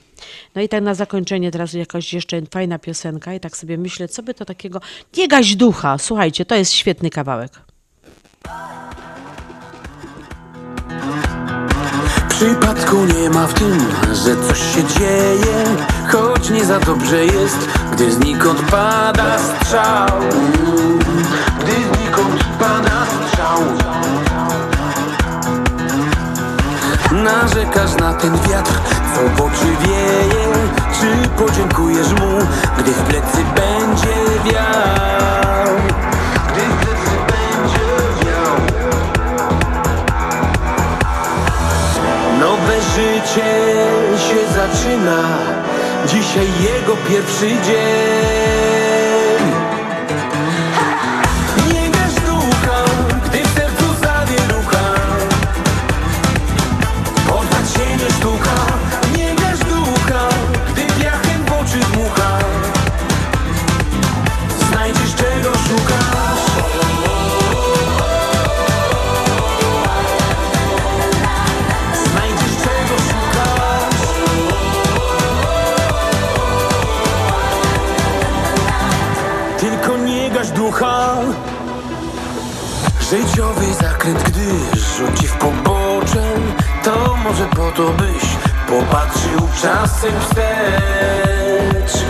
No 0.55 0.63
i 0.63 0.69
tak 0.69 0.83
na 0.83 0.95
zakończenie 0.95 1.51
teraz 1.51 1.73
jakaś 1.73 2.13
jeszcze 2.13 2.43
fajna 2.51 2.79
piosenka 2.79 3.35
i 3.35 3.41
tak 3.41 3.57
sobie 3.57 3.79
myślę, 3.79 4.09
co 4.09 4.23
by 4.23 4.35
to 4.35 4.45
takiego... 4.45 4.81
Nie 5.17 5.29
gaś 5.29 5.57
ducha, 5.57 5.99
słuchajcie, 5.99 6.45
to 6.45 6.55
jest 6.55 6.73
świetny 6.73 7.11
kawałek. 7.11 7.53
Przypadku 12.29 12.97
nie 13.05 13.31
ma 13.31 13.47
w 13.47 13.55
tym, 13.55 13.79
że 14.15 14.37
coś 14.49 14.59
się 14.59 14.99
dzieje 14.99 15.65
Choć 16.13 16.51
nie 16.51 16.65
za 16.65 16.81
dobrze 16.81 17.25
jest, 17.25 17.69
gdy 17.93 18.13
znikąd 18.13 18.61
pada 18.71 19.39
strzał. 19.39 20.21
Gdy 21.61 21.73
znikąd 21.73 22.45
pada 22.59 23.07
strzał 23.07 23.61
Narzekasz 27.25 27.95
na 28.01 28.15
ten 28.15 28.33
wiatr, 28.33 28.73
co 29.15 29.21
w 29.37 29.41
oczy 29.41 29.67
wieje. 29.85 30.53
Czy 31.01 31.29
podziękujesz 31.29 32.11
mu, 32.11 32.39
gdy 32.79 32.93
w 32.93 33.03
plecy 33.03 33.45
będzie 33.55 34.15
wiał 34.45 35.77
Gdy 36.53 36.61
w 36.61 36.77
plecy 36.77 37.17
będzie 37.31 37.87
wiał 38.25 38.57
Nowe 42.41 42.81
życie 42.81 43.53
się 44.17 44.53
zaczyna. 44.55 45.23
Dzisiaj 46.07 46.47
jego 46.63 46.97
pierwszy 46.97 47.49
dzień 47.49 48.50
może 87.31 87.47
po 87.47 87.71
to 87.73 87.91
byś 87.91 88.37
popatrzył 88.67 89.49
czasem 89.63 90.13
wstecz 90.21 92.10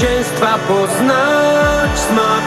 zwycięstwa 0.00 0.58
poznać 0.58 1.98
smak 1.98 2.44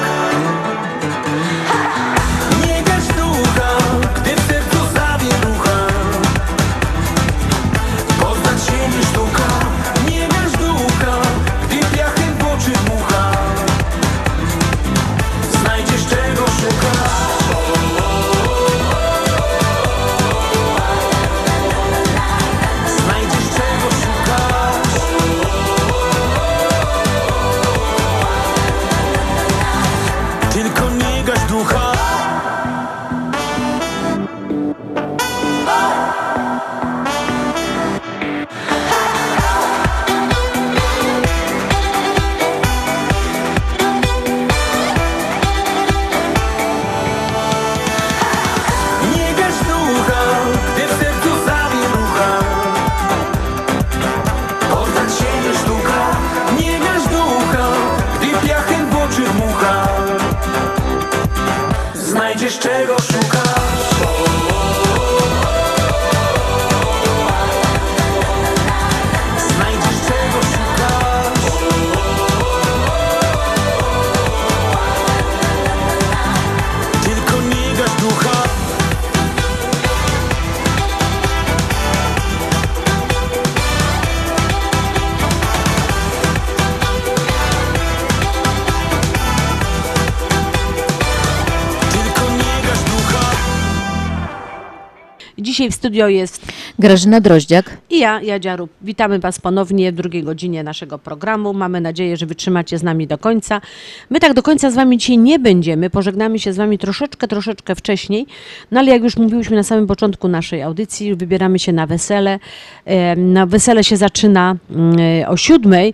Dzisiaj 95.64 95.72
w 95.72 95.76
studio 95.76 96.08
jest 96.08 96.46
Grażyna 96.80 97.22
Droździak. 97.22 97.78
i 97.90 98.00
ja, 98.00 98.22
Jadzia 98.22 98.56
Rób. 98.56 98.70
Witamy 98.82 99.20
Was 99.20 99.40
ponownie 99.40 99.92
w 99.92 99.96
drugiej 99.96 100.24
godzinie 100.24 100.64
naszego 100.64 101.00
programu. 101.00 101.54
Mamy 101.54 101.82
nadzieję, 101.82 102.18
że 102.18 102.26
wytrzymacie 102.26 102.78
z 102.78 102.84
nami 102.84 103.08
do 103.08 103.18
końca. 103.18 103.62
My 104.10 104.20
tak 104.20 104.34
do 104.34 104.44
końca 104.44 104.72
z 104.72 104.76
Wami 104.76 104.98
dzisiaj 104.98 105.18
nie 105.18 105.40
będziemy. 105.40 105.90
Pożegnamy 105.90 106.40
się 106.40 106.54
z 106.54 106.58
Wami 106.58 106.78
troszeczkę, 106.78 107.28
troszeczkę 107.28 107.76
wcześniej. 107.76 108.26
No 108.72 108.80
ale 108.80 108.92
jak 108.92 109.04
już 109.04 109.18
mówiłyśmy 109.18 109.56
na 109.56 109.64
samym 109.64 109.88
początku 109.88 110.28
naszej 110.28 110.62
audycji, 110.62 111.16
wybieramy 111.16 111.60
się 111.60 111.74
na 111.74 111.88
wesele. 111.88 112.40
E, 112.86 113.16
Na 113.16 113.46
wesele 113.46 113.84
się 113.84 113.98
zaczyna 113.98 114.56
mm, 114.72 114.98
o 115.30 115.38
siódmej, 115.38 115.94